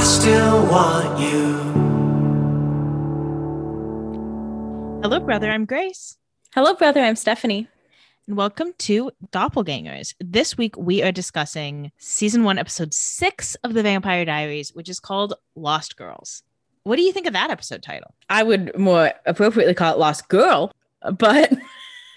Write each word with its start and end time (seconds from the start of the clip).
I 0.00 0.02
still 0.02 0.66
want 0.66 1.20
you. 1.20 1.56
Hello, 5.02 5.20
brother. 5.20 5.50
I'm 5.50 5.66
Grace. 5.66 6.16
Hello, 6.54 6.72
brother. 6.72 7.02
I'm 7.02 7.16
Stephanie. 7.16 7.68
And 8.26 8.34
welcome 8.34 8.72
to 8.78 9.10
Doppelgangers. 9.30 10.14
This 10.18 10.56
week 10.56 10.74
we 10.78 11.02
are 11.02 11.12
discussing 11.12 11.92
season 11.98 12.44
one, 12.44 12.56
episode 12.56 12.94
six 12.94 13.56
of 13.56 13.74
the 13.74 13.82
Vampire 13.82 14.24
Diaries, 14.24 14.70
which 14.72 14.88
is 14.88 15.00
called 15.00 15.34
Lost 15.54 15.98
Girls. 15.98 16.44
What 16.84 16.96
do 16.96 17.02
you 17.02 17.12
think 17.12 17.26
of 17.26 17.34
that 17.34 17.50
episode 17.50 17.82
title? 17.82 18.14
I 18.30 18.42
would 18.42 18.78
more 18.78 19.12
appropriately 19.26 19.74
call 19.74 19.92
it 19.92 19.98
Lost 19.98 20.30
Girl, 20.30 20.72
but 21.12 21.52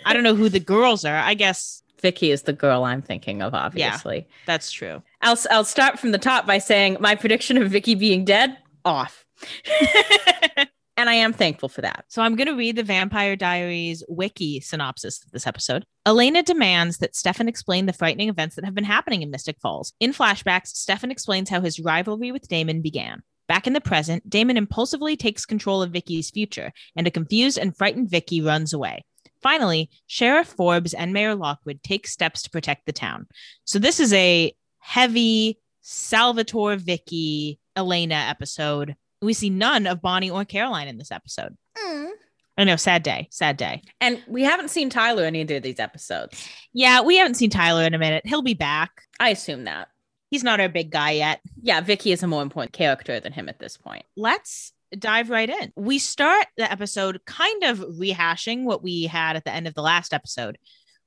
I 0.06 0.14
don't 0.14 0.24
know 0.24 0.36
who 0.36 0.48
the 0.48 0.62
girls 0.62 1.04
are. 1.04 1.18
I 1.18 1.34
guess 1.34 1.83
Vicky 2.04 2.30
is 2.30 2.44
the 2.44 2.54
girl 2.54 2.84
I'm 2.84 3.02
thinking 3.02 3.42
of, 3.42 3.56
obviously. 3.56 4.18
Yeah, 4.18 4.36
that's 4.46 4.72
true. 4.72 5.02
I'll, 5.22 5.40
I'll 5.50 5.66
start 5.66 5.98
from 5.98 6.12
the 6.12 6.20
top 6.20 6.46
by 6.46 6.60
saying 6.60 6.98
my 7.00 7.16
prediction 7.16 7.58
of 7.58 7.72
Vicky 7.72 7.96
being 7.96 8.26
dead, 8.26 8.58
off. 8.86 9.26
and 10.98 11.10
I 11.10 11.14
am 11.14 11.34
thankful 11.34 11.70
for 11.70 11.82
that. 11.82 12.06
So 12.10 12.22
I'm 12.22 12.36
going 12.36 12.48
to 12.48 12.56
read 12.56 12.76
the 12.76 12.84
Vampire 12.84 13.36
Diaries 13.36 14.04
wiki 14.08 14.60
synopsis 14.60 15.24
of 15.24 15.32
this 15.32 15.48
episode. 15.48 15.86
Elena 16.06 16.44
demands 16.44 16.98
that 16.98 17.16
Stefan 17.16 17.48
explain 17.48 17.86
the 17.86 17.94
frightening 17.94 18.30
events 18.30 18.56
that 18.56 18.66
have 18.66 18.76
been 18.76 18.84
happening 18.84 19.22
in 19.22 19.32
Mystic 19.32 19.58
Falls. 19.62 19.94
In 20.00 20.12
flashbacks, 20.12 20.68
Stefan 20.68 21.10
explains 21.10 21.50
how 21.50 21.62
his 21.62 21.80
rivalry 21.80 22.32
with 22.32 22.48
Damon 22.48 22.82
began. 22.82 23.24
Back 23.48 23.68
in 23.68 23.74
the 23.74 23.82
present, 23.82 24.30
Damon 24.30 24.58
impulsively 24.58 25.16
takes 25.16 25.46
control 25.46 25.82
of 25.82 25.92
Vicky's 25.92 26.30
future, 26.30 26.72
and 26.96 27.08
a 27.08 27.12
confused 27.12 27.58
and 27.58 27.76
frightened 27.76 28.10
Vicky 28.10 28.42
runs 28.42 28.74
away. 28.74 29.04
Finally, 29.44 29.90
Sheriff 30.08 30.48
Forbes 30.48 30.94
and 30.94 31.14
Mayor 31.14 31.36
Lockwood 31.36 31.84
take 31.84 32.08
steps 32.08 32.42
to 32.44 32.50
protect 32.50 32.86
the 32.86 32.94
town. 32.94 33.28
So 33.66 33.78
this 33.78 34.00
is 34.00 34.14
a 34.14 34.54
heavy 34.80 35.60
Salvatore 35.82 36.78
Vicky 36.78 37.60
Elena 37.76 38.16
episode. 38.16 38.96
We 39.22 39.34
see 39.34 39.50
none 39.50 39.86
of 39.86 40.02
Bonnie 40.02 40.32
or 40.32 40.46
Caroline 40.46 40.88
in 40.88 40.98
this 40.98 41.12
episode. 41.12 41.56
Mm. 41.78 42.10
I 42.58 42.64
know, 42.64 42.76
sad 42.76 43.04
day, 43.04 43.28
sad 43.32 43.58
day. 43.58 43.82
And 44.00 44.22
we 44.28 44.44
haven't 44.44 44.70
seen 44.70 44.90
Tyler 44.90 45.26
in 45.26 45.36
either 45.36 45.58
of 45.58 45.64
these 45.64 45.80
episodes. 45.80 46.48
Yeah, 46.72 47.02
we 47.02 47.18
haven't 47.18 47.36
seen 47.36 47.50
Tyler 47.50 47.84
in 47.84 47.94
a 47.94 48.00
minute. 48.00 48.26
He'll 48.26 48.42
be 48.42 48.54
back. 48.54 48.92
I 49.20 49.30
assume 49.30 49.66
that. 49.66 49.90
He's 50.30 50.44
not 50.44 50.60
our 50.60 50.70
big 50.70 50.90
guy 50.90 51.12
yet. 51.12 51.42
Yeah, 51.62 51.82
Vicky 51.82 52.12
is 52.12 52.24
a 52.24 52.28
more 52.28 52.42
important 52.42 52.74
character 52.74 53.20
than 53.20 53.34
him 53.34 53.50
at 53.50 53.60
this 53.60 53.78
point. 53.78 54.06
Let's 54.16 54.72
dive 55.00 55.30
right 55.30 55.50
in. 55.50 55.72
We 55.76 56.00
start 56.00 56.48
the 56.58 56.72
episode 56.72 57.22
kind 57.26 57.64
of 57.64 57.80
rehashing 57.80 58.64
what 58.64 58.84
we 58.84 59.04
had 59.04 59.36
at 59.36 59.46
the 59.46 59.54
end 59.54 59.68
of 59.68 59.74
the 59.74 59.82
last 59.82 60.14
episode, 60.14 60.58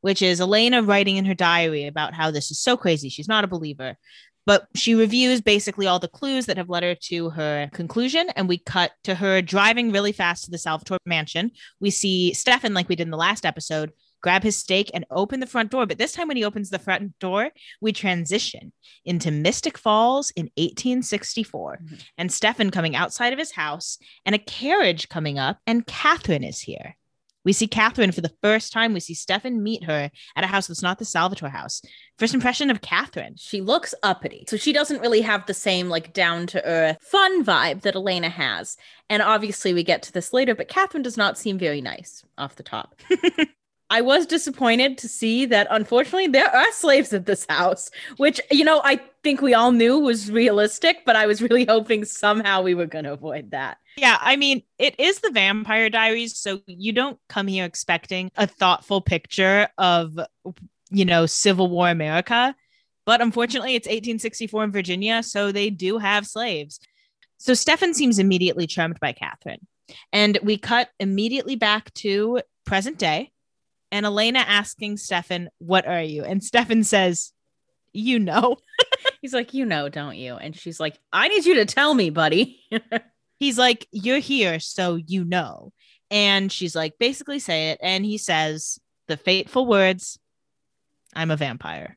which 0.00 0.22
is 0.22 0.40
Elena 0.40 0.82
writing 0.82 1.16
in 1.16 1.24
her 1.24 1.34
diary 1.34 1.86
about 1.86 2.14
how 2.14 2.30
this 2.30 2.50
is 2.50 2.60
so 2.60 2.76
crazy. 2.76 3.08
She's 3.08 3.28
not 3.28 3.44
a 3.44 3.48
believer. 3.48 3.96
But 4.46 4.68
she 4.76 4.94
reviews 4.94 5.40
basically 5.40 5.88
all 5.88 5.98
the 5.98 6.06
clues 6.06 6.46
that 6.46 6.56
have 6.56 6.68
led 6.68 6.84
her 6.84 6.94
to 6.94 7.30
her 7.30 7.68
conclusion. 7.72 8.28
And 8.36 8.48
we 8.48 8.58
cut 8.58 8.92
to 9.02 9.16
her 9.16 9.42
driving 9.42 9.90
really 9.90 10.12
fast 10.12 10.44
to 10.44 10.52
the 10.52 10.58
Salvatore 10.58 10.98
mansion. 11.04 11.50
We 11.80 11.90
see 11.90 12.32
Stefan, 12.32 12.72
like 12.72 12.88
we 12.88 12.94
did 12.94 13.08
in 13.08 13.10
the 13.10 13.16
last 13.16 13.44
episode, 13.44 13.90
grab 14.20 14.42
his 14.42 14.56
stake 14.56 14.90
and 14.94 15.04
open 15.10 15.40
the 15.40 15.46
front 15.46 15.70
door. 15.70 15.86
But 15.86 15.98
this 15.98 16.12
time, 16.12 16.28
when 16.28 16.36
he 16.36 16.44
opens 16.44 16.70
the 16.70 16.78
front 16.78 17.18
door, 17.18 17.50
we 17.80 17.92
transition 17.92 18.72
into 19.04 19.30
Mystic 19.30 19.78
Falls 19.78 20.30
in 20.32 20.50
1864 20.56 21.78
Mhm. 21.82 22.04
and 22.18 22.32
Stefan 22.32 22.70
coming 22.70 22.96
outside 22.96 23.32
of 23.32 23.38
his 23.38 23.52
house 23.52 23.98
and 24.24 24.34
a 24.34 24.38
carriage 24.38 25.08
coming 25.08 25.38
up, 25.38 25.58
and 25.66 25.86
Catherine 25.86 26.44
is 26.44 26.60
here. 26.60 26.96
We 27.44 27.52
see 27.52 27.68
Catherine 27.68 28.10
for 28.10 28.22
the 28.22 28.34
first 28.42 28.72
time. 28.72 28.92
We 28.92 28.98
see 28.98 29.14
Stefan 29.14 29.62
meet 29.62 29.84
her 29.84 30.10
at 30.34 30.42
a 30.42 30.48
house 30.48 30.66
that's 30.66 30.82
not 30.82 30.98
the 30.98 31.04
Salvatore 31.04 31.50
house. 31.50 31.80
First 32.18 32.34
impression 32.34 32.70
of 32.70 32.80
Catherine. 32.80 33.36
She 33.38 33.60
looks 33.60 33.94
uppity. 34.02 34.46
So 34.48 34.56
she 34.56 34.72
doesn't 34.72 35.00
really 35.00 35.20
have 35.20 35.46
the 35.46 35.54
same 35.54 35.88
like 35.88 36.12
down 36.12 36.48
to 36.48 36.64
earth 36.64 36.96
fun 37.02 37.44
vibe 37.44 37.82
that 37.82 37.94
Elena 37.94 38.30
has. 38.30 38.76
And 39.08 39.22
obviously 39.22 39.72
we 39.72 39.84
get 39.84 40.02
to 40.02 40.12
this 40.12 40.32
later, 40.32 40.56
but 40.56 40.66
Catherine 40.66 41.04
does 41.04 41.16
not 41.16 41.38
seem 41.38 41.56
very 41.56 41.80
nice 41.80 42.24
off 42.36 42.56
the 42.56 42.64
top. 42.64 42.96
I 43.88 44.00
was 44.00 44.26
disappointed 44.26 44.98
to 44.98 45.08
see 45.08 45.46
that 45.46 45.68
unfortunately 45.70 46.26
there 46.26 46.54
are 46.54 46.72
slaves 46.72 47.12
at 47.12 47.26
this 47.26 47.46
house, 47.48 47.90
which, 48.16 48.40
you 48.50 48.64
know, 48.64 48.80
I 48.82 49.00
think 49.22 49.40
we 49.40 49.54
all 49.54 49.70
knew 49.70 49.98
was 49.98 50.30
realistic, 50.30 50.98
but 51.06 51.14
I 51.14 51.26
was 51.26 51.40
really 51.40 51.64
hoping 51.68 52.04
somehow 52.04 52.62
we 52.62 52.74
were 52.74 52.86
going 52.86 53.04
to 53.04 53.12
avoid 53.12 53.52
that. 53.52 53.78
Yeah, 53.96 54.18
I 54.20 54.36
mean, 54.36 54.62
it 54.78 54.98
is 54.98 55.20
the 55.20 55.30
Vampire 55.30 55.88
Diaries, 55.88 56.36
so 56.36 56.60
you 56.66 56.92
don't 56.92 57.18
come 57.28 57.46
here 57.46 57.64
expecting 57.64 58.30
a 58.36 58.46
thoughtful 58.46 59.00
picture 59.00 59.68
of, 59.78 60.18
you 60.90 61.04
know, 61.04 61.26
Civil 61.26 61.68
War 61.68 61.88
America. 61.88 62.54
But 63.06 63.20
unfortunately, 63.20 63.76
it's 63.76 63.86
1864 63.86 64.64
in 64.64 64.72
Virginia, 64.72 65.22
so 65.22 65.52
they 65.52 65.70
do 65.70 65.98
have 65.98 66.26
slaves. 66.26 66.80
So 67.38 67.54
Stefan 67.54 67.94
seems 67.94 68.18
immediately 68.18 68.66
charmed 68.66 68.98
by 69.00 69.12
Catherine. 69.12 69.66
And 70.12 70.38
we 70.42 70.58
cut 70.58 70.90
immediately 70.98 71.54
back 71.54 71.94
to 71.94 72.40
present 72.64 72.98
day 72.98 73.30
and 73.96 74.04
Elena 74.04 74.40
asking 74.40 74.98
Stefan, 74.98 75.48
What 75.56 75.86
are 75.86 76.02
you? 76.02 76.22
And 76.22 76.44
Stefan 76.44 76.84
says, 76.84 77.32
You 77.94 78.18
know. 78.18 78.58
He's 79.22 79.32
like, 79.32 79.54
You 79.54 79.64
know, 79.64 79.88
don't 79.88 80.18
you? 80.18 80.34
And 80.34 80.54
she's 80.54 80.78
like, 80.78 80.98
I 81.14 81.28
need 81.28 81.46
you 81.46 81.54
to 81.54 81.64
tell 81.64 81.94
me, 81.94 82.10
buddy. 82.10 82.60
he's 83.38 83.56
like, 83.56 83.88
You're 83.92 84.18
here, 84.18 84.60
so 84.60 84.96
you 84.96 85.24
know. 85.24 85.72
And 86.10 86.52
she's 86.52 86.76
like, 86.76 86.98
Basically 86.98 87.38
say 87.38 87.70
it. 87.70 87.78
And 87.80 88.04
he 88.04 88.18
says 88.18 88.78
the 89.06 89.16
fateful 89.16 89.64
words, 89.64 90.18
I'm 91.14 91.30
a 91.30 91.36
vampire. 91.36 91.96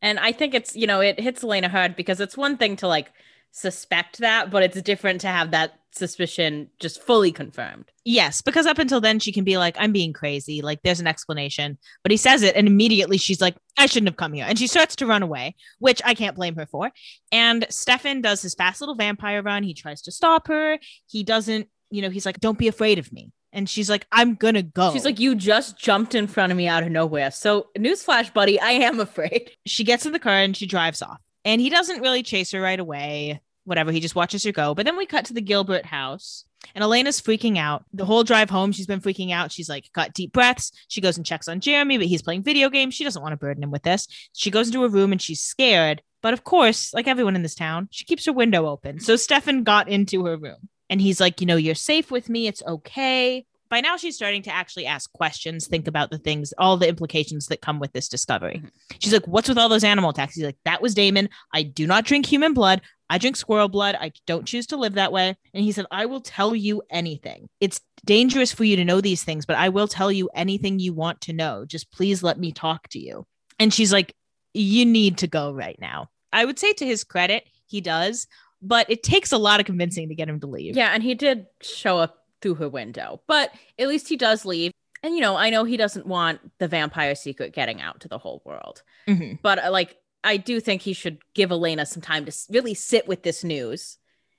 And 0.00 0.18
I 0.18 0.32
think 0.32 0.54
it's, 0.54 0.74
you 0.74 0.86
know, 0.86 1.00
it 1.00 1.20
hits 1.20 1.44
Elena 1.44 1.68
hard 1.68 1.94
because 1.94 2.22
it's 2.22 2.38
one 2.38 2.56
thing 2.56 2.76
to 2.76 2.88
like 2.88 3.12
suspect 3.50 4.18
that, 4.18 4.50
but 4.50 4.62
it's 4.62 4.80
different 4.82 5.20
to 5.22 5.28
have 5.28 5.50
that 5.50 5.72
suspicion 5.92 6.70
just 6.78 7.02
fully 7.02 7.32
confirmed. 7.32 7.86
Yes, 8.04 8.40
because 8.40 8.66
up 8.66 8.78
until 8.78 9.00
then, 9.00 9.18
she 9.18 9.32
can 9.32 9.44
be 9.44 9.58
like, 9.58 9.76
I'm 9.78 9.92
being 9.92 10.12
crazy. 10.12 10.62
Like, 10.62 10.80
there's 10.82 11.00
an 11.00 11.06
explanation. 11.06 11.78
But 12.02 12.10
he 12.10 12.16
says 12.16 12.42
it, 12.42 12.56
and 12.56 12.66
immediately 12.66 13.18
she's 13.18 13.40
like, 13.40 13.56
I 13.76 13.86
shouldn't 13.86 14.08
have 14.08 14.16
come 14.16 14.32
here. 14.32 14.46
And 14.48 14.58
she 14.58 14.66
starts 14.66 14.96
to 14.96 15.06
run 15.06 15.22
away, 15.22 15.56
which 15.78 16.00
I 16.04 16.14
can't 16.14 16.36
blame 16.36 16.56
her 16.56 16.66
for. 16.66 16.90
And 17.32 17.66
Stefan 17.70 18.22
does 18.22 18.42
his 18.42 18.54
fast 18.54 18.80
little 18.80 18.94
vampire 18.94 19.42
run. 19.42 19.62
He 19.62 19.74
tries 19.74 20.02
to 20.02 20.12
stop 20.12 20.48
her. 20.48 20.78
He 21.06 21.22
doesn't, 21.22 21.68
you 21.90 22.02
know, 22.02 22.10
he's 22.10 22.26
like, 22.26 22.40
Don't 22.40 22.58
be 22.58 22.68
afraid 22.68 22.98
of 22.98 23.12
me. 23.12 23.32
And 23.52 23.68
she's 23.68 23.88
like, 23.88 24.06
I'm 24.12 24.34
gonna 24.34 24.62
go. 24.62 24.92
She's 24.92 25.04
like, 25.04 25.18
You 25.18 25.34
just 25.34 25.78
jumped 25.78 26.14
in 26.14 26.26
front 26.26 26.52
of 26.52 26.58
me 26.58 26.68
out 26.68 26.82
of 26.82 26.90
nowhere. 26.90 27.30
So, 27.30 27.68
newsflash, 27.78 28.32
buddy, 28.32 28.60
I 28.60 28.72
am 28.72 29.00
afraid. 29.00 29.50
she 29.66 29.84
gets 29.84 30.06
in 30.06 30.12
the 30.12 30.18
car 30.18 30.34
and 30.34 30.56
she 30.56 30.66
drives 30.66 31.02
off. 31.02 31.18
And 31.48 31.62
he 31.62 31.70
doesn't 31.70 32.02
really 32.02 32.22
chase 32.22 32.50
her 32.50 32.60
right 32.60 32.78
away. 32.78 33.40
Whatever, 33.64 33.90
he 33.90 34.00
just 34.00 34.14
watches 34.14 34.44
her 34.44 34.52
go. 34.52 34.74
But 34.74 34.84
then 34.84 34.98
we 34.98 35.06
cut 35.06 35.24
to 35.24 35.32
the 35.32 35.40
Gilbert 35.40 35.86
house. 35.86 36.44
And 36.74 36.84
Elena's 36.84 37.22
freaking 37.22 37.56
out. 37.56 37.86
The 37.94 38.04
whole 38.04 38.22
drive 38.22 38.50
home, 38.50 38.70
she's 38.70 38.86
been 38.86 39.00
freaking 39.00 39.32
out. 39.32 39.50
She's 39.50 39.68
like, 39.68 39.90
got 39.94 40.12
deep 40.12 40.34
breaths. 40.34 40.72
She 40.88 41.00
goes 41.00 41.16
and 41.16 41.24
checks 41.24 41.48
on 41.48 41.60
Jeremy, 41.60 41.96
but 41.96 42.06
he's 42.06 42.20
playing 42.20 42.42
video 42.42 42.68
games. 42.68 42.94
She 42.94 43.02
doesn't 43.02 43.22
want 43.22 43.32
to 43.32 43.38
burden 43.38 43.62
him 43.62 43.70
with 43.70 43.82
this. 43.82 44.08
She 44.34 44.50
goes 44.50 44.66
into 44.66 44.82
her 44.82 44.90
room 44.90 45.10
and 45.10 45.22
she's 45.22 45.40
scared. 45.40 46.02
But 46.20 46.34
of 46.34 46.44
course, 46.44 46.92
like 46.92 47.08
everyone 47.08 47.34
in 47.34 47.42
this 47.42 47.54
town, 47.54 47.88
she 47.90 48.04
keeps 48.04 48.26
her 48.26 48.32
window 48.34 48.66
open. 48.66 49.00
So 49.00 49.16
Stefan 49.16 49.62
got 49.62 49.88
into 49.88 50.26
her 50.26 50.36
room 50.36 50.68
and 50.90 51.00
he's 51.00 51.18
like, 51.18 51.40
you 51.40 51.46
know, 51.46 51.56
you're 51.56 51.74
safe 51.74 52.10
with 52.10 52.28
me. 52.28 52.46
It's 52.46 52.62
okay. 52.62 53.46
By 53.70 53.80
now, 53.80 53.96
she's 53.96 54.16
starting 54.16 54.42
to 54.42 54.50
actually 54.50 54.86
ask 54.86 55.12
questions, 55.12 55.66
think 55.66 55.86
about 55.86 56.10
the 56.10 56.18
things, 56.18 56.54
all 56.58 56.76
the 56.76 56.88
implications 56.88 57.46
that 57.46 57.60
come 57.60 57.78
with 57.78 57.92
this 57.92 58.08
discovery. 58.08 58.56
Mm-hmm. 58.56 58.96
She's 58.98 59.12
like, 59.12 59.26
What's 59.26 59.48
with 59.48 59.58
all 59.58 59.68
those 59.68 59.84
animal 59.84 60.10
attacks? 60.10 60.34
He's 60.34 60.44
like, 60.44 60.58
That 60.64 60.82
was 60.82 60.94
Damon. 60.94 61.28
I 61.52 61.62
do 61.62 61.86
not 61.86 62.04
drink 62.04 62.26
human 62.26 62.54
blood. 62.54 62.80
I 63.10 63.18
drink 63.18 63.36
squirrel 63.36 63.68
blood. 63.68 63.96
I 63.98 64.12
don't 64.26 64.46
choose 64.46 64.66
to 64.68 64.76
live 64.76 64.94
that 64.94 65.12
way. 65.12 65.36
And 65.54 65.64
he 65.64 65.72
said, 65.72 65.86
I 65.90 66.06
will 66.06 66.20
tell 66.20 66.54
you 66.54 66.82
anything. 66.90 67.48
It's 67.60 67.80
dangerous 68.04 68.52
for 68.52 68.64
you 68.64 68.76
to 68.76 68.84
know 68.84 69.00
these 69.00 69.24
things, 69.24 69.46
but 69.46 69.56
I 69.56 69.70
will 69.70 69.88
tell 69.88 70.12
you 70.12 70.28
anything 70.34 70.78
you 70.78 70.92
want 70.92 71.22
to 71.22 71.32
know. 71.32 71.64
Just 71.64 71.90
please 71.90 72.22
let 72.22 72.38
me 72.38 72.52
talk 72.52 72.88
to 72.88 72.98
you. 72.98 73.26
And 73.58 73.72
she's 73.72 73.92
like, 73.92 74.14
You 74.54 74.84
need 74.84 75.18
to 75.18 75.26
go 75.26 75.52
right 75.52 75.78
now. 75.80 76.08
I 76.32 76.44
would 76.44 76.58
say 76.58 76.72
to 76.74 76.86
his 76.86 77.04
credit, 77.04 77.44
he 77.66 77.80
does, 77.80 78.26
but 78.60 78.90
it 78.90 79.02
takes 79.02 79.32
a 79.32 79.38
lot 79.38 79.60
of 79.60 79.66
convincing 79.66 80.08
to 80.08 80.14
get 80.14 80.28
him 80.28 80.40
to 80.40 80.46
leave. 80.46 80.76
Yeah. 80.76 80.90
And 80.92 81.02
he 81.02 81.14
did 81.14 81.46
show 81.62 81.98
up 81.98 82.17
through 82.40 82.54
her 82.56 82.68
window, 82.68 83.20
but 83.26 83.52
at 83.78 83.88
least 83.88 84.08
he 84.08 84.16
does 84.16 84.44
leave. 84.44 84.72
And, 85.02 85.14
you 85.14 85.20
know, 85.20 85.36
I 85.36 85.50
know 85.50 85.64
he 85.64 85.76
doesn't 85.76 86.06
want 86.06 86.40
the 86.58 86.68
vampire 86.68 87.14
secret 87.14 87.52
getting 87.52 87.80
out 87.80 88.00
to 88.00 88.08
the 88.08 88.18
whole 88.18 88.42
world, 88.44 88.82
Mhm. 89.06 89.38
but 89.42 89.64
uh, 89.64 89.70
like, 89.70 89.96
I 90.24 90.36
do 90.36 90.58
think 90.60 90.82
he 90.82 90.92
should 90.92 91.18
give 91.34 91.52
Elena 91.52 91.86
some 91.86 92.02
time 92.02 92.24
to 92.24 92.32
really 92.50 92.74
sit 92.74 93.06
with 93.06 93.22
this 93.22 93.44
news 93.44 93.98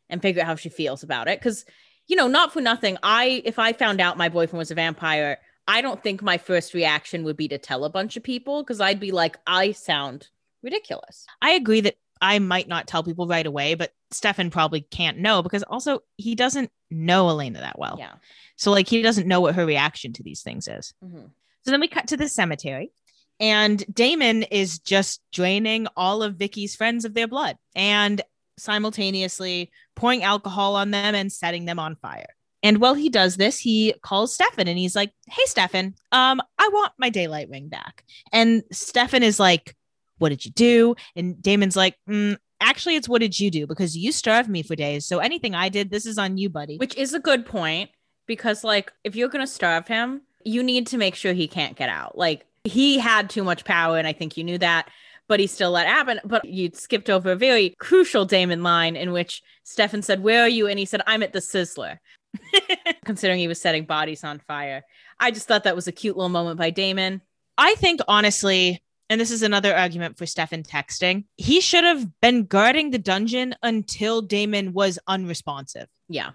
and 0.10 0.22
figure 0.22 0.42
out 0.42 0.48
how 0.48 0.56
she 0.56 0.69
feels 0.69 1.04
about 1.04 1.30
it. 1.30 1.42
Cause, 1.42 1.66
you 2.07 2.16
know, 2.18 2.28
not 2.28 2.51
for 2.51 2.60
nothing, 2.60 2.98
I, 3.01 3.42
if 3.46 3.57
I 3.60 3.72
found 3.72 4.01
out 4.01 4.18
my 4.18 4.28
boyfriend 4.28 4.57
was 4.60 4.72
a 4.72 4.75
vampire, 4.75 5.38
I 5.68 5.81
don't 5.81 6.01
think 6.04 6.22
my 6.22 6.38
first 6.38 6.74
reaction 6.74 7.24
would 7.24 7.38
be 7.38 7.48
to 7.48 7.57
tell 7.57 7.86
a 7.86 7.90
bunch 7.90 8.18
of 8.18 8.24
people 8.24 8.63
because 8.63 8.81
I'd 8.81 9.00
be 9.00 9.12
like, 9.12 9.38
I 9.48 9.72
sound 9.72 10.28
ridiculous. 10.63 11.25
I 11.42 11.51
agree 11.51 11.81
that 11.81 11.96
I 12.21 12.39
might 12.39 12.68
not 12.68 12.88
tell 12.88 13.04
people 13.04 13.27
right 13.27 13.45
away, 13.45 13.75
but 13.75 13.92
Stefan 14.12 14.50
probably 14.50 14.81
can't 14.81 15.19
know 15.19 15.42
because 15.42 15.63
also 15.63 16.00
he 16.18 16.36
doesn't 16.36 16.71
know 16.92 17.30
Elena 17.30 17.60
that 17.60 17.80
well. 17.80 17.95
Yeah. 18.00 18.13
So 18.56 18.71
like 18.71 18.88
he 18.88 19.01
doesn't 19.01 19.27
know 19.27 19.42
what 19.42 19.56
her 19.56 19.66
reaction 19.66 20.13
to 20.13 20.24
these 20.24 20.42
things 20.42 20.68
is. 20.68 20.94
Mhm. 21.04 21.30
So 21.63 21.71
then 21.71 21.80
we 21.80 21.88
cut 21.88 22.07
to 22.07 22.18
the 22.18 22.27
cemetery 22.27 22.92
and 23.39 23.83
Damon 23.94 24.44
is 24.44 24.80
just 24.80 25.21
draining 25.31 25.88
all 25.95 26.24
of 26.24 26.36
Vicky's 26.36 26.75
friends 26.75 27.06
of 27.06 27.13
their 27.13 27.27
blood. 27.27 27.57
And 27.75 28.22
simultaneously 28.57 29.72
pouring 29.95 30.24
alcohol 30.24 30.75
on 30.75 30.92
them 30.92 31.15
and 31.15 31.31
setting 31.31 31.65
them 31.65 31.80
on 31.80 31.95
fire. 31.95 32.36
And 32.62 32.80
while 32.80 32.94
he 32.94 33.10
does 33.10 33.38
this, 33.38 33.57
he 33.57 33.94
calls 34.01 34.33
Stefan 34.33 34.68
and 34.68 34.77
he's 34.77 34.95
like, 34.95 35.13
Hey, 35.27 35.44
Stefan, 35.45 35.95
um, 36.12 36.42
I 36.57 36.69
want 36.74 36.92
my 36.98 37.10
daylight 37.10 37.50
ring 37.50 37.69
back. 37.69 38.04
And 38.33 38.63
Stefan 38.72 39.24
is 39.24 39.39
like, 39.39 39.75
What 40.19 40.30
did 40.30 40.45
you 40.45 40.51
do? 40.51 40.95
And 41.16 41.42
Damon's 41.42 41.75
like, 41.75 41.95
mm, 42.07 42.38
Actually, 42.62 42.95
it's 42.95 43.07
what 43.07 43.21
did 43.21 43.39
you 43.39 43.50
do? 43.50 43.66
Because 43.66 43.95
you 43.95 44.12
starved 44.12 44.50
me 44.50 44.63
for 44.63 44.75
days. 44.75 45.06
So 45.06 45.19
anything 45.19 45.56
I 45.56 45.69
did, 45.69 45.89
this 45.89 46.06
is 46.06 46.18
on 46.18 46.38
you, 46.38 46.50
buddy. 46.50 46.77
Which 46.77 46.95
is 46.98 47.13
a 47.13 47.19
good 47.19 47.45
point 47.45 47.89
because, 48.27 48.63
like, 48.63 48.92
if 49.04 49.16
you're 49.16 49.30
going 49.30 49.45
to 49.45 49.51
starve 49.51 49.88
him, 49.88 50.21
you 50.44 50.62
need 50.62 50.88
to 50.88 50.98
make 50.98 51.16
sure 51.16 51.33
he 51.33 51.48
can't 51.48 51.77
get 51.77 51.89
out. 51.89 52.18
Like, 52.18 52.45
he 52.66 53.00
had 53.00 53.30
too 53.30 53.44
much 53.44 53.63
power, 53.63 53.98
and 53.98 54.06
I 54.06 54.13
think 54.13 54.36
you 54.36 54.44
knew 54.44 54.57
that, 54.57 54.89
but 55.30 55.39
he 55.39 55.48
still 55.48 55.71
let 55.71 55.88
happen. 55.88 56.19
But 56.25 56.44
you 56.45 56.72
skipped 56.74 57.10
over 57.10 57.31
a 57.31 57.36
very 57.36 57.75
crucial 57.80 58.25
Damon 58.25 58.62
line 58.62 58.98
in 58.98 59.13
which 59.13 59.42
Stefan 59.63 60.01
said, 60.01 60.22
Where 60.22 60.44
are 60.44 60.50
you? 60.50 60.68
And 60.68 60.77
he 60.77 60.86
said, 60.86 61.01
I'm 61.07 61.24
at 61.24 61.31
the 61.31 61.39
Sizzler. 61.39 62.00
Considering 63.06 63.39
he 63.39 63.48
was 63.48 63.62
setting 63.62 63.86
bodies 63.86 64.24
on 64.24 64.39
fire. 64.39 64.83
I 65.19 65.31
just 65.31 65.48
thought 65.48 65.63
that 65.63 65.75
was 65.75 65.88
a 65.88 65.92
cute 65.94 66.18
little 66.18 66.30
moment 66.30 66.60
by 66.60 66.69
Damon. 66.69 67.22
I 67.57 67.75
think 67.75 68.01
honestly, 68.07 68.83
and 69.09 69.19
this 69.19 69.31
is 69.31 69.41
another 69.41 69.75
argument 69.75 70.17
for 70.17 70.25
Stefan 70.25 70.63
texting, 70.63 71.25
he 71.38 71.61
should 71.61 71.83
have 71.83 72.19
been 72.21 72.45
guarding 72.45 72.91
the 72.91 73.00
dungeon 73.00 73.56
until 73.63 74.21
Damon 74.21 74.73
was 74.73 75.00
unresponsive, 75.07 75.88
Yeah. 76.07 76.31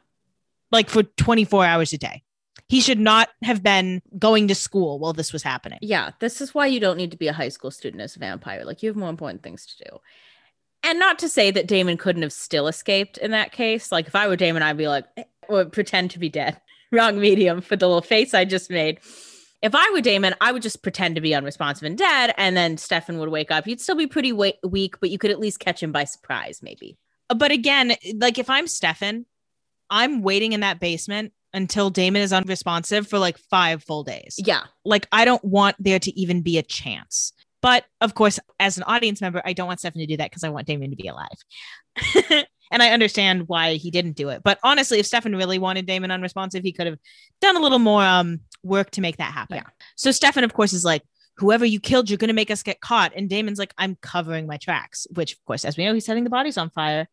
like 0.73 0.89
for 0.91 1.03
24 1.03 1.65
hours 1.65 1.93
a 1.93 1.99
day. 1.99 2.23
He 2.69 2.81
should 2.81 2.99
not 2.99 3.29
have 3.43 3.63
been 3.63 4.01
going 4.19 4.49
to 4.49 4.55
school 4.55 4.99
while 4.99 5.13
this 5.13 5.33
was 5.33 5.43
happening. 5.43 5.79
Yeah. 5.83 6.11
This 6.21 6.41
is 6.41 6.55
why 6.55 6.67
you 6.67 6.81
don't 6.81 6.97
need 6.97 7.11
to 7.11 7.17
be 7.19 7.29
a 7.29 7.33
high 7.33 7.51
school 7.51 7.71
student 7.71 8.01
as 8.03 8.17
a 8.17 8.19
vampire. 8.19 8.65
Like, 8.65 8.83
you 8.83 8.89
have 8.89 8.97
more 8.97 9.11
important 9.11 9.43
things 9.43 9.67
to 9.67 9.85
do. 9.85 9.99
And 10.83 10.99
not 10.99 11.19
to 11.21 11.29
say 11.29 11.51
that 11.51 11.67
Damon 11.67 11.97
couldn't 11.99 12.23
have 12.23 12.33
still 12.33 12.67
escaped 12.69 13.19
in 13.19 13.33
that 13.33 13.53
case. 13.53 13.93
Like, 13.93 14.07
if 14.07 14.15
I 14.15 14.29
were 14.29 14.37
Damon, 14.37 14.63
I'd 14.63 14.77
be 14.79 14.89
like, 14.89 15.05
eh, 15.17 15.25
or 15.49 15.67
pretend 15.67 16.13
to 16.13 16.19
be 16.19 16.29
dead. 16.31 16.61
Wrong 16.93 17.21
medium 17.21 17.61
for 17.61 17.77
the 17.77 17.87
little 17.87 18.03
face 18.03 18.33
I 18.35 18.45
just 18.45 18.71
made. 18.71 19.01
If 19.65 19.75
I 19.75 19.91
were 19.95 20.03
Damon, 20.03 20.35
I 20.43 20.53
would 20.53 20.61
just 20.61 20.83
pretend 20.83 21.15
to 21.15 21.23
be 21.23 21.35
unresponsive 21.35 21.85
and 21.85 21.97
dead, 21.97 22.35
and 22.37 22.55
then 22.55 22.77
Stefan 22.77 23.19
would 23.19 23.31
wake 23.31 23.51
up. 23.51 23.67
You'd 23.67 23.81
still 23.81 23.95
be 23.95 24.07
pretty 24.07 24.31
wa- 24.31 24.53
weak, 24.63 25.01
but 25.01 25.09
you 25.09 25.17
could 25.17 25.31
at 25.31 25.41
least 25.41 25.59
catch 25.59 25.83
him 25.83 25.91
by 25.91 26.05
surprise, 26.05 26.61
maybe. 26.63 26.99
But 27.35 27.51
again, 27.51 27.95
like 28.17 28.39
if 28.39 28.51
I'm 28.51 28.67
Stefan, 28.67 29.25
I'm 29.89 30.21
waiting 30.21 30.53
in 30.53 30.61
that 30.61 30.81
basement 30.81 31.33
until 31.55 31.89
Damon 31.89 32.21
is 32.21 32.31
unresponsive 32.31 33.09
for 33.09 33.19
like 33.19 33.39
five 33.39 33.83
full 33.83 34.05
days. 34.05 34.35
Yeah. 34.37 34.65
Like 34.85 35.09
I 35.13 35.25
don't 35.25 35.43
want 35.43 35.77
there 35.79 35.99
to 35.99 36.21
even 36.21 36.43
be 36.43 36.59
a 36.59 36.63
chance. 36.63 37.33
But 37.63 37.87
of 38.03 38.15
course, 38.15 38.39
as 38.61 38.77
an 38.77 38.83
audience 38.83 39.23
member, 39.23 39.41
I 39.47 39.55
don't 39.55 39.67
want 39.67 39.81
Stefan 39.81 40.01
to 40.01 40.07
do 40.07 40.19
that 40.19 40.31
because 40.31 40.45
I 40.45 40.51
want 40.51 40.67
Damon 40.67 40.91
to 40.91 40.97
be 40.97 41.09
alive. 41.09 42.45
and 42.71 42.83
I 42.83 42.91
understand 42.91 43.45
why 43.47 43.77
he 43.77 43.91
didn't 43.91 44.17
do 44.17 44.29
it. 44.29 44.43
But 44.43 44.59
honestly, 44.63 44.99
if 44.99 45.07
Stefan 45.07 45.35
really 45.35 45.59
wanted 45.59 45.87
Damon 45.87 46.11
unresponsive, 46.11 46.63
he 46.63 46.73
could 46.73 46.87
have 46.87 46.99
done 47.41 47.57
a 47.57 47.61
little 47.61 47.79
more 47.79 48.03
um, 48.03 48.41
work 48.65 48.91
to 48.93 49.01
make 49.01 49.19
that 49.19 49.33
happen. 49.33 49.57
Yeah. 49.57 49.71
So 49.97 50.11
Stefan, 50.11 50.45
of 50.45 50.55
course, 50.55 50.73
is 50.73 50.85
like, 50.85 51.03
whoever 51.37 51.65
you 51.65 51.81
killed, 51.81 52.09
you're 52.09 52.19
going 52.19 52.29
to 52.29 52.35
make 52.35 52.51
us 52.51 52.63
get 52.63 52.81
caught. 52.81 53.13
And 53.15 53.29
Damon's 53.29 53.59
like, 53.59 53.75
I'm 53.77 53.97
covering 54.01 54.47
my 54.47 54.57
tracks, 54.57 55.07
which, 55.15 55.33
of 55.33 55.45
course, 55.45 55.65
as 55.65 55.77
we 55.77 55.85
know, 55.85 55.95
he's 55.95 56.07
setting 56.07 56.25
the 56.25 56.31
bodies 56.31 56.57
on 56.57 56.71
fire. 56.71 57.09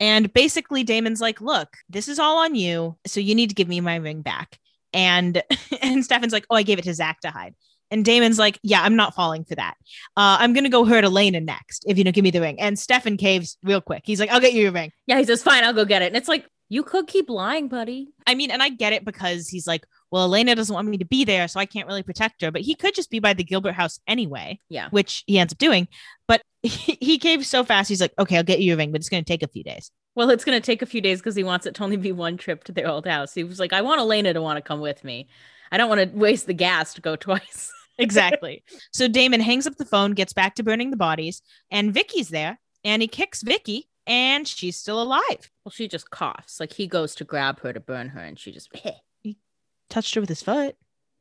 And 0.00 0.32
basically, 0.32 0.84
Damon's 0.84 1.20
like, 1.20 1.40
look, 1.40 1.76
this 1.88 2.08
is 2.08 2.18
all 2.18 2.38
on 2.38 2.54
you. 2.54 2.96
So 3.06 3.20
you 3.20 3.34
need 3.34 3.50
to 3.50 3.54
give 3.54 3.68
me 3.68 3.80
my 3.80 3.96
ring 3.96 4.22
back. 4.22 4.58
And 4.92 5.42
and 5.82 6.04
Stefan's 6.04 6.32
like, 6.32 6.46
oh, 6.50 6.56
I 6.56 6.62
gave 6.62 6.78
it 6.78 6.84
to 6.84 6.94
Zach 6.94 7.20
to 7.20 7.30
hide. 7.30 7.54
And 7.90 8.04
Damon's 8.04 8.38
like, 8.38 8.58
yeah, 8.62 8.82
I'm 8.82 8.96
not 8.96 9.14
falling 9.14 9.44
for 9.44 9.54
that. 9.54 9.74
Uh, 10.16 10.38
I'm 10.40 10.52
gonna 10.52 10.68
go 10.68 10.84
hurt 10.84 11.04
Elena 11.04 11.40
next 11.40 11.84
if 11.86 11.96
you 11.96 12.02
don't 12.02 12.14
give 12.14 12.24
me 12.24 12.30
the 12.30 12.40
ring. 12.40 12.60
And 12.60 12.78
Stefan 12.78 13.16
caves 13.16 13.56
real 13.62 13.80
quick. 13.80 14.02
He's 14.04 14.18
like, 14.18 14.30
I'll 14.30 14.40
get 14.40 14.52
you 14.52 14.62
your 14.62 14.72
ring. 14.72 14.90
Yeah. 15.06 15.18
He 15.18 15.24
says, 15.24 15.42
fine, 15.42 15.62
I'll 15.62 15.74
go 15.74 15.84
get 15.84 16.02
it. 16.02 16.06
And 16.06 16.16
it's 16.16 16.28
like, 16.28 16.46
you 16.68 16.82
could 16.82 17.06
keep 17.06 17.28
lying, 17.28 17.68
buddy. 17.68 18.08
I 18.26 18.34
mean, 18.34 18.50
and 18.50 18.62
I 18.62 18.70
get 18.70 18.94
it 18.94 19.04
because 19.04 19.48
he's 19.48 19.66
like, 19.66 19.86
well, 20.14 20.24
Elena 20.24 20.54
doesn't 20.54 20.72
want 20.74 20.86
me 20.86 20.96
to 20.98 21.04
be 21.04 21.24
there, 21.24 21.48
so 21.48 21.58
I 21.58 21.66
can't 21.66 21.88
really 21.88 22.04
protect 22.04 22.40
her. 22.42 22.52
But 22.52 22.62
he 22.62 22.76
could 22.76 22.94
just 22.94 23.10
be 23.10 23.18
by 23.18 23.32
the 23.34 23.42
Gilbert 23.42 23.72
house 23.72 23.98
anyway, 24.06 24.60
Yeah. 24.68 24.88
which 24.90 25.24
he 25.26 25.40
ends 25.40 25.52
up 25.52 25.58
doing. 25.58 25.88
But 26.28 26.40
he, 26.62 26.96
he 27.00 27.18
caves 27.18 27.48
so 27.48 27.64
fast, 27.64 27.88
he's 27.88 28.00
like, 28.00 28.14
okay, 28.18 28.36
I'll 28.36 28.44
get 28.44 28.60
you 28.60 28.66
your 28.68 28.76
ring, 28.76 28.92
but 28.92 29.00
it's 29.00 29.08
gonna 29.08 29.24
take 29.24 29.42
a 29.42 29.48
few 29.48 29.64
days. 29.64 29.90
Well, 30.14 30.30
it's 30.30 30.44
going 30.44 30.56
to 30.56 30.64
take 30.64 30.80
a 30.80 30.86
few 30.86 31.00
days 31.00 31.18
because 31.18 31.34
he 31.34 31.42
wants 31.42 31.66
it 31.66 31.74
to 31.74 31.82
only 31.82 31.96
be 31.96 32.12
one 32.12 32.36
trip 32.36 32.62
to 32.64 32.72
their 32.72 32.86
old 32.86 33.04
house. 33.04 33.34
He 33.34 33.42
was 33.42 33.58
like, 33.58 33.72
I 33.72 33.80
want 33.82 34.00
Elena 34.00 34.32
to 34.32 34.40
want 34.40 34.58
to 34.58 34.62
come 34.62 34.80
with 34.80 35.02
me. 35.02 35.26
I 35.72 35.76
don't 35.76 35.88
want 35.88 36.08
to 36.12 36.16
waste 36.16 36.46
the 36.46 36.54
gas 36.54 36.94
to 36.94 37.00
go 37.00 37.16
twice. 37.26 37.72
exactly. 37.98 38.62
So 38.92 39.08
Damon 39.08 39.40
hangs 39.40 39.66
up 39.66 39.74
the 39.74 39.84
phone, 39.84 40.12
gets 40.12 40.32
back 40.32 40.54
to 40.54 40.62
burning 40.62 40.90
the 40.92 40.96
bodies, 40.96 41.42
and 41.68 41.92
Vicky's 41.92 42.28
there, 42.28 42.60
and 42.84 43.02
he 43.02 43.08
kicks 43.08 43.42
Vicky, 43.42 43.88
and 44.06 44.46
she's 44.46 44.76
still 44.76 45.02
alive. 45.02 45.50
Well, 45.64 45.72
she 45.72 45.88
just 45.88 46.10
coughs. 46.10 46.60
Like 46.60 46.74
he 46.74 46.86
goes 46.86 47.16
to 47.16 47.24
grab 47.24 47.58
her 47.62 47.72
to 47.72 47.80
burn 47.80 48.10
her, 48.10 48.20
and 48.20 48.38
she 48.38 48.52
just. 48.52 48.68
Eh. 48.84 48.92
Touched 49.90 50.14
her 50.14 50.20
with 50.20 50.28
his 50.28 50.42
foot, 50.42 50.76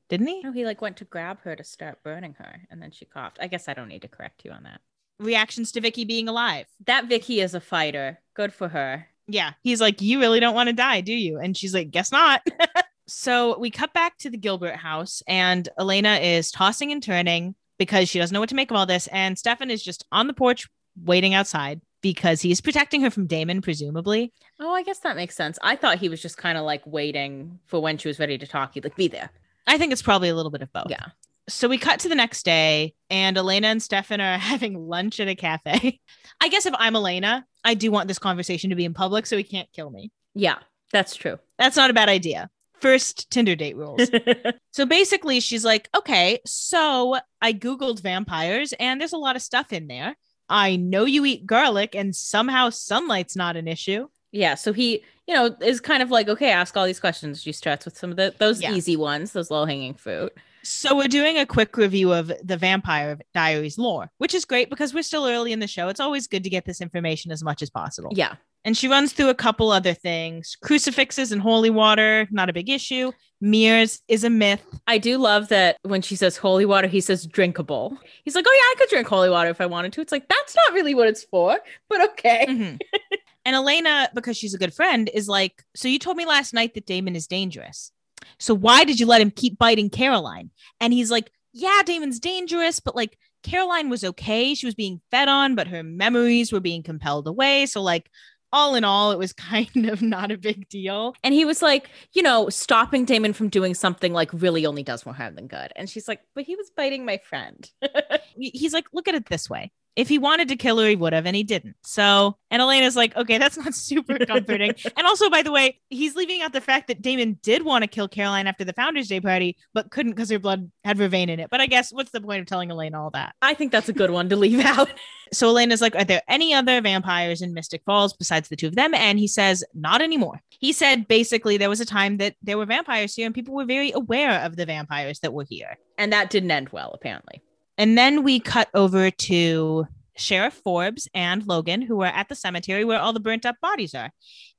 didn't 0.10 0.28
he? 0.28 0.42
No, 0.42 0.52
he 0.52 0.66
like 0.66 0.82
went 0.82 0.98
to 0.98 1.06
grab 1.06 1.42
her 1.42 1.56
to 1.56 1.64
start 1.64 2.04
burning 2.04 2.36
her, 2.40 2.62
and 2.70 2.82
then 2.82 2.92
she 2.92 3.06
coughed. 3.06 3.38
I 3.42 3.48
guess 3.48 3.68
I 3.68 3.74
don't 3.74 3.88
need 3.88 4.02
to 4.04 4.08
correct 4.08 4.44
you 4.46 4.52
on 4.52 4.64
that. 4.64 4.82
Reactions 5.20 5.72
to 5.74 5.82
Vicky 5.82 6.06
being 6.06 6.28
alive. 6.28 6.66
That 6.86 7.08
Vicky 7.08 7.40
is 7.40 7.54
a 7.54 7.60
fighter. 7.60 8.20
Good 8.36 8.54
for 8.54 8.68
her. 8.70 9.08
Yeah. 9.28 9.54
He's 9.62 9.82
like, 9.82 10.02
You 10.02 10.20
really 10.20 10.40
don't 10.40 10.56
want 10.56 10.68
to 10.68 10.74
die, 10.74 11.02
do 11.02 11.14
you? 11.14 11.40
And 11.40 11.56
she's 11.56 11.74
like, 11.74 11.92
Guess 11.92 12.12
not. 12.12 12.46
so 13.08 13.58
we 13.60 13.70
cut 13.70 13.94
back 13.94 14.18
to 14.20 14.30
the 14.30 14.38
Gilbert 14.38 14.76
house, 14.76 15.22
and 15.28 15.68
Elena 15.80 16.16
is 16.16 16.52
tossing 16.52 16.92
and 16.92 17.02
turning 17.02 17.56
because 17.78 18.10
she 18.10 18.20
doesn't 18.20 18.34
know 18.34 18.40
what 18.40 18.50
to 18.50 18.56
make 18.56 18.72
of 18.72 18.78
all 18.78 18.86
this. 18.86 19.08
And 19.08 19.38
Stefan 19.38 19.70
is 19.70 19.84
just 19.84 20.06
on 20.12 20.28
the 20.28 20.34
porch 20.34 20.68
waiting 21.02 21.34
outside 21.34 21.82
because 22.04 22.42
he's 22.42 22.62
protecting 22.62 23.02
her 23.02 23.10
from 23.10 23.26
Damon, 23.26 23.62
presumably. 23.62 24.32
Oh, 24.60 24.74
I 24.74 24.84
guess 24.84 25.00
that 25.00 25.16
makes 25.16 25.36
sense. 25.36 25.58
I 25.64 25.76
thought 25.76 25.98
he 25.98 26.10
was 26.10 26.22
just 26.22 26.38
kind 26.38 26.58
of 26.58 26.66
like 26.66 26.86
waiting 26.86 27.58
for 27.66 27.82
when 27.82 27.98
she 27.98 28.10
was 28.10 28.20
ready 28.20 28.38
to 28.38 28.46
talk. 28.46 28.76
He'd 28.76 28.84
like 28.84 28.96
be 28.96 29.08
there. 29.08 29.32
I 29.66 29.80
think 29.80 29.92
it's 29.92 30.02
probably 30.02 30.30
a 30.30 30.36
little 30.36 30.52
bit 30.52 30.62
of 30.62 30.72
both. 30.72 30.88
Yeah. 30.90 31.08
So 31.50 31.68
we 31.68 31.78
cut 31.78 32.02
to 32.02 32.10
the 32.10 32.16
next 32.16 32.44
day, 32.44 32.94
and 33.10 33.38
Elena 33.38 33.68
and 33.68 33.82
Stefan 33.82 34.22
are 34.22 34.38
having 34.38 34.88
lunch 34.88 35.20
at 35.20 35.28
a 35.28 35.36
cafe. 35.36 36.00
I 36.40 36.50
guess 36.50 36.66
if 36.66 36.76
I'm 36.78 36.96
Elena, 36.96 37.46
I 37.64 37.74
do 37.74 37.90
want 37.90 38.10
this 38.10 38.20
conversation 38.20 38.70
to 38.70 38.76
be 38.76 38.86
in 38.86 38.94
public 38.94 39.26
so 39.26 39.38
he 39.38 39.44
can't 39.44 39.72
kill 39.72 39.90
me. 39.90 40.12
Yeah, 40.36 40.58
that's 40.92 41.16
true. 41.16 41.40
That's 41.58 41.78
not 41.78 41.90
a 41.90 41.94
bad 41.94 42.10
idea. 42.10 42.50
First 42.82 43.32
Tinder 43.32 43.56
date 43.56 43.78
rules. 43.78 44.10
so 44.72 44.86
basically, 44.86 45.40
she's 45.40 45.64
like, 45.64 45.88
okay, 45.96 46.40
so 46.46 47.18
I 47.42 47.54
Googled 47.54 48.02
vampires, 48.02 48.74
and 48.78 49.00
there's 49.00 49.14
a 49.14 49.18
lot 49.18 49.38
of 49.38 49.42
stuff 49.42 49.72
in 49.72 49.88
there. 49.88 50.18
I 50.54 50.76
know 50.78 51.04
you 51.06 51.26
eat 51.26 51.46
garlic, 51.46 51.96
and 51.96 52.16
somehow 52.16 52.70
sunlight's 52.70 53.36
not 53.36 53.58
an 53.58 53.68
issue. 53.68 54.08
yeah. 54.32 54.56
So 54.56 54.72
he, 54.74 55.04
you 55.28 55.34
know, 55.34 55.56
is 55.62 55.80
kind 55.82 56.02
of 56.04 56.10
like, 56.12 56.28
okay, 56.30 56.52
ask 56.52 56.76
all 56.78 56.86
these 56.86 57.00
questions. 57.00 57.42
She 57.42 57.52
starts 57.52 57.86
with 57.86 57.98
some 57.98 58.12
of 58.12 58.18
the 58.18 58.34
those 58.38 58.62
Yeah. 58.62 58.74
easy 58.74 58.96
ones, 58.96 59.32
those 59.34 59.50
low 59.52 59.66
hanging 59.66 59.94
fruit. 59.96 60.32
So 60.64 60.96
we're 60.96 61.08
doing 61.10 61.38
a 61.38 61.46
quick 61.46 61.76
review 61.76 62.14
of 62.14 62.32
the 62.44 62.56
Vampire 62.56 63.20
Diaries 63.34 63.78
lore, 63.78 64.10
which 64.20 64.34
is 64.34 64.46
great 64.46 64.70
because 64.70 64.94
we're 64.94 65.04
still 65.04 65.26
early 65.28 65.52
in 65.52 65.60
the 65.60 65.68
show. 65.68 65.88
It's 65.90 66.00
always 66.00 66.26
good 66.28 66.44
to 66.46 66.50
get 66.50 66.64
this 66.66 66.80
information 66.82 67.32
as 67.32 67.44
much 67.44 67.62
as 67.62 67.70
possible. 67.70 68.12
Yeah. 68.16 68.36
And 68.66 68.78
she 68.78 68.88
runs 68.88 69.12
through 69.12 69.30
a 69.30 69.36
couple 69.36 69.72
other 69.72 69.94
things. 69.94 70.56
Crucifixes 70.62 71.32
and 71.32 71.42
holy 71.42 71.70
water, 71.70 72.28
not 72.32 72.50
a 72.50 72.54
big 72.54 72.70
issue. 72.70 73.12
Mirrors 73.42 74.02
is 74.08 74.24
a 74.24 74.30
myth. 74.30 74.64
I 74.88 74.98
do 74.98 75.18
love 75.18 75.50
that 75.50 75.78
when 75.82 76.02
she 76.02 76.16
says 76.16 76.38
holy 76.38 76.66
water, 76.66 76.88
he 76.88 77.02
says 77.02 77.26
drinkable. 77.26 77.98
He's 78.24 78.36
like, 78.36 78.46
oh, 78.48 78.54
yeah, 78.54 78.72
I 78.72 78.76
could 78.78 78.90
drink 78.90 79.08
holy 79.08 79.30
water 79.30 79.50
if 79.50 79.60
I 79.60 79.66
wanted 79.66 79.92
to. 79.94 80.02
It's 80.02 80.14
like, 80.14 80.30
that's 80.30 80.56
not 80.56 80.74
really 80.74 80.96
what 80.96 81.10
it's 81.10 81.26
for, 81.26 81.60
but 81.90 82.10
okay. 82.12 82.46
Mhm. 82.48 82.80
and 83.46 83.56
Elena, 83.56 84.10
because 84.14 84.38
she's 84.38 84.54
a 84.54 84.58
good 84.60 84.74
friend, 84.74 85.10
is 85.14 85.28
like, 85.28 85.62
So 85.76 85.90
you 85.90 86.00
told 86.00 86.16
me 86.16 86.26
last 86.26 86.54
night 86.54 86.74
that 86.76 86.86
Damon 86.86 87.18
is 87.18 87.28
dangerous. 87.28 87.92
So 88.40 88.56
why 88.56 88.86
did 88.86 88.98
you 89.00 89.06
let 89.06 89.22
him 89.22 89.32
keep 89.32 89.58
biting 89.58 89.90
Caroline? 89.90 90.52
And 90.80 90.94
he's 90.94 91.12
like, 91.12 91.30
Yeah, 91.52 91.82
Damon's 91.86 92.22
dangerous, 92.22 92.80
but 92.80 92.96
like 92.96 93.18
Caroline 93.44 93.90
was 93.90 94.04
okay. 94.06 94.56
She 94.56 94.66
was 94.66 94.76
being 94.76 95.02
fed 95.12 95.28
on, 95.28 95.56
but 95.56 95.68
her 95.68 95.84
memories 95.84 96.52
were 96.52 96.62
being 96.62 96.82
compelled 96.82 97.28
away. 97.28 97.66
So, 97.66 97.82
like, 97.82 98.10
all 98.54 98.76
in 98.76 98.86
all, 98.86 99.12
it 99.12 99.18
was 99.18 99.34
kind 99.34 99.88
of 99.88 100.02
not 100.02 100.32
a 100.32 100.38
big 100.38 100.70
deal. 100.70 101.16
And 101.24 101.34
he 101.34 101.44
was 101.44 101.62
like, 101.62 101.90
you 102.14 102.24
know, 102.24 102.50
stopping 102.50 103.04
Damon 103.04 103.34
from 103.34 103.50
doing 103.50 103.74
something 103.74 104.14
like 104.14 104.32
really 104.32 104.66
only 104.66 104.84
does 104.84 105.06
more 105.06 105.16
harm 105.16 105.36
than 105.36 105.48
good. 105.48 105.74
And 105.76 105.90
she's 105.90 106.08
like, 106.08 106.22
but 106.36 106.46
he 106.46 106.56
was 106.56 106.72
biting 106.76 107.06
my 107.06 107.18
friend. 107.18 107.70
He's 108.36 108.74
like, 108.74 108.86
Look 108.94 109.08
at 109.08 109.16
it 109.16 109.28
this 109.28 109.50
way. 109.50 109.72
If 109.96 110.10
he 110.10 110.18
wanted 110.18 110.48
to 110.48 110.56
kill 110.56 110.80
her, 110.80 110.88
he 110.88 110.96
would 110.96 111.14
have, 111.14 111.26
and 111.26 111.36
he 111.36 111.44
didn't. 111.44 111.76
So, 111.84 112.38
and 112.50 112.62
Elena's 112.62 112.96
like, 112.96 113.16
okay, 113.16 113.38
that's 113.38 113.58
not 113.58 113.76
super 113.76 114.18
comforting. 114.26 114.74
and 114.98 115.06
also, 115.06 115.30
by 115.30 115.44
the 115.44 115.52
way, 115.52 115.80
he's 115.90 116.16
leaving 116.16 116.42
out 116.42 116.54
the 116.54 116.62
fact 116.62 116.88
that 116.88 117.02
Damon 117.02 117.40
did 117.44 117.64
want 117.64 117.84
to 117.84 117.88
kill 117.88 118.08
Caroline 118.08 118.48
after 118.48 118.64
the 118.64 118.74
Founders 118.74 119.08
Day 119.08 119.20
party, 119.20 119.58
but 119.74 119.92
couldn't 119.92 120.14
because 120.14 120.30
her 120.30 120.40
blood 120.40 120.72
had 120.84 120.98
vervain 120.98 121.30
in 121.30 121.40
it. 121.40 121.50
But 121.50 121.62
I 121.62 121.68
guess 121.68 121.92
what's 121.92 122.12
the 122.12 122.22
point 122.22 122.42
of 122.42 122.48
telling 122.48 122.72
Elena 122.72 123.04
all 123.04 123.12
that? 123.12 123.36
I 123.42 123.54
think 123.54 123.72
that's 123.72 123.90
a 123.90 123.94
good 123.94 124.12
one 124.12 124.30
to 124.30 124.36
leave 124.36 124.60
out. 124.66 124.90
So 125.32 125.50
Elena's 125.50 125.82
like, 125.82 125.96
are 125.96 126.04
there 126.04 126.22
any 126.28 126.54
other 126.54 126.82
vampires 126.82 127.42
in 127.42 127.54
Mystic 127.54 127.84
Falls 127.86 128.14
besides 128.14 128.50
the 128.50 128.56
two 128.56 128.68
of 128.68 128.76
them? 128.76 128.94
And 128.94 129.20
he 129.20 129.28
says, 129.28 129.64
not 129.74 130.02
anymore. 130.02 130.42
He 130.50 130.74
said 130.74 131.08
basically 131.08 131.58
there 131.58 131.70
was 131.70 131.82
a 131.82 131.86
time 131.86 132.18
that 132.18 132.36
there 132.42 132.58
were 132.58 132.66
vampires 132.66 133.16
here 133.16 133.26
and 133.26 133.36
people 133.36 133.54
were 133.54 133.66
very 133.66 133.92
aware 133.92 134.42
of 134.42 134.56
the 134.56 134.66
vampires 134.66 135.20
that 135.20 135.34
were 135.34 135.46
here. 135.48 135.78
And 135.98 136.12
that 136.14 136.30
didn't 136.30 136.52
end 136.52 136.70
well, 136.70 136.92
apparently. 136.94 137.42
And 137.78 137.98
then 137.98 138.24
we 138.24 138.40
cut 138.40 138.70
over 138.74 139.10
to 139.10 139.88
Sheriff 140.16 140.54
Forbes 140.54 141.08
and 141.14 141.46
Logan, 141.48 141.82
who 141.82 142.02
are 142.02 142.08
at 142.08 142.30
the 142.30 142.36
cemetery 142.36 142.86
where 142.86 143.00
all 143.00 143.14
the 143.14 143.20
burnt 143.20 143.46
up 143.46 143.60
bodies 143.62 143.96
are. 143.96 144.12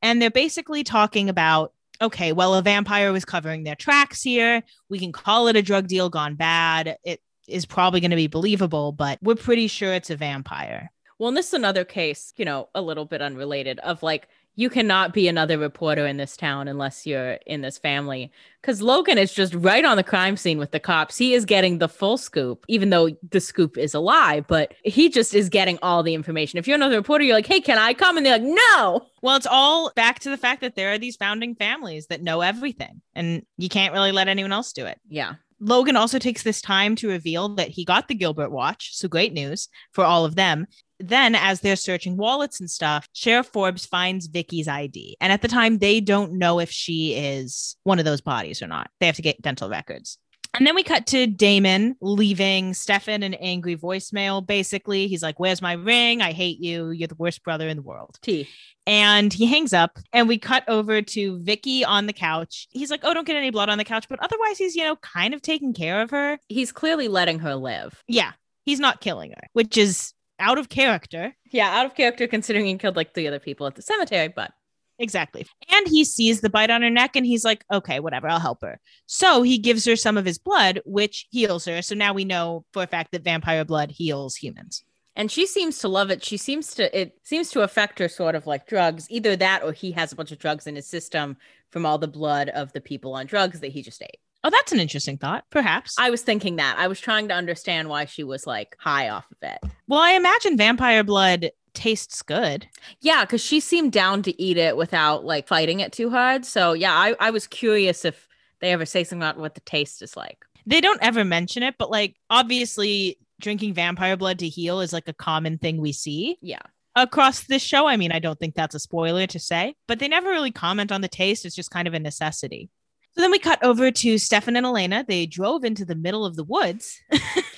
And 0.03 0.21
they're 0.21 0.31
basically 0.31 0.85
talking 0.85 1.29
about 1.29 1.73
okay, 2.03 2.33
well, 2.33 2.55
a 2.55 2.61
vampire 2.61 3.13
was 3.13 3.25
covering 3.25 3.63
their 3.63 3.77
tracks 3.77 4.21
here. 4.21 4.63
We 4.89 4.99
can 4.99 5.13
call 5.13 5.47
it 5.47 5.57
a 5.57 5.63
drug 5.63 5.87
deal 5.87 6.11
gone 6.11 6.35
bad. 6.35 6.97
It 7.05 7.21
is 7.47 7.67
probably 7.67 8.01
going 8.01 8.11
to 8.11 8.17
be 8.17 8.27
believable, 8.27 8.91
but 8.93 9.19
we're 9.23 9.37
pretty 9.37 9.69
sure 9.69 9.95
it's 9.95 10.11
a 10.11 10.17
vampire. 10.17 10.91
Well, 11.19 11.29
and 11.29 11.37
this 11.37 11.49
is 11.49 11.55
another 11.55 11.85
case, 11.85 12.33
you 12.37 12.45
know, 12.45 12.69
a 12.75 12.83
little 12.83 13.05
bit 13.05 13.23
unrelated 13.23 13.79
of 13.79 14.03
like 14.03 14.29
you 14.57 14.71
cannot 14.71 15.13
be 15.13 15.27
another 15.29 15.59
reporter 15.59 16.07
in 16.07 16.17
this 16.17 16.37
town 16.37 16.69
unless 16.69 17.07
you're 17.07 17.39
in 17.47 17.61
this 17.61 17.79
family. 17.79 18.31
Because 18.61 18.81
Logan 18.81 19.19
is 19.19 19.33
just 19.33 19.55
right 19.55 19.85
on 19.85 19.97
the 19.97 20.03
crime 20.03 20.37
scene 20.37 20.59
with 20.59 20.71
the 20.71 20.81
cops. 20.81 21.19
He 21.19 21.35
is 21.35 21.45
getting 21.45 21.79
the 21.79 21.89
full 21.89 22.17
scoop, 22.17 22.65
even 22.69 22.91
though 22.91 23.11
the 23.31 23.41
scoop 23.41 23.77
is 23.77 23.95
a 23.95 24.01
lie, 24.01 24.41
but 24.41 24.75
he 24.85 25.09
just 25.09 25.35
is 25.35 25.49
getting 25.49 25.79
all 25.83 26.03
the 26.03 26.15
information. 26.15 26.59
If 26.59 26.67
you're 26.67 26.77
another 26.77 26.97
reporter, 26.97 27.25
you're 27.25 27.37
like, 27.37 27.47
hey, 27.47 27.61
can 27.61 27.79
I 27.79 27.95
come? 27.95 28.17
And 28.17 28.25
they're 28.25 28.39
like, 28.39 28.59
no. 28.73 29.07
Well, 29.23 29.37
it's 29.37 29.47
all 29.51 29.93
back 29.97 30.21
to 30.21 30.31
the 30.31 30.37
fact 30.37 30.61
that 30.61 30.77
there 30.77 30.93
are 30.93 30.99
these 30.99 31.17
founding 31.17 31.55
families 31.55 32.07
that 32.07 32.23
know 32.23 32.41
everything, 32.41 33.03
and 33.15 33.45
you 33.59 33.69
can't 33.69 33.93
really 33.93 34.13
let 34.13 34.29
anyone 34.29 34.53
else 34.53 34.73
do 34.73 34.87
it. 34.87 34.99
Yeah. 35.09 35.35
Logan 35.61 35.97
also 35.97 36.19
takes 36.19 36.43
this 36.43 36.61
time 36.61 36.97
to 36.97 37.09
reveal 37.09 37.51
that 37.57 37.69
he 37.69 37.85
got 37.85 38.09
the 38.09 38.15
Gilbert 38.15 38.51
watch. 38.51 38.97
So 38.97 39.09
great 39.09 39.33
news 39.33 39.69
for 39.93 40.05
all 40.05 40.25
of 40.25 40.35
them 40.35 40.67
then 41.01 41.35
as 41.35 41.61
they're 41.61 41.77
searching 41.77 42.17
wallets 42.17 42.61
and 42.61 42.71
stuff, 42.71 43.09
Sheriff 43.13 43.49
Forbes 43.49 43.87
finds 43.87 44.27
Vicky's 44.27 44.69
ID. 44.69 45.17
And 45.21 45.33
at 45.33 45.43
the 45.43 45.49
time, 45.49 45.79
they 45.79 46.01
don't 46.01 46.35
know 46.35 46.61
if 46.61 46.71
she 46.71 47.15
is 47.15 47.77
one 47.85 47.99
of 47.99 48.05
those 48.05 48.21
bodies 48.21 48.63
or 48.63 48.67
not. 48.67 48.91
They 49.01 49.07
have 49.07 49.17
to 49.17 49.23
get 49.23 49.43
dental 49.43 49.69
records. 49.69 50.19
And 50.55 50.67
then 50.67 50.77
we 50.77 50.85
cut 50.85 51.07
to 51.09 51.27
Damon 51.27 51.97
leaving 52.01 52.75
Stefan 52.75 53.25
an 53.25 53.35
angry 53.35 53.77
voicemail. 53.77 54.47
Basically, 54.47 55.09
he's 55.09 55.23
like, 55.23 55.41
Where's 55.41 55.61
my 55.61 55.73
ring? 55.73 56.23
I 56.23 56.33
hate 56.33 56.61
you. 56.61 56.91
You're 56.91 57.09
the 57.09 57.17
worst 57.17 57.43
brother 57.43 57.69
in 57.69 57.77
the 57.77 57.83
world. 57.83 58.19
T. 58.23 58.49
And 58.87 59.33
he 59.33 59.47
hangs 59.47 59.73
up, 59.73 59.99
and 60.13 60.29
we 60.29 60.39
cut 60.39 60.63
over 60.69 61.03
to 61.03 61.41
Vicky 61.43 61.85
on 61.85 62.07
the 62.07 62.13
couch. 62.13 62.69
He's 62.71 62.91
like, 62.91 63.01
Oh, 63.03 63.13
don't 63.13 63.27
get 63.27 63.37
any 63.37 63.51
blood 63.51 63.69
on 63.69 63.79
the 63.79 63.85
couch. 63.85 64.07
But 64.09 64.21
otherwise, 64.21 64.59
he's, 64.59 64.77
you 64.77 64.85
know, 64.85 64.97
kind 64.97 65.35
of 65.35 65.43
taking 65.43 65.73
care 65.73 66.01
of 66.03 66.11
her. 66.11 66.39
He's 66.49 66.71
clearly 66.71 67.09
letting 67.09 67.41
her 67.41 67.57
live. 67.57 68.03
Yeah. 68.07 68.33
He's 68.65 68.81
not 68.81 69.01
killing 69.01 69.33
her, 69.33 69.49
which 69.55 69.77
is 69.77 70.15
out 70.39 70.59
of 70.59 70.69
character. 70.69 71.35
Yeah, 71.51 71.69
out 71.69 71.87
of 71.87 71.95
character 71.95 72.27
considering 72.27 72.67
he 72.67 72.77
killed 72.79 72.97
like 72.97 73.13
three 73.13 73.27
other 73.27 73.39
people 73.39 73.67
at 73.67 73.75
the 73.75 73.83
cemetery, 73.83 74.29
but 74.29 74.53
Exactly. 74.99 75.47
And 75.71 75.89
he 75.89 76.05
sees 76.05 76.41
the 76.41 76.51
bite 76.51 76.71
on 76.71 76.83
her 76.83 76.91
neck 76.91 77.17
and 77.17 77.27
he's 77.27 77.45
like, 77.45 77.65
okay, 77.73 78.01
whatever, 78.01 78.29
I'll 78.29 78.39
help 78.39 78.63
her. 78.63 78.81
So 79.07 79.43
he 79.43 79.59
gives 79.59 79.85
her 79.87 79.97
some 79.97 80.17
of 80.17 80.25
his 80.25 80.39
blood, 80.39 80.81
which 80.85 81.27
heals 81.31 81.65
her. 81.65 81.83
So 81.83 81.95
now 81.95 82.13
we 82.13 82.25
know 82.25 82.65
for 82.73 82.83
a 82.83 82.87
fact 82.87 83.13
that 83.13 83.25
vampire 83.25 83.65
blood 83.65 83.91
heals 83.91 84.37
humans. 84.37 84.85
And 85.17 85.31
she 85.31 85.47
seems 85.47 85.79
to 85.81 85.89
love 85.89 86.11
it. 86.11 86.25
She 86.25 86.37
seems 86.37 86.75
to, 86.75 87.01
it 87.01 87.19
seems 87.23 87.51
to 87.51 87.63
affect 87.63 87.99
her 88.01 88.09
sort 88.09 88.35
of 88.35 88.47
like 88.47 88.67
drugs, 88.67 89.07
either 89.11 89.37
that 89.37 89.63
or 89.63 89.73
he 89.73 89.93
has 89.93 90.13
a 90.13 90.17
bunch 90.17 90.33
of 90.33 90.39
drugs 90.39 90.67
in 90.67 90.77
his 90.77 90.89
system 90.89 91.37
from 91.71 91.87
all 91.87 91.99
the 91.99 92.09
blood 92.09 92.49
of 92.49 92.73
the 92.73 92.81
people 92.81 93.15
on 93.15 93.27
drugs 93.27 93.61
that 93.61 93.73
he 93.73 93.83
just 93.83 94.03
ate. 94.03 94.19
Oh, 94.43 94.51
that's 94.51 94.73
an 94.73 94.81
interesting 94.81 95.17
thought. 95.17 95.45
Perhaps. 95.51 95.97
I 95.99 96.11
was 96.11 96.23
thinking 96.23 96.57
that. 96.57 96.77
I 96.79 96.87
was 96.87 97.01
trying 97.01 97.29
to 97.29 97.35
understand 97.35 97.89
why 97.89 98.05
she 98.05 98.25
was 98.25 98.47
like 98.47 98.77
high 98.79 99.09
off 99.09 99.25
of 99.31 99.39
it. 99.41 99.59
Well, 99.89 100.01
I 100.01 100.13
imagine 100.13 100.59
vampire 100.59 101.03
blood 101.03 101.51
tastes 101.75 102.23
good. 102.23 102.67
Yeah, 103.01 103.25
because 103.25 103.43
she 103.43 103.61
seemed 103.61 103.93
down 103.93 104.23
to 104.23 104.43
eat 104.43 104.57
it 104.57 104.77
without 104.77 105.25
like 105.25 105.47
fighting 105.47 105.81
it 105.81 105.93
too 105.93 106.11
hard. 106.11 106.45
So 106.45 106.73
yeah, 106.73 106.93
I, 106.93 107.15
I 107.21 107.31
was 107.31 107.47
curious 107.47 108.05
if 108.05 108.29
they 108.61 108.73
ever 108.73 108.87
say 108.87 109.05
something 109.05 109.23
about 109.23 109.39
what 109.39 109.55
the 109.55 109.61
taste 109.61 110.03
is 110.03 110.17
like. 110.17 110.45
They 110.67 110.81
don't 110.81 111.03
ever 111.03 111.25
mention 111.25 111.63
it, 111.63 111.75
but 111.79 111.91
like 111.91 112.17
obviously 112.31 113.19
drinking 113.41 113.75
vampire 113.75 114.17
blood 114.17 114.39
to 114.39 114.49
heal 114.49 114.81
is 114.81 114.93
like 114.93 115.09
a 115.09 115.13
common 115.13 115.59
thing 115.59 115.81
we 115.81 115.93
see. 115.93 116.39
Yeah. 116.41 116.63
Across 116.97 117.45
this 117.45 117.63
show. 117.63 117.87
I 117.87 117.97
mean, 117.97 118.13
I 118.13 118.21
don't 118.21 118.39
think 118.39 118.55
that's 118.55 118.75
a 118.75 118.81
spoiler 118.81 119.27
to 119.27 119.39
say, 119.39 119.75
but 119.89 119.99
they 119.99 120.09
never 120.09 120.31
really 120.31 120.53
comment 120.53 120.93
on 120.93 121.01
the 121.01 121.09
taste. 121.09 121.45
It's 121.45 121.57
just 121.57 121.71
kind 121.71 121.89
of 121.89 121.95
a 121.95 121.99
necessity. 121.99 122.71
So 123.15 123.21
then 123.21 123.31
we 123.31 123.39
cut 123.39 123.63
over 123.63 123.91
to 123.91 124.19
Stefan 124.19 124.57
and 124.57 124.67
Elena. 124.67 125.05
They 125.07 125.27
drove 125.27 125.65
into 125.65 125.85
the 125.85 125.95
middle 125.95 126.25
of 126.25 126.37
the 126.37 126.45
woods. 126.45 127.01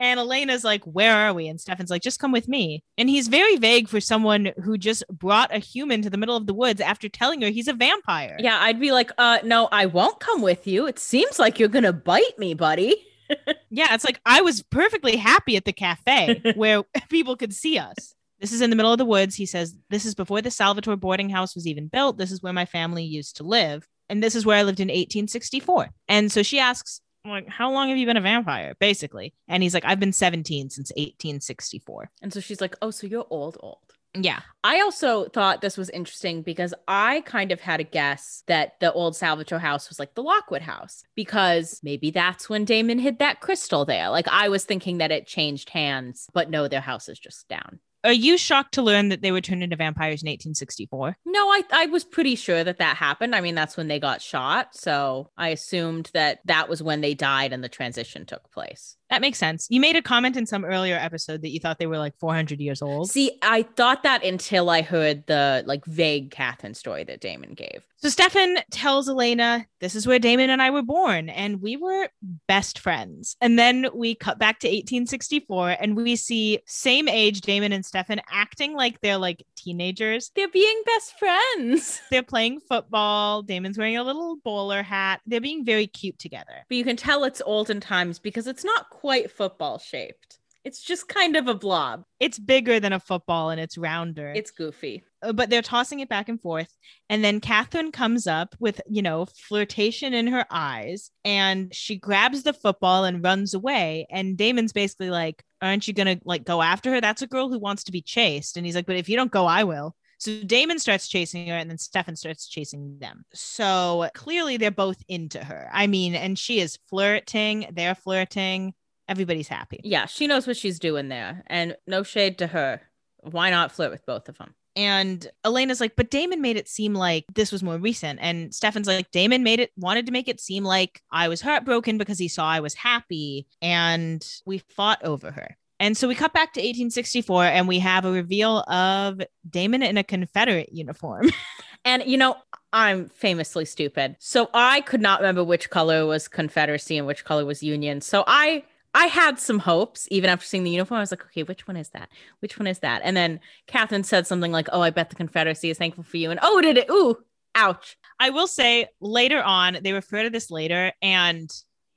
and 0.00 0.18
Elena's 0.18 0.64
like, 0.64 0.82
Where 0.84 1.14
are 1.14 1.32
we? 1.32 1.46
And 1.46 1.60
Stefan's 1.60 1.90
like, 1.90 2.02
Just 2.02 2.18
come 2.18 2.32
with 2.32 2.48
me. 2.48 2.82
And 2.98 3.08
he's 3.08 3.28
very 3.28 3.56
vague 3.56 3.88
for 3.88 4.00
someone 4.00 4.52
who 4.64 4.78
just 4.78 5.04
brought 5.08 5.54
a 5.54 5.58
human 5.58 6.02
to 6.02 6.10
the 6.10 6.16
middle 6.16 6.36
of 6.36 6.46
the 6.46 6.54
woods 6.54 6.80
after 6.80 7.08
telling 7.08 7.42
her 7.42 7.48
he's 7.48 7.68
a 7.68 7.74
vampire. 7.74 8.36
Yeah, 8.40 8.58
I'd 8.60 8.80
be 8.80 8.92
like, 8.92 9.12
uh, 9.18 9.38
no, 9.44 9.68
I 9.70 9.86
won't 9.86 10.18
come 10.18 10.42
with 10.42 10.66
you. 10.66 10.86
It 10.86 10.98
seems 10.98 11.38
like 11.38 11.58
you're 11.58 11.68
gonna 11.68 11.92
bite 11.92 12.38
me, 12.38 12.54
buddy. 12.54 12.96
yeah, 13.70 13.94
it's 13.94 14.04
like 14.04 14.20
I 14.24 14.40
was 14.40 14.62
perfectly 14.62 15.16
happy 15.16 15.56
at 15.56 15.64
the 15.64 15.72
cafe 15.72 16.42
where 16.56 16.82
people 17.10 17.36
could 17.36 17.54
see 17.54 17.78
us. 17.78 18.14
This 18.40 18.52
is 18.52 18.62
in 18.62 18.70
the 18.70 18.76
middle 18.76 18.92
of 18.92 18.98
the 18.98 19.04
woods. 19.04 19.34
He 19.34 19.44
says, 19.44 19.76
This 19.90 20.06
is 20.06 20.14
before 20.14 20.40
the 20.40 20.50
Salvatore 20.50 20.96
boarding 20.96 21.28
house 21.28 21.54
was 21.54 21.66
even 21.66 21.88
built. 21.88 22.16
This 22.16 22.32
is 22.32 22.42
where 22.42 22.54
my 22.54 22.64
family 22.64 23.04
used 23.04 23.36
to 23.36 23.44
live 23.44 23.86
and 24.10 24.22
this 24.22 24.34
is 24.34 24.44
where 24.44 24.58
I 24.58 24.64
lived 24.64 24.80
in 24.80 24.88
1864. 24.88 25.90
And 26.08 26.30
so 26.30 26.42
she 26.42 26.58
asks, 26.58 27.00
like, 27.24 27.48
how 27.48 27.70
long 27.70 27.88
have 27.88 27.98
you 27.98 28.06
been 28.06 28.16
a 28.16 28.22
vampire? 28.22 28.74
Basically. 28.80 29.34
And 29.48 29.62
he's 29.62 29.74
like, 29.74 29.84
I've 29.84 30.00
been 30.00 30.12
17 30.12 30.70
since 30.70 30.90
1864. 30.96 32.10
And 32.22 32.32
so 32.32 32.40
she's 32.40 32.60
like, 32.60 32.76
Oh, 32.80 32.90
so 32.90 33.06
you're 33.06 33.26
old, 33.30 33.58
old. 33.60 33.78
Yeah. 34.14 34.40
I 34.64 34.80
also 34.80 35.26
thought 35.26 35.60
this 35.60 35.76
was 35.76 35.88
interesting 35.90 36.42
because 36.42 36.74
I 36.88 37.20
kind 37.20 37.52
of 37.52 37.60
had 37.60 37.78
a 37.78 37.84
guess 37.84 38.42
that 38.48 38.72
the 38.80 38.92
old 38.92 39.14
Salvatore 39.14 39.60
house 39.60 39.88
was 39.88 40.00
like 40.00 40.14
the 40.14 40.22
Lockwood 40.22 40.62
house 40.62 41.04
because 41.14 41.80
maybe 41.84 42.10
that's 42.10 42.48
when 42.48 42.64
Damon 42.64 42.98
hid 42.98 43.20
that 43.20 43.40
crystal 43.40 43.84
there. 43.84 44.10
Like 44.10 44.26
I 44.26 44.48
was 44.48 44.64
thinking 44.64 44.98
that 44.98 45.12
it 45.12 45.28
changed 45.28 45.70
hands, 45.70 46.26
but 46.34 46.50
no, 46.50 46.66
their 46.66 46.80
house 46.80 47.08
is 47.08 47.20
just 47.20 47.48
down. 47.48 47.78
Are 48.02 48.12
you 48.12 48.38
shocked 48.38 48.74
to 48.74 48.82
learn 48.82 49.10
that 49.10 49.20
they 49.20 49.30
were 49.30 49.42
turned 49.42 49.62
into 49.62 49.76
vampires 49.76 50.22
in 50.22 50.26
1864? 50.28 51.18
No, 51.26 51.48
I, 51.48 51.62
I 51.70 51.86
was 51.86 52.04
pretty 52.04 52.34
sure 52.34 52.64
that 52.64 52.78
that 52.78 52.96
happened. 52.96 53.34
I 53.34 53.42
mean, 53.42 53.54
that's 53.54 53.76
when 53.76 53.88
they 53.88 54.00
got 54.00 54.22
shot. 54.22 54.74
So 54.74 55.30
I 55.36 55.48
assumed 55.48 56.10
that 56.14 56.40
that 56.46 56.68
was 56.68 56.82
when 56.82 57.02
they 57.02 57.14
died 57.14 57.52
and 57.52 57.62
the 57.62 57.68
transition 57.68 58.24
took 58.24 58.50
place. 58.50 58.96
That 59.10 59.20
makes 59.20 59.38
sense. 59.38 59.66
You 59.68 59.80
made 59.80 59.96
a 59.96 60.02
comment 60.02 60.36
in 60.36 60.46
some 60.46 60.64
earlier 60.64 60.96
episode 60.96 61.42
that 61.42 61.50
you 61.50 61.60
thought 61.60 61.78
they 61.78 61.86
were 61.86 61.98
like 61.98 62.16
400 62.18 62.60
years 62.60 62.80
old. 62.80 63.10
See, 63.10 63.38
I 63.42 63.62
thought 63.62 64.04
that 64.04 64.24
until 64.24 64.70
I 64.70 64.82
heard 64.82 65.26
the 65.26 65.64
like 65.66 65.84
vague 65.84 66.30
Catherine 66.30 66.74
story 66.74 67.04
that 67.04 67.20
Damon 67.20 67.54
gave. 67.54 67.82
So 67.96 68.08
Stefan 68.08 68.56
tells 68.70 69.10
Elena, 69.10 69.66
This 69.80 69.94
is 69.94 70.06
where 70.06 70.18
Damon 70.18 70.48
and 70.48 70.62
I 70.62 70.70
were 70.70 70.82
born, 70.82 71.28
and 71.28 71.60
we 71.60 71.76
were 71.76 72.08
best 72.46 72.78
friends. 72.78 73.36
And 73.42 73.58
then 73.58 73.88
we 73.94 74.14
cut 74.14 74.38
back 74.38 74.60
to 74.60 74.68
1864 74.68 75.76
and 75.78 75.94
we 75.94 76.16
see 76.16 76.60
same 76.66 77.08
age 77.08 77.42
Damon 77.42 77.72
and 77.72 77.84
Stefan 77.84 78.22
acting 78.30 78.74
like 78.74 79.00
they're 79.02 79.18
like 79.18 79.44
teenagers. 79.54 80.30
They're 80.34 80.48
being 80.48 80.82
best 80.86 81.18
friends. 81.18 82.00
They're 82.10 82.22
playing 82.22 82.60
football. 82.60 83.42
Damon's 83.42 83.76
wearing 83.76 83.98
a 83.98 84.02
little 84.02 84.36
bowler 84.36 84.82
hat. 84.82 85.20
They're 85.26 85.40
being 85.40 85.64
very 85.64 85.86
cute 85.86 86.18
together. 86.18 86.64
But 86.68 86.76
you 86.76 86.84
can 86.84 86.96
tell 86.96 87.24
it's 87.24 87.42
olden 87.44 87.80
times 87.80 88.18
because 88.18 88.46
it's 88.46 88.64
not 88.64 88.88
quite 89.00 89.30
football 89.30 89.78
shaped. 89.78 90.38
It's 90.62 90.82
just 90.82 91.08
kind 91.08 91.36
of 91.36 91.48
a 91.48 91.54
blob. 91.54 92.04
It's 92.18 92.38
bigger 92.38 92.80
than 92.80 92.92
a 92.92 93.00
football 93.00 93.48
and 93.48 93.58
it's 93.58 93.78
rounder. 93.78 94.30
It's 94.36 94.50
goofy. 94.50 95.04
Uh, 95.22 95.32
but 95.32 95.48
they're 95.48 95.62
tossing 95.62 96.00
it 96.00 96.10
back 96.10 96.28
and 96.28 96.40
forth. 96.40 96.76
And 97.08 97.24
then 97.24 97.40
Catherine 97.40 97.92
comes 97.92 98.26
up 98.26 98.54
with, 98.58 98.78
you 98.86 99.00
know, 99.00 99.24
flirtation 99.24 100.12
in 100.12 100.26
her 100.26 100.44
eyes 100.50 101.10
and 101.24 101.74
she 101.74 101.96
grabs 101.96 102.42
the 102.42 102.52
football 102.52 103.04
and 103.04 103.24
runs 103.24 103.54
away. 103.54 104.06
And 104.10 104.36
Damon's 104.36 104.72
basically 104.72 105.10
like, 105.10 105.42
Aren't 105.62 105.88
you 105.88 105.94
going 105.94 106.18
to 106.18 106.22
like 106.24 106.44
go 106.44 106.62
after 106.62 106.90
her? 106.90 107.00
That's 107.00 107.22
a 107.22 107.26
girl 107.26 107.48
who 107.48 107.58
wants 107.58 107.84
to 107.84 107.92
be 107.92 108.02
chased. 108.02 108.56
And 108.58 108.66
he's 108.66 108.74
like, 108.74 108.86
But 108.86 108.96
if 108.96 109.08
you 109.08 109.16
don't 109.16 109.32
go, 109.32 109.46
I 109.46 109.64
will. 109.64 109.96
So 110.18 110.42
Damon 110.42 110.78
starts 110.78 111.08
chasing 111.08 111.46
her 111.46 111.54
and 111.54 111.70
then 111.70 111.78
Stefan 111.78 112.14
starts 112.14 112.46
chasing 112.46 112.98
them. 112.98 113.24
So 113.32 114.10
clearly 114.14 114.58
they're 114.58 114.70
both 114.70 115.02
into 115.08 115.42
her. 115.42 115.70
I 115.72 115.86
mean, 115.86 116.14
and 116.14 116.38
she 116.38 116.60
is 116.60 116.78
flirting, 116.90 117.66
they're 117.72 117.94
flirting. 117.94 118.74
Everybody's 119.10 119.48
happy. 119.48 119.80
Yeah, 119.82 120.06
she 120.06 120.28
knows 120.28 120.46
what 120.46 120.56
she's 120.56 120.78
doing 120.78 121.08
there. 121.08 121.42
And 121.48 121.76
no 121.88 122.04
shade 122.04 122.38
to 122.38 122.46
her. 122.46 122.80
Why 123.18 123.50
not 123.50 123.72
flirt 123.72 123.90
with 123.90 124.06
both 124.06 124.28
of 124.28 124.38
them? 124.38 124.54
And 124.76 125.26
Elena's 125.44 125.80
like, 125.80 125.96
but 125.96 126.10
Damon 126.10 126.40
made 126.40 126.56
it 126.56 126.68
seem 126.68 126.94
like 126.94 127.24
this 127.34 127.50
was 127.50 127.62
more 127.62 127.76
recent. 127.76 128.20
And 128.22 128.54
Stefan's 128.54 128.86
like, 128.86 129.10
Damon 129.10 129.42
made 129.42 129.58
it, 129.58 129.72
wanted 129.76 130.06
to 130.06 130.12
make 130.12 130.28
it 130.28 130.40
seem 130.40 130.62
like 130.62 131.02
I 131.10 131.26
was 131.26 131.40
heartbroken 131.40 131.98
because 131.98 132.20
he 132.20 132.28
saw 132.28 132.46
I 132.46 132.60
was 132.60 132.74
happy. 132.74 133.48
And 133.60 134.24
we 134.46 134.58
fought 134.58 135.04
over 135.04 135.32
her. 135.32 135.56
And 135.80 135.96
so 135.96 136.06
we 136.06 136.14
cut 136.14 136.32
back 136.32 136.52
to 136.52 136.60
1864 136.60 137.46
and 137.46 137.66
we 137.66 137.80
have 137.80 138.04
a 138.04 138.12
reveal 138.12 138.58
of 138.68 139.20
Damon 139.48 139.82
in 139.82 139.96
a 139.96 140.04
Confederate 140.04 140.72
uniform. 140.72 141.30
and, 141.84 142.04
you 142.04 142.16
know, 142.16 142.36
I'm 142.72 143.08
famously 143.08 143.64
stupid. 143.64 144.16
So 144.20 144.50
I 144.54 144.82
could 144.82 145.00
not 145.00 145.20
remember 145.20 145.42
which 145.42 145.68
color 145.70 146.06
was 146.06 146.28
Confederacy 146.28 146.96
and 146.96 147.08
which 147.08 147.24
color 147.24 147.44
was 147.44 147.62
Union. 147.62 148.02
So 148.02 148.22
I 148.26 148.62
I 148.94 149.06
had 149.06 149.38
some 149.38 149.60
hopes 149.60 150.08
even 150.10 150.30
after 150.30 150.44
seeing 150.44 150.64
the 150.64 150.70
uniform. 150.70 150.98
I 150.98 151.02
was 151.02 151.10
like, 151.10 151.24
okay, 151.26 151.44
which 151.44 151.68
one 151.68 151.76
is 151.76 151.90
that? 151.90 152.08
Which 152.40 152.58
one 152.58 152.66
is 152.66 152.80
that? 152.80 153.02
And 153.04 153.16
then 153.16 153.40
Catherine 153.66 154.04
said 154.04 154.26
something 154.26 154.50
like, 154.50 154.68
oh, 154.72 154.80
I 154.80 154.90
bet 154.90 155.10
the 155.10 155.16
Confederacy 155.16 155.70
is 155.70 155.78
thankful 155.78 156.04
for 156.04 156.16
you. 156.16 156.30
And 156.30 156.40
oh, 156.42 156.60
did 156.60 156.76
it? 156.76 156.90
Ooh, 156.90 157.16
ouch. 157.54 157.96
I 158.18 158.30
will 158.30 158.48
say 158.48 158.88
later 159.00 159.42
on, 159.42 159.78
they 159.82 159.92
refer 159.92 160.24
to 160.24 160.30
this 160.30 160.50
later, 160.50 160.92
and 161.00 161.50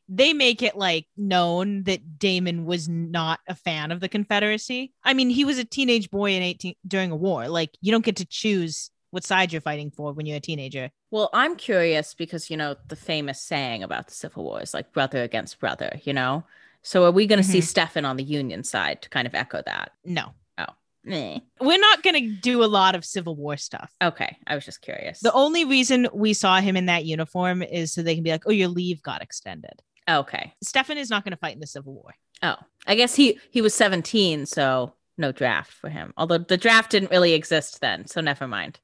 they 0.09 0.33
make 0.33 0.61
it 0.61 0.75
like 0.75 1.07
known 1.17 1.83
that 1.83 2.19
Damon 2.19 2.65
was 2.65 2.87
not 2.87 3.39
a 3.47 3.55
fan 3.55 3.91
of 3.91 3.99
the 3.99 4.09
Confederacy. 4.09 4.93
I 5.03 5.13
mean, 5.13 5.29
he 5.29 5.45
was 5.45 5.57
a 5.57 5.65
teenage 5.65 6.11
boy 6.11 6.31
in 6.31 6.43
18 6.43 6.75
during 6.87 7.11
a 7.11 7.15
war. 7.15 7.47
Like 7.47 7.71
you 7.81 7.91
don't 7.91 8.05
get 8.05 8.17
to 8.17 8.25
choose 8.25 8.91
what 9.11 9.23
side 9.23 9.51
you're 9.51 9.61
fighting 9.61 9.91
for 9.91 10.11
when 10.11 10.25
you're 10.25 10.37
a 10.37 10.41
teenager. 10.41 10.89
Well, 11.11 11.29
I'm 11.33 11.55
curious 11.55 12.15
because, 12.15 12.49
you 12.49 12.57
know, 12.57 12.75
the 12.87 12.95
famous 12.95 13.41
saying 13.41 13.83
about 13.83 14.07
the 14.07 14.13
Civil 14.13 14.43
War 14.43 14.61
is 14.61 14.73
like 14.73 14.91
brother 14.91 15.21
against 15.21 15.59
brother, 15.59 15.99
you 16.03 16.13
know? 16.13 16.43
So 16.83 17.05
are 17.05 17.11
we 17.11 17.25
going 17.27 17.41
to 17.41 17.47
see 17.47 17.59
Mhm. 17.59 17.63
Stefan 17.63 18.05
on 18.05 18.17
the 18.17 18.23
Union 18.23 18.63
side 18.63 19.01
to 19.01 19.09
kind 19.09 19.25
of 19.25 19.33
echo 19.33 19.61
that? 19.65 19.91
No. 20.05 20.33
Meh. 21.05 21.39
We're 21.59 21.79
not 21.79 22.01
going 22.01 22.13
to 22.15 22.33
do 22.41 22.63
a 22.63 22.65
lot 22.65 22.95
of 22.95 23.03
Civil 23.03 23.35
War 23.35 23.57
stuff. 23.57 23.93
Okay. 24.01 24.37
I 24.47 24.55
was 24.55 24.63
just 24.63 24.81
curious. 24.81 25.19
The 25.19 25.33
only 25.33 25.65
reason 25.65 26.07
we 26.13 26.33
saw 26.33 26.61
him 26.61 26.77
in 26.77 26.85
that 26.85 27.03
uniform 27.03 27.61
is 27.61 27.91
so 27.91 28.01
they 28.01 28.15
can 28.15 28.23
be 28.23 28.31
like, 28.31 28.43
oh, 28.47 28.51
your 28.51 28.69
leave 28.69 29.01
got 29.03 29.21
extended. 29.21 29.81
okay. 30.09 30.53
Stefan 30.63 30.97
is 30.97 31.09
not 31.09 31.25
going 31.25 31.31
to 31.31 31.37
fight 31.37 31.55
in 31.55 31.59
the 31.59 31.67
Civil 31.67 31.93
War. 31.93 32.13
Oh, 32.41 32.55
I 32.87 32.95
guess 32.95 33.15
he 33.15 33.37
he 33.51 33.61
was 33.61 33.73
17, 33.73 34.45
so 34.45 34.93
no 35.17 35.33
draft 35.33 35.73
for 35.73 35.89
him. 35.89 36.13
Although 36.15 36.37
the 36.37 36.55
draft 36.57 36.91
didn't 36.91 37.11
really 37.11 37.33
exist 37.33 37.81
then, 37.81 38.07
so 38.07 38.21
never 38.21 38.47
mind. 38.47 38.79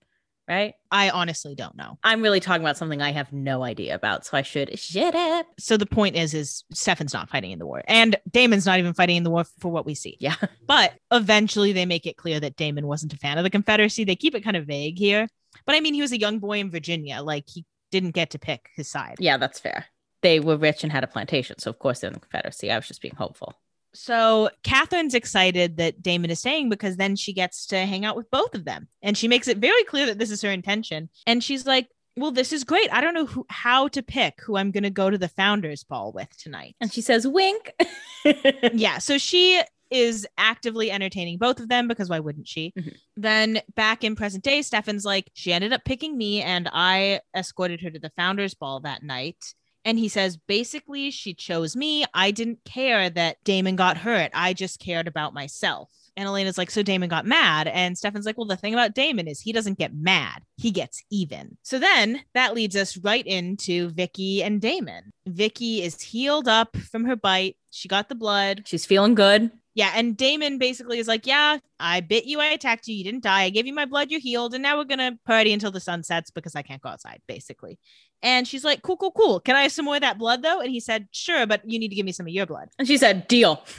Right? 0.49 0.73
I 0.89 1.11
honestly 1.11 1.53
don't 1.53 1.77
know. 1.77 1.99
I'm 2.03 2.23
really 2.23 2.39
talking 2.39 2.63
about 2.63 2.75
something 2.75 3.03
I 3.03 3.11
have 3.11 3.31
no 3.31 3.63
idea 3.63 3.93
about, 3.93 4.25
so 4.25 4.35
I 4.35 4.41
should 4.41 4.79
shut 4.79 5.13
up. 5.13 5.45
So 5.59 5.77
the 5.77 5.85
point 5.85 6.15
is, 6.15 6.33
is 6.33 6.63
Stefan's 6.73 7.13
not 7.13 7.29
fighting 7.29 7.51
in 7.51 7.59
the 7.59 7.67
war, 7.67 7.83
and 7.87 8.15
Damon's 8.29 8.65
not 8.65 8.79
even 8.79 8.95
fighting 8.95 9.17
in 9.17 9.23
the 9.23 9.29
war 9.29 9.43
for 9.59 9.71
what 9.71 9.85
we 9.85 9.93
see. 9.93 10.17
Yeah. 10.19 10.35
But 10.67 10.93
eventually, 11.11 11.73
they 11.73 11.85
make 11.85 12.05
it 12.05 12.17
clear 12.17 12.39
that 12.39 12.55
Damon 12.55 12.85
wasn't 12.85 13.13
a 13.13 13.17
fan 13.17 13.37
of 13.37 13.43
the 13.43 13.49
Confederacy. 13.49 14.03
They 14.03 14.15
keep 14.15 14.35
it 14.35 14.43
kind 14.43 14.55
of 14.55 14.65
vague 14.65 14.97
here, 14.97 15.27
but 15.65 15.75
I 15.75 15.79
mean, 15.79 15.93
he 15.93 16.01
was 16.01 16.11
a 16.11 16.19
young 16.19 16.39
boy 16.39 16.59
in 16.59 16.71
Virginia. 16.71 17.21
Like 17.21 17.45
he 17.47 17.65
didn't 17.91 18.11
get 18.11 18.31
to 18.31 18.39
pick 18.39 18.69
his 18.75 18.87
side. 18.87 19.15
Yeah, 19.19 19.37
that's 19.37 19.59
fair. 19.59 19.85
They 20.21 20.39
were 20.39 20.57
rich 20.57 20.83
and 20.83 20.91
had 20.91 21.03
a 21.03 21.07
plantation, 21.07 21.59
so 21.59 21.69
of 21.69 21.79
course 21.79 21.99
they're 21.99 22.09
in 22.09 22.13
the 22.13 22.19
Confederacy. 22.19 22.71
I 22.71 22.75
was 22.75 22.87
just 22.87 23.01
being 23.01 23.15
hopeful. 23.15 23.53
So 23.93 24.49
Catherine's 24.63 25.15
excited 25.15 25.77
that 25.77 26.01
Damon 26.01 26.29
is 26.29 26.39
staying 26.39 26.69
because 26.69 26.97
then 26.97 27.15
she 27.15 27.33
gets 27.33 27.65
to 27.67 27.85
hang 27.85 28.05
out 28.05 28.15
with 28.15 28.29
both 28.29 28.53
of 28.53 28.65
them. 28.65 28.87
And 29.01 29.17
she 29.17 29.27
makes 29.27 29.47
it 29.47 29.57
very 29.57 29.83
clear 29.83 30.05
that 30.05 30.19
this 30.19 30.31
is 30.31 30.41
her 30.41 30.51
intention. 30.51 31.09
And 31.25 31.43
she's 31.43 31.65
like, 31.65 31.87
well, 32.15 32.31
this 32.31 32.51
is 32.51 32.63
great. 32.63 32.91
I 32.93 33.01
don't 33.01 33.13
know 33.13 33.25
who, 33.25 33.45
how 33.49 33.87
to 33.89 34.03
pick 34.03 34.41
who 34.41 34.57
I'm 34.57 34.71
going 34.71 34.83
to 34.83 34.89
go 34.89 35.09
to 35.09 35.17
the 35.17 35.29
founders 35.29 35.83
ball 35.83 36.11
with 36.11 36.29
tonight. 36.37 36.75
And 36.81 36.91
she 36.91 37.01
says, 37.01 37.25
"Wink." 37.25 37.73
yeah. 38.73 38.97
So 38.97 39.17
she 39.17 39.61
is 39.89 40.27
actively 40.37 40.91
entertaining 40.91 41.37
both 41.37 41.59
of 41.59 41.69
them 41.69 41.87
because 41.87 42.09
why 42.09 42.19
wouldn't 42.19 42.47
she? 42.47 42.73
Mhm. 42.77 42.95
Then 43.15 43.61
back 43.75 44.03
in 44.03 44.15
present 44.15 44.43
day, 44.43 44.61
Stefan's 44.61 45.05
like, 45.05 45.31
she 45.33 45.51
ended 45.51 45.73
up 45.73 45.83
picking 45.83 46.17
me 46.17 46.41
and 46.41 46.69
I 46.71 47.21
escorted 47.35 47.81
her 47.81 47.89
to 47.89 47.99
the 47.99 48.11
founders 48.15 48.53
ball 48.53 48.81
that 48.81 49.01
night. 49.01 49.53
And 49.85 49.97
he 49.97 50.07
says, 50.07 50.37
basically, 50.37 51.09
she 51.11 51.33
chose 51.33 51.75
me. 51.75 52.05
I 52.13 52.31
didn't 52.31 52.63
care 52.65 53.09
that 53.09 53.43
Damon 53.43 53.75
got 53.75 53.97
hurt. 53.97 54.31
I 54.33 54.53
just 54.53 54.79
cared 54.79 55.07
about 55.07 55.33
myself. 55.33 55.89
And 56.17 56.27
Elena's 56.27 56.57
like, 56.57 56.69
so 56.69 56.83
Damon 56.83 57.07
got 57.07 57.25
mad. 57.25 57.67
And 57.67 57.97
Stefan's 57.97 58.25
like, 58.25 58.37
well, 58.37 58.45
the 58.45 58.57
thing 58.57 58.73
about 58.73 58.93
Damon 58.93 59.27
is 59.27 59.39
he 59.39 59.53
doesn't 59.53 59.79
get 59.79 59.93
mad. 59.93 60.43
He 60.57 60.69
gets 60.69 61.01
even. 61.09 61.57
So 61.63 61.79
then 61.79 62.21
that 62.33 62.53
leads 62.53 62.75
us 62.75 62.97
right 62.97 63.25
into 63.25 63.89
Vicky 63.91 64.43
and 64.43 64.59
Damon. 64.59 65.13
Vicky 65.25 65.81
is 65.81 66.01
healed 66.01 66.49
up 66.49 66.75
from 66.75 67.05
her 67.05 67.15
bite. 67.15 67.55
She 67.71 67.87
got 67.87 68.09
the 68.09 68.15
blood. 68.15 68.63
She's 68.65 68.85
feeling 68.85 69.15
good. 69.15 69.49
Yeah, 69.79 69.93
and 69.95 70.17
Damon 70.17 70.57
basically 70.57 70.99
is 70.99 71.07
like, 71.07 71.25
"Yeah, 71.25 71.59
I 71.79 72.01
bit 72.01 72.25
you, 72.25 72.41
I 72.41 72.47
attacked 72.47 72.89
you, 72.89 72.95
you 72.95 73.03
didn't 73.05 73.23
die. 73.23 73.43
I 73.43 73.49
gave 73.49 73.65
you 73.65 73.73
my 73.73 73.85
blood, 73.85 74.11
you're 74.11 74.19
healed, 74.19 74.53
and 74.53 74.61
now 74.61 74.77
we're 74.77 74.83
gonna 74.83 75.17
party 75.25 75.53
until 75.53 75.71
the 75.71 75.79
sun 75.79 76.03
sets 76.03 76.31
because 76.31 76.53
I 76.53 76.63
can't 76.63 76.81
go 76.81 76.89
outside." 76.89 77.21
Basically, 77.27 77.79
and 78.21 78.45
she's 78.45 78.65
like, 78.65 78.81
"Cool, 78.81 78.97
cool, 78.97 79.13
cool. 79.13 79.39
Can 79.39 79.55
I 79.55 79.61
have 79.61 79.71
some 79.71 79.85
more 79.85 79.95
of 79.95 80.01
that 80.01 80.17
blood 80.17 80.43
though?" 80.43 80.59
And 80.59 80.69
he 80.69 80.81
said, 80.81 81.07
"Sure, 81.11 81.47
but 81.47 81.61
you 81.63 81.79
need 81.79 81.87
to 81.87 81.95
give 81.95 82.05
me 82.05 82.11
some 82.11 82.27
of 82.27 82.33
your 82.33 82.45
blood." 82.45 82.67
And 82.77 82.89
she 82.89 82.97
said, 82.97 83.29
"Deal." 83.29 83.63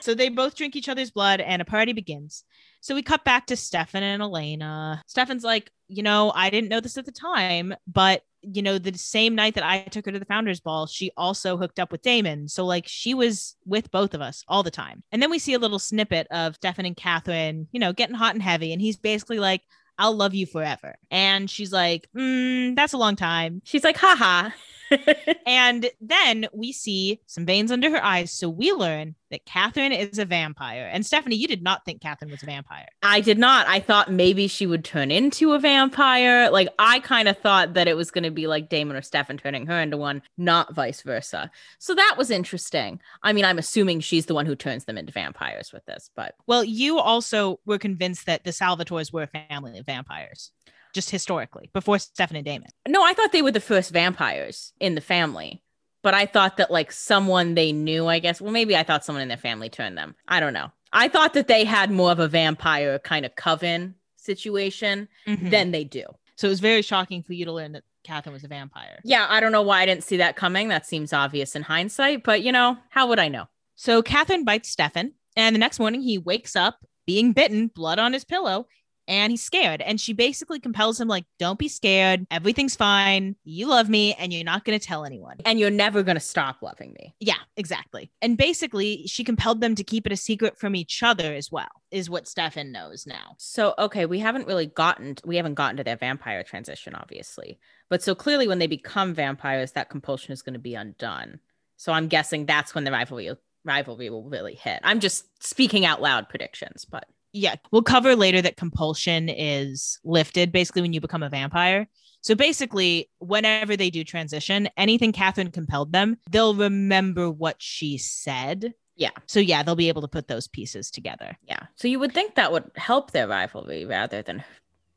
So 0.00 0.14
they 0.14 0.28
both 0.28 0.54
drink 0.54 0.76
each 0.76 0.88
other's 0.88 1.10
blood, 1.10 1.40
and 1.40 1.60
a 1.60 1.64
party 1.64 1.92
begins. 1.92 2.44
So 2.80 2.94
we 2.94 3.02
cut 3.02 3.24
back 3.24 3.46
to 3.46 3.56
Stefan 3.56 4.02
and 4.02 4.22
Elena. 4.22 5.02
Stefan's 5.06 5.42
like, 5.42 5.70
"You 5.88 6.02
know, 6.02 6.32
I 6.34 6.50
didn't 6.50 6.68
know 6.68 6.80
this 6.80 6.98
at 6.98 7.06
the 7.06 7.12
time, 7.12 7.74
but." 7.86 8.22
You 8.42 8.62
know, 8.62 8.78
the 8.78 8.96
same 8.96 9.34
night 9.34 9.54
that 9.54 9.64
I 9.64 9.82
took 9.82 10.06
her 10.06 10.12
to 10.12 10.18
the 10.18 10.24
founders 10.24 10.60
ball, 10.60 10.86
she 10.86 11.10
also 11.16 11.56
hooked 11.56 11.78
up 11.78 11.90
with 11.92 12.02
Damon. 12.02 12.48
So, 12.48 12.64
like, 12.64 12.84
she 12.86 13.14
was 13.14 13.56
with 13.66 13.90
both 13.90 14.14
of 14.14 14.20
us 14.20 14.44
all 14.48 14.62
the 14.62 14.70
time. 14.70 15.02
And 15.12 15.22
then 15.22 15.30
we 15.30 15.38
see 15.38 15.54
a 15.54 15.58
little 15.58 15.78
snippet 15.78 16.26
of 16.30 16.54
Stefan 16.54 16.86
and 16.86 16.96
Catherine, 16.96 17.68
you 17.72 17.80
know, 17.80 17.92
getting 17.92 18.14
hot 18.14 18.34
and 18.34 18.42
heavy. 18.42 18.72
And 18.72 18.80
he's 18.80 18.96
basically 18.96 19.38
like, 19.38 19.62
I'll 19.98 20.14
love 20.14 20.34
you 20.34 20.46
forever. 20.46 20.94
And 21.10 21.50
she's 21.50 21.72
like, 21.72 22.08
mm, 22.16 22.76
that's 22.76 22.92
a 22.92 22.98
long 22.98 23.16
time. 23.16 23.60
She's 23.64 23.84
like, 23.84 23.96
"Haha." 23.96 24.50
And 25.46 25.90
then 26.00 26.46
we 26.52 26.72
see 26.72 27.20
some 27.26 27.46
veins 27.46 27.72
under 27.72 27.90
her 27.90 28.04
eyes. 28.04 28.30
So 28.30 28.50
we 28.50 28.72
learn 28.72 29.14
that 29.30 29.46
Catherine 29.46 29.92
is 29.92 30.18
a 30.18 30.24
vampire. 30.24 30.88
And 30.92 31.04
Stephanie, 31.04 31.36
you 31.36 31.48
did 31.48 31.62
not 31.62 31.84
think 31.84 32.02
Catherine 32.02 32.30
was 32.30 32.42
a 32.42 32.46
vampire. 32.46 32.86
I 33.02 33.20
did 33.20 33.38
not. 33.38 33.66
I 33.66 33.80
thought 33.80 34.12
maybe 34.12 34.46
she 34.46 34.66
would 34.66 34.84
turn 34.84 35.10
into 35.10 35.52
a 35.52 35.58
vampire. 35.58 36.50
Like 36.50 36.68
I 36.78 37.00
kind 37.00 37.28
of 37.28 37.38
thought 37.38 37.74
that 37.74 37.88
it 37.88 37.96
was 37.96 38.10
going 38.10 38.24
to 38.24 38.30
be 38.30 38.46
like 38.46 38.68
Damon 38.68 38.96
or 38.96 39.02
Stefan 39.02 39.38
turning 39.38 39.66
her 39.66 39.80
into 39.80 39.96
one, 39.96 40.22
not 40.36 40.74
vice 40.74 41.02
versa. 41.02 41.50
So 41.78 41.94
that 41.94 42.16
was 42.18 42.30
interesting. 42.30 43.00
I 43.22 43.32
mean, 43.32 43.44
I'm 43.44 43.58
assuming 43.58 44.00
she's 44.00 44.26
the 44.26 44.34
one 44.34 44.46
who 44.46 44.56
turns 44.56 44.84
them 44.84 44.98
into 44.98 45.12
vampires 45.12 45.72
with 45.72 45.84
this, 45.86 46.10
but 46.14 46.34
Well, 46.46 46.64
you 46.64 46.98
also 46.98 47.60
were 47.64 47.78
convinced 47.78 48.26
that 48.26 48.44
the 48.44 48.50
Salvatores 48.50 49.12
were 49.12 49.22
a 49.22 49.48
family 49.48 49.78
of 49.78 49.86
vampires, 49.86 50.50
just 50.94 51.10
historically, 51.10 51.70
before 51.72 51.98
Stefan 51.98 52.36
and 52.36 52.44
Damon. 52.44 52.68
no, 52.86 53.02
I 53.04 53.12
thought 53.14 53.32
they 53.32 53.42
were 53.42 53.50
the 53.52 53.60
first 53.60 53.90
vampires 53.92 54.72
in 54.80 54.94
the 54.94 55.00
family. 55.00 55.62
But 56.02 56.14
I 56.14 56.26
thought 56.26 56.58
that 56.58 56.70
like 56.70 56.92
someone 56.92 57.54
they 57.54 57.72
knew, 57.72 58.06
I 58.06 58.20
guess. 58.20 58.40
Well, 58.40 58.52
maybe 58.52 58.76
I 58.76 58.84
thought 58.84 59.04
someone 59.04 59.22
in 59.22 59.28
their 59.28 59.36
family 59.36 59.68
turned 59.68 59.98
them. 59.98 60.14
I 60.28 60.38
don't 60.38 60.52
know. 60.52 60.70
I 60.92 61.08
thought 61.08 61.34
that 61.34 61.48
they 61.48 61.64
had 61.64 61.90
more 61.90 62.12
of 62.12 62.20
a 62.20 62.28
vampire 62.28 62.98
kind 63.00 63.26
of 63.26 63.34
coven 63.34 63.96
situation 64.16 65.08
Mhm. 65.26 65.50
than 65.50 65.70
they 65.72 65.84
do. 65.84 66.04
So 66.36 66.46
it 66.46 66.50
was 66.50 66.60
very 66.60 66.82
shocking 66.82 67.22
for 67.24 67.32
you 67.32 67.44
to 67.46 67.52
learn 67.52 67.72
that 67.72 67.82
Catherine 68.04 68.32
was 68.32 68.44
a 68.44 68.48
vampire. 68.48 69.00
Yeah, 69.04 69.26
I 69.28 69.40
don't 69.40 69.50
know 69.52 69.62
why 69.62 69.80
I 69.82 69.86
didn't 69.86 70.04
see 70.04 70.18
that 70.18 70.36
coming. 70.36 70.68
That 70.68 70.86
seems 70.86 71.12
obvious 71.12 71.56
in 71.56 71.62
hindsight, 71.62 72.22
but 72.22 72.42
you 72.42 72.52
know, 72.52 72.78
how 72.90 73.08
would 73.08 73.18
I 73.18 73.28
know? 73.28 73.48
So 73.74 74.00
Catherine 74.02 74.44
bites 74.44 74.68
Stefan, 74.68 75.14
and 75.36 75.54
the 75.54 75.58
next 75.60 75.78
morning 75.80 76.00
he 76.02 76.16
wakes 76.16 76.54
up 76.54 76.78
being 77.06 77.32
bitten, 77.32 77.68
blood 77.68 77.98
on 77.98 78.12
his 78.12 78.24
pillow, 78.24 78.66
and 79.08 79.32
he's 79.32 79.42
scared. 79.42 79.80
And 79.80 80.00
she 80.00 80.12
basically 80.12 80.60
compels 80.60 81.00
him, 81.00 81.08
like, 81.08 81.24
don't 81.38 81.58
be 81.58 81.66
scared. 81.66 82.26
Everything's 82.30 82.76
fine. 82.76 83.34
You 83.42 83.66
love 83.66 83.88
me, 83.88 84.14
and 84.14 84.32
you're 84.32 84.44
not 84.44 84.64
going 84.64 84.78
to 84.78 84.86
tell 84.86 85.04
anyone. 85.04 85.38
And 85.44 85.58
you're 85.58 85.70
never 85.70 86.02
going 86.02 86.16
to 86.16 86.20
stop 86.20 86.62
loving 86.62 86.92
me. 86.92 87.14
Yeah, 87.18 87.38
exactly. 87.56 88.12
And 88.22 88.36
basically, 88.36 89.06
she 89.06 89.24
compelled 89.24 89.60
them 89.60 89.74
to 89.74 89.82
keep 89.82 90.06
it 90.06 90.12
a 90.12 90.16
secret 90.16 90.58
from 90.58 90.76
each 90.76 91.02
other 91.02 91.34
as 91.34 91.50
well, 91.50 91.68
is 91.90 92.10
what 92.10 92.28
Stefan 92.28 92.70
knows 92.70 93.06
now. 93.06 93.34
So, 93.38 93.74
okay, 93.78 94.04
we 94.06 94.18
haven't 94.18 94.46
really 94.46 94.66
gotten 94.66 95.16
we 95.24 95.36
haven't 95.36 95.54
gotten 95.54 95.78
to 95.78 95.84
their 95.84 95.96
vampire 95.96 96.42
transition 96.42 96.94
obviously. 96.94 97.58
But 97.88 98.02
so 98.02 98.14
clearly 98.14 98.46
when 98.46 98.58
they 98.58 98.66
become 98.66 99.14
vampires 99.14 99.72
that 99.72 99.90
compulsion 99.90 100.32
is 100.32 100.42
going 100.42 100.54
to 100.54 100.58
be 100.58 100.74
undone. 100.74 101.40
So 101.76 101.92
I'm 101.92 102.08
guessing 102.08 102.44
that's 102.44 102.74
when 102.74 102.84
the 102.84 102.92
rivalry 102.92 103.30
rivalry 103.64 104.10
will 104.10 104.28
really 104.28 104.54
hit. 104.54 104.80
I'm 104.82 105.00
just 105.00 105.26
speaking 105.42 105.84
out 105.84 106.02
loud 106.02 106.28
predictions, 106.28 106.84
but 106.84 107.06
Yeah, 107.32 107.56
we'll 107.70 107.82
cover 107.82 108.16
later 108.16 108.40
that 108.42 108.56
compulsion 108.56 109.28
is 109.28 109.98
lifted 110.04 110.50
basically 110.52 110.82
when 110.82 110.92
you 110.92 111.00
become 111.00 111.22
a 111.22 111.28
vampire. 111.28 111.88
So 112.20 112.34
basically, 112.34 113.10
whenever 113.18 113.76
they 113.76 113.90
do 113.90 114.02
transition, 114.02 114.68
anything 114.76 115.12
Catherine 115.12 115.50
compelled 115.50 115.92
them, 115.92 116.16
they'll 116.30 116.54
remember 116.54 117.30
what 117.30 117.56
she 117.58 117.96
said. 117.98 118.74
Yeah. 118.96 119.10
So 119.26 119.38
yeah, 119.40 119.62
they'll 119.62 119.76
be 119.76 119.88
able 119.88 120.02
to 120.02 120.08
put 120.08 120.26
those 120.26 120.48
pieces 120.48 120.90
together. 120.90 121.36
yeah. 121.46 121.66
So 121.76 121.86
you 121.86 121.98
would 122.00 122.12
think 122.12 122.34
that 122.34 122.50
would 122.50 122.70
help 122.74 123.12
their 123.12 123.28
rivalry 123.28 123.84
rather 123.84 124.22
than 124.22 124.42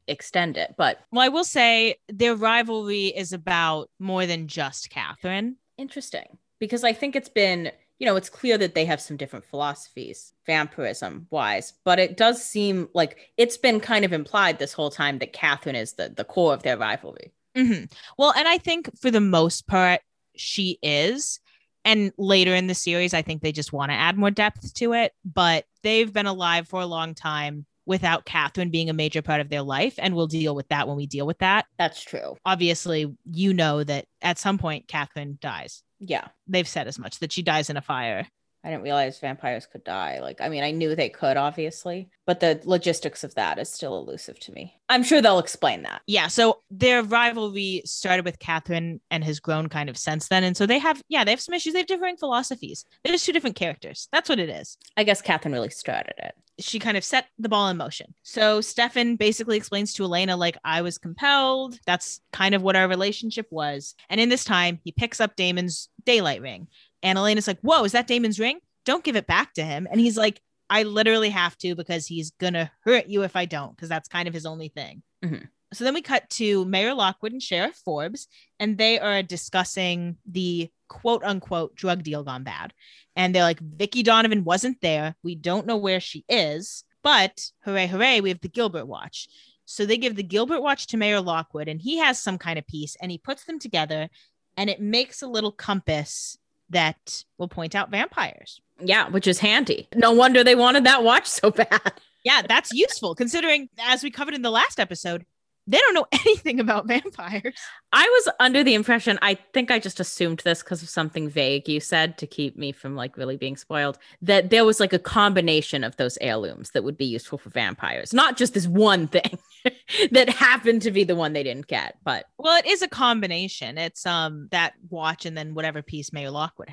extend 0.07 0.57
it, 0.57 0.73
but 0.77 0.99
Well, 1.11 1.21
I 1.23 1.29
will 1.29 1.43
say 1.43 1.97
their 2.09 2.35
rivalry 2.35 3.07
is 3.07 3.33
about 3.33 3.89
more 3.99 4.25
than 4.25 4.47
just 4.47 4.89
Catherine. 4.89 5.57
interesting 5.77 6.37
because 6.59 6.83
I 6.83 6.93
think 6.93 7.15
it's 7.15 7.29
been, 7.29 7.71
you 8.01 8.07
know, 8.07 8.15
it's 8.15 8.31
clear 8.31 8.57
that 8.57 8.73
they 8.73 8.83
have 8.83 8.99
some 8.99 9.15
different 9.15 9.45
philosophies, 9.45 10.33
vampirism 10.47 11.27
wise, 11.29 11.73
but 11.85 11.99
it 11.99 12.17
does 12.17 12.43
seem 12.43 12.89
like 12.95 13.31
it's 13.37 13.57
been 13.57 13.79
kind 13.79 14.03
of 14.03 14.11
implied 14.11 14.57
this 14.57 14.73
whole 14.73 14.89
time 14.89 15.19
that 15.19 15.33
Catherine 15.33 15.75
is 15.75 15.93
the, 15.93 16.09
the 16.09 16.23
core 16.23 16.51
of 16.51 16.63
their 16.63 16.79
rivalry. 16.79 17.31
Mhm. 17.55 17.93
Well, 18.17 18.33
and 18.35 18.47
I 18.47 18.57
think 18.57 18.89
for 18.99 19.11
the 19.11 19.21
most 19.21 19.67
part, 19.67 20.01
she 20.35 20.79
is. 20.81 21.39
And 21.85 22.11
later 22.17 22.55
in 22.55 22.65
the 22.65 22.73
series, 22.73 23.13
I 23.13 23.21
think 23.21 23.43
they 23.43 23.51
just 23.51 23.71
want 23.71 23.91
to 23.91 23.95
add 23.95 24.17
more 24.17 24.31
depth 24.31 24.73
to 24.75 24.93
it. 24.93 25.13
But 25.23 25.65
they've 25.83 26.11
been 26.11 26.25
alive 26.25 26.67
for 26.67 26.81
a 26.81 26.87
long 26.87 27.13
time 27.13 27.67
without 27.85 28.25
Catherine 28.25 28.71
being 28.71 28.89
a 28.89 28.93
major 28.93 29.21
part 29.21 29.41
of 29.41 29.49
their 29.49 29.61
life. 29.61 29.93
And 29.99 30.15
we'll 30.15 30.25
deal 30.25 30.55
with 30.55 30.69
that 30.69 30.87
when 30.87 30.97
we 30.97 31.05
deal 31.05 31.27
with 31.27 31.37
that. 31.37 31.67
That's 31.77 32.01
true. 32.01 32.35
Obviously, 32.45 33.15
you 33.31 33.53
know 33.53 33.83
that 33.83 34.05
at 34.23 34.39
some 34.39 34.57
point, 34.57 34.87
Catherine 34.87 35.37
dies. 35.39 35.83
Yeah. 36.01 36.27
They've 36.47 36.67
said 36.67 36.87
as 36.87 36.99
much 36.99 37.19
that 37.19 37.31
she 37.31 37.43
dies 37.43 37.69
in 37.69 37.77
a 37.77 37.81
fire. 37.81 38.27
I 38.63 38.69
didn't 38.69 38.83
realize 38.83 39.19
vampires 39.19 39.65
could 39.65 39.83
die. 39.83 40.19
Like, 40.21 40.39
I 40.39 40.47
mean, 40.47 40.63
I 40.63 40.69
knew 40.69 40.95
they 40.95 41.09
could, 41.09 41.35
obviously, 41.35 42.09
but 42.27 42.39
the 42.39 42.61
logistics 42.63 43.23
of 43.23 43.33
that 43.35 43.57
is 43.57 43.69
still 43.69 43.97
elusive 43.97 44.39
to 44.41 44.51
me. 44.51 44.75
I'm 44.87 45.03
sure 45.03 45.19
they'll 45.19 45.39
explain 45.39 45.81
that. 45.83 46.01
Yeah. 46.05 46.27
So 46.27 46.59
their 46.69 47.01
rivalry 47.01 47.81
started 47.85 48.23
with 48.23 48.37
Catherine 48.37 49.01
and 49.09 49.23
has 49.23 49.39
grown 49.39 49.67
kind 49.67 49.89
of 49.89 49.97
since 49.97 50.27
then. 50.27 50.43
And 50.43 50.55
so 50.55 50.67
they 50.67 50.77
have, 50.77 51.01
yeah, 51.09 51.23
they 51.23 51.31
have 51.31 51.41
some 51.41 51.55
issues. 51.55 51.73
They 51.73 51.79
have 51.79 51.87
differing 51.87 52.17
philosophies. 52.17 52.85
They're 53.03 53.13
just 53.13 53.25
two 53.25 53.33
different 53.33 53.55
characters. 53.55 54.07
That's 54.11 54.29
what 54.29 54.39
it 54.39 54.49
is. 54.49 54.77
I 54.95 55.05
guess 55.05 55.21
Catherine 55.21 55.53
really 55.53 55.69
started 55.71 56.13
it. 56.19 56.35
She 56.59 56.77
kind 56.77 56.97
of 56.97 57.03
set 57.03 57.25
the 57.39 57.49
ball 57.49 57.69
in 57.69 57.77
motion. 57.77 58.13
So 58.21 58.61
Stefan 58.61 59.15
basically 59.15 59.57
explains 59.57 59.93
to 59.93 60.03
Elena, 60.03 60.37
like, 60.37 60.57
I 60.63 60.83
was 60.83 60.99
compelled. 60.99 61.79
That's 61.87 62.21
kind 62.31 62.53
of 62.53 62.61
what 62.61 62.75
our 62.75 62.87
relationship 62.87 63.47
was. 63.49 63.95
And 64.09 64.21
in 64.21 64.29
this 64.29 64.43
time, 64.43 64.79
he 64.83 64.91
picks 64.91 65.19
up 65.19 65.35
Damon's 65.35 65.89
daylight 66.05 66.41
ring. 66.41 66.67
And 67.03 67.17
Elena's 67.17 67.47
like, 67.47 67.59
Whoa, 67.61 67.83
is 67.83 67.91
that 67.93 68.07
Damon's 68.07 68.39
ring? 68.39 68.59
Don't 68.85 69.03
give 69.03 69.15
it 69.15 69.27
back 69.27 69.53
to 69.53 69.63
him. 69.63 69.87
And 69.89 69.99
he's 69.99 70.17
like, 70.17 70.41
I 70.69 70.83
literally 70.83 71.29
have 71.29 71.57
to 71.59 71.75
because 71.75 72.07
he's 72.07 72.31
going 72.31 72.53
to 72.53 72.71
hurt 72.85 73.07
you 73.07 73.23
if 73.23 73.35
I 73.35 73.45
don't, 73.45 73.75
because 73.75 73.89
that's 73.89 74.07
kind 74.07 74.27
of 74.27 74.33
his 74.33 74.45
only 74.45 74.69
thing. 74.69 75.03
Mhm. 75.23 75.47
So 75.73 75.83
then 75.83 75.93
we 75.93 76.01
cut 76.01 76.29
to 76.31 76.65
Mayor 76.65 76.93
Lockwood 76.93 77.31
and 77.31 77.41
Sheriff 77.41 77.75
Forbes, 77.85 78.27
and 78.59 78.77
they 78.77 78.99
are 78.99 79.23
discussing 79.23 80.17
the 80.29 80.69
quote 80.89 81.23
unquote 81.23 81.75
drug 81.75 82.03
deal 82.03 82.23
gone 82.23 82.43
bad. 82.43 82.73
And 83.15 83.33
they're 83.33 83.43
like, 83.43 83.59
Vicky 83.59 84.03
Donovan 84.03 84.43
wasn't 84.43 84.81
there. 84.81 85.15
We 85.23 85.35
don't 85.35 85.67
know 85.67 85.77
where 85.77 85.99
she 85.99 86.25
is, 86.27 86.83
but 87.03 87.49
hooray, 87.63 87.87
hooray, 87.87 88.21
we 88.21 88.29
have 88.29 88.41
the 88.41 88.49
Gilbert 88.49 88.85
Watch. 88.85 89.27
So 89.65 89.85
they 89.85 89.97
give 89.97 90.15
the 90.17 90.23
Gilbert 90.23 90.61
Watch 90.61 90.87
to 90.87 90.97
Mayor 90.97 91.21
Lockwood, 91.21 91.69
and 91.69 91.81
he 91.81 91.97
has 91.97 92.19
some 92.19 92.37
kind 92.37 92.59
of 92.59 92.67
piece, 92.67 92.97
and 93.01 93.09
he 93.09 93.17
puts 93.17 93.45
them 93.45 93.57
together, 93.57 94.09
and 94.57 94.69
it 94.69 94.81
makes 94.81 95.21
a 95.21 95.27
little 95.27 95.51
compass 95.51 96.37
that 96.71 97.23
will 97.37 97.47
point 97.47 97.75
out 97.75 97.91
vampires. 97.91 98.61
Yeah, 98.79 99.09
which 99.09 99.27
is 99.27 99.39
handy. 99.39 99.87
No 99.95 100.11
wonder 100.11 100.43
they 100.43 100.55
wanted 100.55 100.85
that 100.85 101.03
watch 101.03 101.27
so 101.27 101.51
bad. 101.51 101.93
Yeah, 102.23 102.41
that's 102.47 102.71
useful 102.73 103.15
considering, 103.15 103.69
as 103.79 104.03
we 104.03 104.11
covered 104.11 104.33
in 104.33 104.41
the 104.41 104.51
last 104.51 104.79
episode, 104.79 105.25
they 105.71 105.79
don't 105.79 105.93
know 105.93 106.05
anything 106.11 106.59
about 106.59 106.87
vampires. 106.87 107.55
I 107.93 108.03
was 108.03 108.33
under 108.39 108.63
the 108.63 108.73
impression, 108.73 109.17
I 109.21 109.35
think 109.53 109.71
I 109.71 109.79
just 109.79 109.99
assumed 109.99 110.41
this 110.43 110.61
because 110.61 110.83
of 110.83 110.89
something 110.89 111.29
vague 111.29 111.67
you 111.67 111.79
said 111.79 112.17
to 112.19 112.27
keep 112.27 112.57
me 112.57 112.71
from 112.71 112.95
like 112.95 113.17
really 113.17 113.37
being 113.37 113.55
spoiled, 113.55 113.97
that 114.21 114.49
there 114.49 114.65
was 114.65 114.79
like 114.79 114.93
a 114.93 114.99
combination 114.99 115.83
of 115.83 115.95
those 115.95 116.17
heirlooms 116.19 116.71
that 116.71 116.83
would 116.83 116.97
be 116.97 117.05
useful 117.05 117.37
for 117.37 117.49
vampires, 117.49 118.13
not 118.13 118.37
just 118.37 118.53
this 118.53 118.67
one 118.67 119.07
thing 119.07 119.39
that 120.11 120.29
happened 120.29 120.81
to 120.81 120.91
be 120.91 121.03
the 121.03 121.15
one 121.15 121.33
they 121.33 121.43
didn't 121.43 121.67
get. 121.67 121.97
But 122.03 122.25
Well, 122.37 122.57
it 122.57 122.65
is 122.65 122.81
a 122.81 122.87
combination. 122.87 123.77
It's 123.77 124.05
um 124.05 124.49
that 124.51 124.73
watch 124.89 125.25
and 125.25 125.37
then 125.37 125.53
whatever 125.53 125.81
piece 125.81 126.11
Mayor 126.11 126.31
Lockwood 126.31 126.69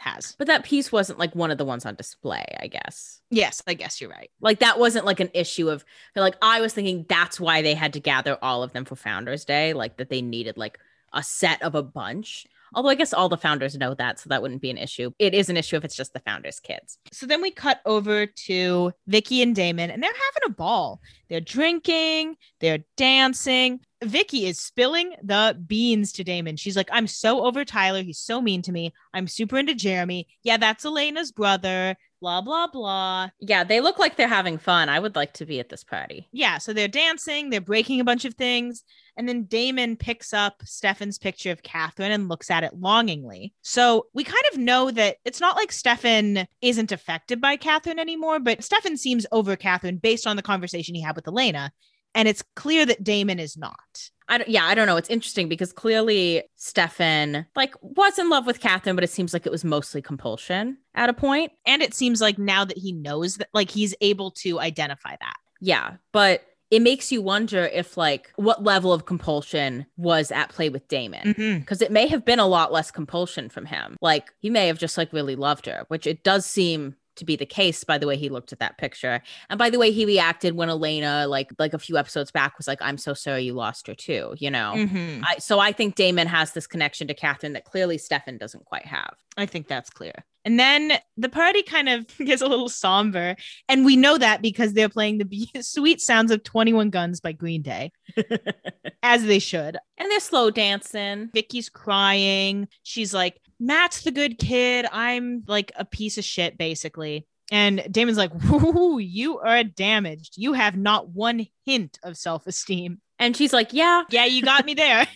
has. 0.00 0.34
but 0.38 0.46
that 0.46 0.64
piece 0.64 0.90
wasn't 0.90 1.18
like 1.18 1.34
one 1.34 1.50
of 1.50 1.58
the 1.58 1.64
ones 1.64 1.84
on 1.84 1.94
display, 1.94 2.44
I 2.58 2.66
guess. 2.66 3.20
Yes, 3.30 3.62
I 3.66 3.74
guess 3.74 4.00
you're 4.00 4.10
right. 4.10 4.30
Like 4.40 4.60
that 4.60 4.78
wasn't 4.78 5.04
like 5.04 5.20
an 5.20 5.30
issue 5.34 5.68
of 5.68 5.84
like 6.16 6.36
I 6.42 6.60
was 6.60 6.72
thinking 6.72 7.06
that's 7.08 7.38
why 7.38 7.62
they 7.62 7.74
had 7.74 7.92
to 7.92 8.00
gather 8.00 8.38
all 8.42 8.62
of 8.62 8.72
them 8.72 8.84
for 8.84 8.96
Founders 8.96 9.44
Day, 9.44 9.72
like 9.74 9.98
that 9.98 10.08
they 10.08 10.22
needed 10.22 10.56
like 10.56 10.78
a 11.12 11.22
set 11.22 11.62
of 11.62 11.74
a 11.74 11.82
bunch. 11.82 12.46
Although 12.74 12.90
I 12.90 12.94
guess 12.94 13.12
all 13.12 13.28
the 13.28 13.36
founders 13.36 13.76
know 13.76 13.94
that, 13.94 14.18
so 14.18 14.28
that 14.28 14.42
wouldn't 14.42 14.62
be 14.62 14.70
an 14.70 14.78
issue. 14.78 15.10
It 15.18 15.34
is 15.34 15.48
an 15.48 15.56
issue 15.56 15.76
if 15.76 15.84
it's 15.84 15.96
just 15.96 16.12
the 16.12 16.20
founders' 16.20 16.60
kids. 16.60 16.98
So 17.12 17.26
then 17.26 17.42
we 17.42 17.50
cut 17.50 17.80
over 17.84 18.26
to 18.26 18.92
Vicky 19.06 19.42
and 19.42 19.54
Damon, 19.54 19.90
and 19.90 20.02
they're 20.02 20.10
having 20.10 20.50
a 20.50 20.54
ball. 20.54 21.00
They're 21.28 21.40
drinking, 21.40 22.36
they're 22.60 22.84
dancing. 22.96 23.80
Vicky 24.02 24.46
is 24.46 24.58
spilling 24.58 25.14
the 25.22 25.58
beans 25.66 26.12
to 26.12 26.24
Damon. 26.24 26.56
She's 26.56 26.76
like, 26.76 26.88
I'm 26.90 27.06
so 27.06 27.44
over 27.44 27.64
Tyler. 27.66 28.02
He's 28.02 28.18
so 28.18 28.40
mean 28.40 28.62
to 28.62 28.72
me. 28.72 28.94
I'm 29.12 29.26
super 29.26 29.58
into 29.58 29.74
Jeremy. 29.74 30.26
Yeah, 30.42 30.56
that's 30.56 30.86
Elena's 30.86 31.32
brother. 31.32 31.96
Blah, 32.20 32.42
blah, 32.42 32.66
blah. 32.66 33.28
Yeah, 33.40 33.64
they 33.64 33.80
look 33.80 33.98
like 33.98 34.16
they're 34.16 34.28
having 34.28 34.58
fun. 34.58 34.88
I 34.88 34.98
would 34.98 35.16
like 35.16 35.34
to 35.34 35.46
be 35.46 35.58
at 35.58 35.70
this 35.70 35.84
party. 35.84 36.28
Yeah, 36.32 36.58
so 36.58 36.72
they're 36.72 36.88
dancing, 36.88 37.48
they're 37.48 37.62
breaking 37.62 38.00
a 38.00 38.04
bunch 38.04 38.26
of 38.26 38.34
things. 38.34 38.84
And 39.20 39.28
then 39.28 39.42
Damon 39.42 39.96
picks 39.96 40.32
up 40.32 40.62
Stefan's 40.64 41.18
picture 41.18 41.50
of 41.50 41.62
Catherine 41.62 42.10
and 42.10 42.30
looks 42.30 42.50
at 42.50 42.64
it 42.64 42.80
longingly. 42.80 43.52
So 43.60 44.06
we 44.14 44.24
kind 44.24 44.42
of 44.50 44.58
know 44.58 44.90
that 44.92 45.18
it's 45.26 45.42
not 45.42 45.56
like 45.56 45.72
Stefan 45.72 46.46
isn't 46.62 46.90
affected 46.90 47.38
by 47.38 47.56
Catherine 47.56 47.98
anymore, 47.98 48.40
but 48.40 48.64
Stefan 48.64 48.96
seems 48.96 49.26
over 49.30 49.56
Catherine 49.56 49.98
based 49.98 50.26
on 50.26 50.36
the 50.36 50.42
conversation 50.42 50.94
he 50.94 51.02
had 51.02 51.16
with 51.16 51.28
Elena. 51.28 51.70
And 52.14 52.28
it's 52.28 52.42
clear 52.56 52.86
that 52.86 53.04
Damon 53.04 53.38
is 53.38 53.58
not. 53.58 54.08
I 54.26 54.38
don't, 54.38 54.48
yeah, 54.48 54.64
I 54.64 54.74
don't 54.74 54.86
know. 54.86 54.96
It's 54.96 55.10
interesting 55.10 55.50
because 55.50 55.70
clearly 55.70 56.44
Stefan 56.56 57.44
like 57.54 57.74
was 57.82 58.18
in 58.18 58.30
love 58.30 58.46
with 58.46 58.60
Catherine, 58.60 58.96
but 58.96 59.04
it 59.04 59.10
seems 59.10 59.34
like 59.34 59.44
it 59.44 59.52
was 59.52 59.66
mostly 59.66 60.00
compulsion 60.00 60.78
at 60.94 61.10
a 61.10 61.12
point. 61.12 61.52
And 61.66 61.82
it 61.82 61.92
seems 61.92 62.22
like 62.22 62.38
now 62.38 62.64
that 62.64 62.78
he 62.78 62.92
knows 62.92 63.36
that, 63.36 63.48
like, 63.52 63.70
he's 63.70 63.94
able 64.00 64.30
to 64.38 64.60
identify 64.60 65.10
that. 65.20 65.34
Yeah, 65.60 65.96
but 66.10 66.42
it 66.70 66.80
makes 66.82 67.10
you 67.10 67.20
wonder 67.22 67.64
if 67.64 67.96
like 67.96 68.32
what 68.36 68.62
level 68.62 68.92
of 68.92 69.04
compulsion 69.06 69.86
was 69.96 70.30
at 70.30 70.50
play 70.50 70.68
with 70.68 70.86
Damon. 70.88 71.32
Because 71.60 71.82
it 71.82 71.90
may 71.90 72.06
have 72.06 72.24
been 72.24 72.38
a 72.38 72.46
lot 72.46 72.72
less 72.72 72.90
compulsion 72.90 73.48
from 73.48 73.66
him. 73.66 73.96
Like 74.00 74.30
he 74.38 74.50
may 74.50 74.66
have 74.68 74.78
just 74.78 74.96
like 74.96 75.12
really 75.12 75.36
loved 75.36 75.66
her, 75.66 75.84
which 75.88 76.06
it 76.06 76.22
does 76.22 76.46
seem 76.46 76.96
to 77.16 77.24
be 77.24 77.36
the 77.36 77.44
case 77.44 77.84
by 77.84 77.98
the 77.98 78.06
way 78.06 78.16
he 78.16 78.30
looked 78.30 78.50
at 78.52 78.60
that 78.60 78.78
picture 78.78 79.20
and 79.50 79.58
by 79.58 79.68
the 79.68 79.78
way 79.78 79.90
he 79.90 80.06
reacted 80.06 80.54
when 80.54 80.70
Elena 80.70 81.26
like 81.26 81.50
like 81.58 81.74
a 81.74 81.78
few 81.78 81.98
episodes 81.98 82.30
back 82.30 82.56
was 82.56 82.66
like 82.66 82.80
I'm 82.80 82.96
so 82.96 83.12
sorry 83.12 83.42
you 83.42 83.52
lost 83.52 83.88
her 83.88 83.94
too, 83.94 84.34
you 84.38 84.50
know. 84.50 84.72
Mhm. 84.76 85.22
I, 85.26 85.36
so 85.38 85.58
I 85.58 85.72
think 85.72 85.96
Damon 85.96 86.28
has 86.28 86.52
this 86.52 86.66
connection 86.66 87.08
to 87.08 87.14
Catherine 87.14 87.52
that 87.54 87.64
clearly 87.64 87.98
Stefan 87.98 88.38
doesn't 88.38 88.64
quite 88.64 88.86
have. 88.86 89.16
I 89.36 89.44
think 89.44 89.66
that's 89.68 89.90
clear. 89.90 90.24
And 90.44 90.58
then 90.58 90.92
the 91.16 91.28
party 91.28 91.62
kind 91.62 91.88
of 91.88 92.06
gets 92.18 92.42
a 92.42 92.46
little 92.46 92.68
somber. 92.68 93.36
And 93.68 93.84
we 93.84 93.96
know 93.96 94.16
that 94.18 94.42
because 94.42 94.72
they're 94.72 94.88
playing 94.88 95.18
the 95.18 95.24
be- 95.24 95.50
sweet 95.60 96.00
sounds 96.00 96.30
of 96.30 96.42
21 96.42 96.90
Guns 96.90 97.20
by 97.20 97.32
Green 97.32 97.62
Day, 97.62 97.92
as 99.02 99.24
they 99.24 99.38
should. 99.38 99.76
And 99.98 100.10
they're 100.10 100.20
slow 100.20 100.50
dancing. 100.50 101.30
Vicky's 101.34 101.68
crying. 101.68 102.68
She's 102.82 103.12
like, 103.12 103.40
Matt's 103.58 104.02
the 104.02 104.10
good 104.10 104.38
kid. 104.38 104.86
I'm 104.90 105.44
like 105.46 105.72
a 105.76 105.84
piece 105.84 106.16
of 106.16 106.24
shit, 106.24 106.56
basically. 106.56 107.26
And 107.52 107.86
Damon's 107.90 108.16
like, 108.16 108.32
Woo, 108.48 108.98
you 108.98 109.38
are 109.40 109.64
damaged. 109.64 110.34
You 110.36 110.52
have 110.54 110.76
not 110.76 111.08
one 111.10 111.46
hint 111.66 111.98
of 112.02 112.16
self 112.16 112.46
esteem. 112.46 113.00
And 113.18 113.36
she's 113.36 113.52
like, 113.52 113.72
Yeah, 113.72 114.04
Yeah, 114.08 114.24
you 114.24 114.40
got 114.42 114.64
me 114.64 114.72
there. 114.74 115.06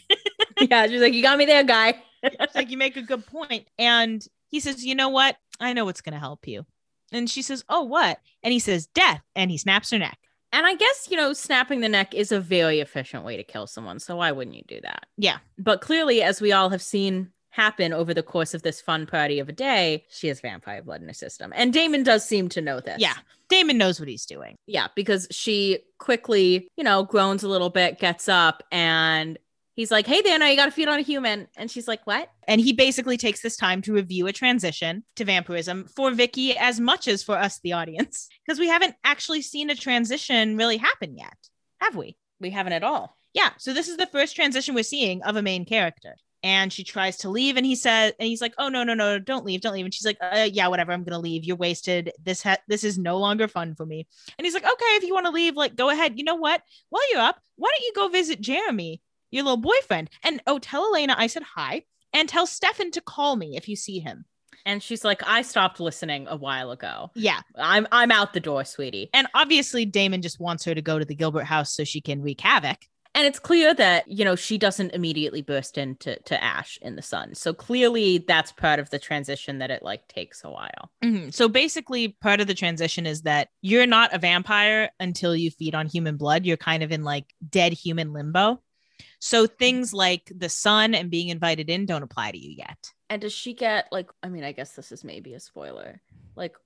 yeah. 0.61 0.87
She's 0.89 1.01
like, 1.01 1.15
You 1.15 1.23
got 1.23 1.39
me 1.39 1.47
there, 1.47 1.65
guy. 1.65 1.95
It's 2.23 2.55
like 2.55 2.71
you 2.71 2.77
make 2.79 2.97
a 2.97 3.03
good 3.03 3.25
point. 3.27 3.67
And 3.79 4.27
he 4.55 4.61
says, 4.61 4.85
You 4.85 4.95
know 4.95 5.09
what? 5.09 5.37
I 5.59 5.73
know 5.73 5.85
what's 5.85 6.01
going 6.01 6.13
to 6.13 6.21
help 6.21 6.47
you. 6.47 6.65
And 7.11 7.29
she 7.29 7.43
says, 7.43 7.65
Oh, 7.69 7.83
what? 7.83 8.21
And 8.45 8.53
he 8.53 8.61
says, 8.61 8.87
Death. 8.87 9.21
And 9.35 9.51
he 9.51 9.59
snaps 9.59 9.91
her 9.91 9.99
neck. 9.99 10.17
And 10.53 10.65
I 10.65 10.77
guess, 10.77 11.09
you 11.11 11.17
know, 11.17 11.33
snapping 11.33 11.81
the 11.81 11.89
neck 11.89 12.15
is 12.15 12.31
a 12.31 12.39
very 12.39 12.79
efficient 12.79 13.25
way 13.25 13.37
to 13.37 13.43
kill 13.43 13.67
someone. 13.67 13.99
So 13.99 14.15
why 14.17 14.31
wouldn't 14.31 14.55
you 14.55 14.63
do 14.69 14.81
that? 14.83 15.07
Yeah. 15.17 15.39
But 15.59 15.81
clearly, 15.81 16.23
as 16.23 16.41
we 16.41 16.53
all 16.53 16.71
have 16.71 16.83
seen 16.83 17.33
happen 17.51 17.93
over 17.93 18.15
the 18.15 18.23
course 18.23 18.55
of 18.55 18.63
this 18.63 18.81
fun 18.81 19.07
party 19.07 19.41
of 19.41 19.49
a 19.49 19.53
day, 19.53 20.05
she 20.09 20.29
has 20.29 20.41
vampire 20.41 20.83
blood 20.83 21.01
in 21.01 21.09
her 21.09 21.15
system. 21.15 21.53
And 21.57 21.73
Damon 21.73 22.05
does 22.05 22.25
seem 22.25 22.49
to 22.51 22.61
know 22.61 22.79
this. 22.79 23.01
Yeah. 23.01 23.15
Damon 23.49 23.77
knows 23.77 23.99
what 23.99 24.09
he's 24.09 24.27
doing. 24.27 24.55
Yeah, 24.67 24.87
because 24.95 25.27
she 25.33 25.81
quickly, 25.99 26.69
you 26.77 26.85
know, 26.85 27.03
groans 27.03 27.43
a 27.43 27.49
little 27.49 27.71
bit, 27.71 27.99
gets 27.99 28.29
up, 28.29 28.63
and 28.71 29.37
he's 29.75 29.91
like, 29.91 30.07
Hey 30.07 30.23
there, 30.23 30.39
now 30.39 30.49
you 30.49 30.57
got 30.57 30.67
to 30.67 30.71
feed 30.71 30.89
on 30.89 30.99
a 30.99 31.03
human. 31.03 31.49
And 31.57 31.71
she's 31.71 31.87
like, 31.89 32.07
What? 32.07 32.31
And 32.49 32.61
he 32.61 32.73
basically 32.73 33.17
takes 33.17 33.43
this 33.43 33.57
time 33.57 33.83
to 33.83 33.93
review 33.93 34.27
a 34.27 34.33
transition 34.33 35.05
to 35.17 35.25
vampirism 35.25 35.87
for 35.95 36.11
Vicky 36.13 36.57
as 36.57 36.81
much 36.81 37.09
as 37.09 37.23
for 37.23 37.37
us, 37.37 37.61
the 37.63 37.73
audience, 37.73 38.29
because 38.47 38.59
we 38.59 38.69
haven't 38.69 38.95
actually 39.05 39.43
seen 39.43 39.71
a 39.71 39.75
transition 39.75 40.57
really 40.57 40.77
happen 40.77 41.17
yet, 41.17 41.37
have 41.81 41.97
we? 41.97 42.17
We 42.41 42.51
haven't 42.51 42.73
at 42.73 42.85
all. 42.85 43.17
Yeah. 43.33 43.51
So 43.59 43.73
this 43.73 43.89
is 43.89 43.97
the 43.97 44.07
first 44.07 44.37
transition 44.37 44.75
we're 44.75 44.85
seeing 44.85 45.23
of 45.23 45.37
a 45.37 45.43
main 45.43 45.65
character. 45.65 46.17
And 46.45 46.71
she 46.71 46.85
tries 46.85 47.17
to 47.19 47.31
leave, 47.31 47.57
and 47.57 47.65
he 47.65 47.75
says, 47.75 48.13
and 48.21 48.27
he's 48.27 48.43
like, 48.43 48.53
"Oh 48.59 48.69
no, 48.69 48.85
no, 48.85 48.93
no, 48.93 49.19
don't 49.19 49.47
leave, 49.47 49.63
don't 49.63 49.73
leave." 49.73 49.87
And 49.87 49.95
she's 49.95 50.05
like, 50.05 50.19
uh, 50.21 50.47
"Yeah, 50.53 50.69
whatever, 50.69 50.93
I'm 50.93 51.03
gonna 51.03 51.19
leave. 51.19 51.43
You're 51.43 51.57
wasted. 51.57 52.13
This 52.23 52.43
ha- 52.43 52.59
this 52.69 52.85
is 52.85 52.99
no 52.99 53.17
longer 53.17 53.49
fun 53.49 53.75
for 53.75 53.87
me." 53.87 54.07
And 54.37 54.45
he's 54.45 54.53
like, 54.53 54.71
"Okay, 54.71 54.85
if 54.97 55.05
you 55.05 55.15
want 55.15 55.25
to 55.25 55.33
leave, 55.33 55.57
like, 55.57 55.75
go 55.75 55.89
ahead. 55.89 56.19
You 56.19 56.25
know 56.25 56.35
what? 56.35 56.61
While 56.91 57.03
you're 57.11 57.23
up, 57.23 57.41
why 57.57 57.71
don't 57.71 57.87
you 57.87 57.93
go 57.95 58.09
visit 58.09 58.43
Jeremy, 58.43 59.01
your 59.35 59.45
little 59.45 59.57
boyfriend? 59.59 60.11
And 60.23 60.43
oh, 60.47 60.59
tell 60.59 60.87
Elena 60.91 61.15
I 61.19 61.27
said 61.27 61.43
hi, 61.43 61.83
and 62.13 62.29
tell 62.29 62.47
Stefan 62.47 62.91
to 62.93 63.01
call 63.01 63.37
me 63.37 63.57
if 63.57 63.69
you 63.69 63.77
see 63.77 63.99
him." 63.99 64.25
And 64.67 64.83
she's 64.83 65.05
like, 65.05 65.21
I 65.27 65.43
stopped 65.43 65.79
listening 65.79 66.27
a 66.27 66.37
while 66.37 66.71
ago. 66.71 67.11
Yeah, 67.15 67.41
I'm 67.57 67.87
I'm 67.93 68.11
out 68.11 68.33
the 68.33 68.41
door, 68.41 68.65
sweetie. 68.65 69.11
and 69.13 69.27
obviously 69.35 69.85
Damon 69.85 70.23
just 70.23 70.41
wants 70.41 70.65
her 70.65 70.75
to 70.75 70.81
go 70.81 70.99
to 70.99 71.05
the 71.05 71.15
Gilbert 71.15 71.45
house 71.45 71.75
so 71.75 71.85
she 71.85 72.01
can 72.01 72.23
wreak 72.23 72.41
havoc. 72.41 72.79
And 73.17 73.27
it's 73.29 73.39
clear 73.39 73.73
that, 73.75 74.09
you 74.09 74.25
know, 74.25 74.35
she 74.35 74.59
doesn't 74.59 74.91
immediately 74.93 75.41
burst 75.41 75.79
into 75.79 76.19
to 76.25 76.43
ash 76.43 76.79
in 76.83 76.97
the 76.97 77.03
sun. 77.03 77.35
So 77.37 77.53
clearly 77.53 78.25
that's 78.27 78.51
part 78.51 78.81
of 78.81 78.91
the 78.91 78.99
transition 78.99 79.59
that 79.59 79.71
it 79.71 79.85
like 79.85 80.09
takes 80.09 80.43
a 80.43 80.51
while. 80.51 80.91
Mhm. 81.05 81.33
So 81.33 81.49
basically, 81.49 82.17
part 82.21 82.41
of 82.41 82.49
the 82.49 82.55
transition 82.55 83.07
is 83.07 83.23
that 83.23 83.51
you're 83.63 83.87
not 83.87 84.13
a 84.15 84.19
vampire 84.19 84.91
until 84.99 85.37
you 85.37 85.51
feed 85.53 85.75
on 85.77 85.87
human 85.87 86.17
blood. 86.17 86.45
You're 86.47 86.57
kind 86.57 86.83
of 86.83 86.91
in 86.91 87.05
like 87.05 87.27
dead 87.49 87.73
human 87.73 88.13
limbo. 88.13 88.61
So 89.25 89.47
things 89.47 89.95
like 89.95 90.31
the 90.37 90.51
sun 90.51 90.95
and 90.95 91.11
being 91.11 91.31
invited 91.31 91.71
in 91.71 91.87
don't 91.87 92.03
apply 92.03 92.33
to 92.33 92.39
you 92.39 92.51
yet. 92.51 92.93
And 93.09 93.23
does 93.23 93.33
she 93.33 93.55
get 93.55 93.89
like 93.91 94.11
I 94.23 94.29
mean, 94.29 94.45
I 94.45 94.53
guess 94.53 94.73
this 94.73 94.93
is 94.93 95.03
maybe 95.03 95.33
a 95.33 95.41
spoiler. 95.41 96.03
Like, 96.37 96.57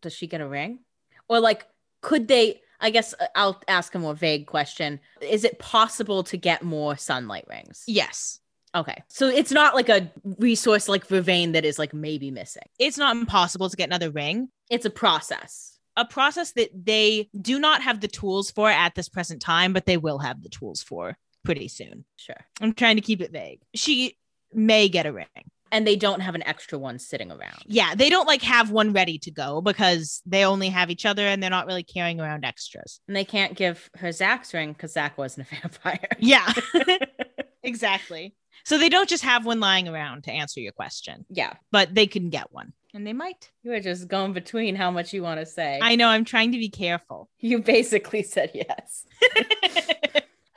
does 0.00 0.12
she 0.12 0.26
get 0.26 0.40
a 0.40 0.48
ring? 0.48 0.80
Or 1.28 1.38
like 1.38 1.68
could 2.02 2.26
they 2.26 2.62
I 2.80 2.90
guess 2.90 3.14
uh, 3.14 3.28
I'll 3.36 3.62
ask 3.68 3.94
a 3.94 4.00
more 4.00 4.16
vague 4.16 4.48
question. 4.48 4.98
Is 5.20 5.44
it 5.44 5.60
possible 5.60 6.24
to 6.24 6.36
get 6.36 6.64
more 6.64 6.96
sunlight 6.96 7.44
rings? 7.48 7.84
Yes. 7.86 8.40
Okay. 8.74 9.04
So 9.06 9.28
it's 9.28 9.52
not 9.52 9.76
like 9.76 9.88
a 9.88 10.10
resource 10.24 10.88
like 10.88 11.06
Vervain 11.06 11.52
that 11.52 11.64
is 11.64 11.78
like 11.78 11.94
maybe 11.94 12.32
missing. 12.32 12.66
It's 12.80 12.98
not 12.98 13.14
impossible 13.14 13.70
to 13.70 13.76
get 13.76 13.88
another 13.88 14.10
ring. 14.10 14.48
It's 14.68 14.84
a 14.84 14.90
process. 14.90 15.78
A 15.96 16.04
process 16.04 16.50
that 16.54 16.70
they 16.74 17.30
do 17.40 17.60
not 17.60 17.82
have 17.82 18.00
the 18.00 18.08
tools 18.08 18.50
for 18.50 18.68
at 18.68 18.96
this 18.96 19.08
present 19.08 19.40
time, 19.40 19.72
but 19.72 19.86
they 19.86 19.96
will 19.96 20.18
have 20.18 20.42
the 20.42 20.48
tools 20.48 20.82
for 20.82 21.16
pretty 21.44 21.68
soon. 21.68 22.04
Sure. 22.16 22.36
I'm 22.60 22.74
trying 22.74 22.96
to 22.96 23.02
keep 23.02 23.20
it 23.20 23.32
vague. 23.32 23.60
She 23.74 24.18
may 24.52 24.88
get 24.88 25.06
a 25.06 25.12
ring. 25.12 25.26
And 25.72 25.86
they 25.86 25.94
don't 25.94 26.20
have 26.20 26.34
an 26.34 26.42
extra 26.42 26.78
one 26.78 26.98
sitting 26.98 27.30
around. 27.30 27.62
Yeah, 27.64 27.94
they 27.94 28.10
don't 28.10 28.26
like 28.26 28.42
have 28.42 28.72
one 28.72 28.92
ready 28.92 29.18
to 29.18 29.30
go 29.30 29.60
because 29.60 30.20
they 30.26 30.44
only 30.44 30.68
have 30.68 30.90
each 30.90 31.06
other 31.06 31.22
and 31.22 31.40
they're 31.40 31.48
not 31.48 31.66
really 31.66 31.84
carrying 31.84 32.20
around 32.20 32.44
extras. 32.44 33.00
And 33.06 33.16
they 33.16 33.24
can't 33.24 33.54
give 33.54 33.88
her 33.98 34.10
Zach's 34.10 34.52
ring 34.52 34.72
because 34.72 34.94
Zach 34.94 35.16
wasn't 35.16 35.46
a 35.46 35.54
vampire. 35.60 36.08
Yeah, 36.18 36.52
exactly. 37.62 38.34
So 38.64 38.78
they 38.78 38.88
don't 38.88 39.08
just 39.08 39.22
have 39.22 39.46
one 39.46 39.60
lying 39.60 39.86
around 39.86 40.24
to 40.24 40.32
answer 40.32 40.58
your 40.58 40.72
question, 40.72 41.24
yeah. 41.30 41.54
but 41.70 41.94
they 41.94 42.08
can 42.08 42.30
get 42.30 42.52
one 42.52 42.72
and 42.94 43.06
they 43.06 43.12
might. 43.12 43.50
You 43.62 43.70
were 43.72 43.80
just 43.80 44.08
going 44.08 44.32
between 44.32 44.74
how 44.74 44.90
much 44.90 45.12
you 45.12 45.22
want 45.22 45.40
to 45.40 45.46
say. 45.46 45.78
I 45.82 45.96
know, 45.96 46.08
I'm 46.08 46.24
trying 46.24 46.52
to 46.52 46.58
be 46.58 46.68
careful. 46.68 47.28
you 47.38 47.60
basically 47.60 48.22
said 48.22 48.50
yes. 48.54 49.06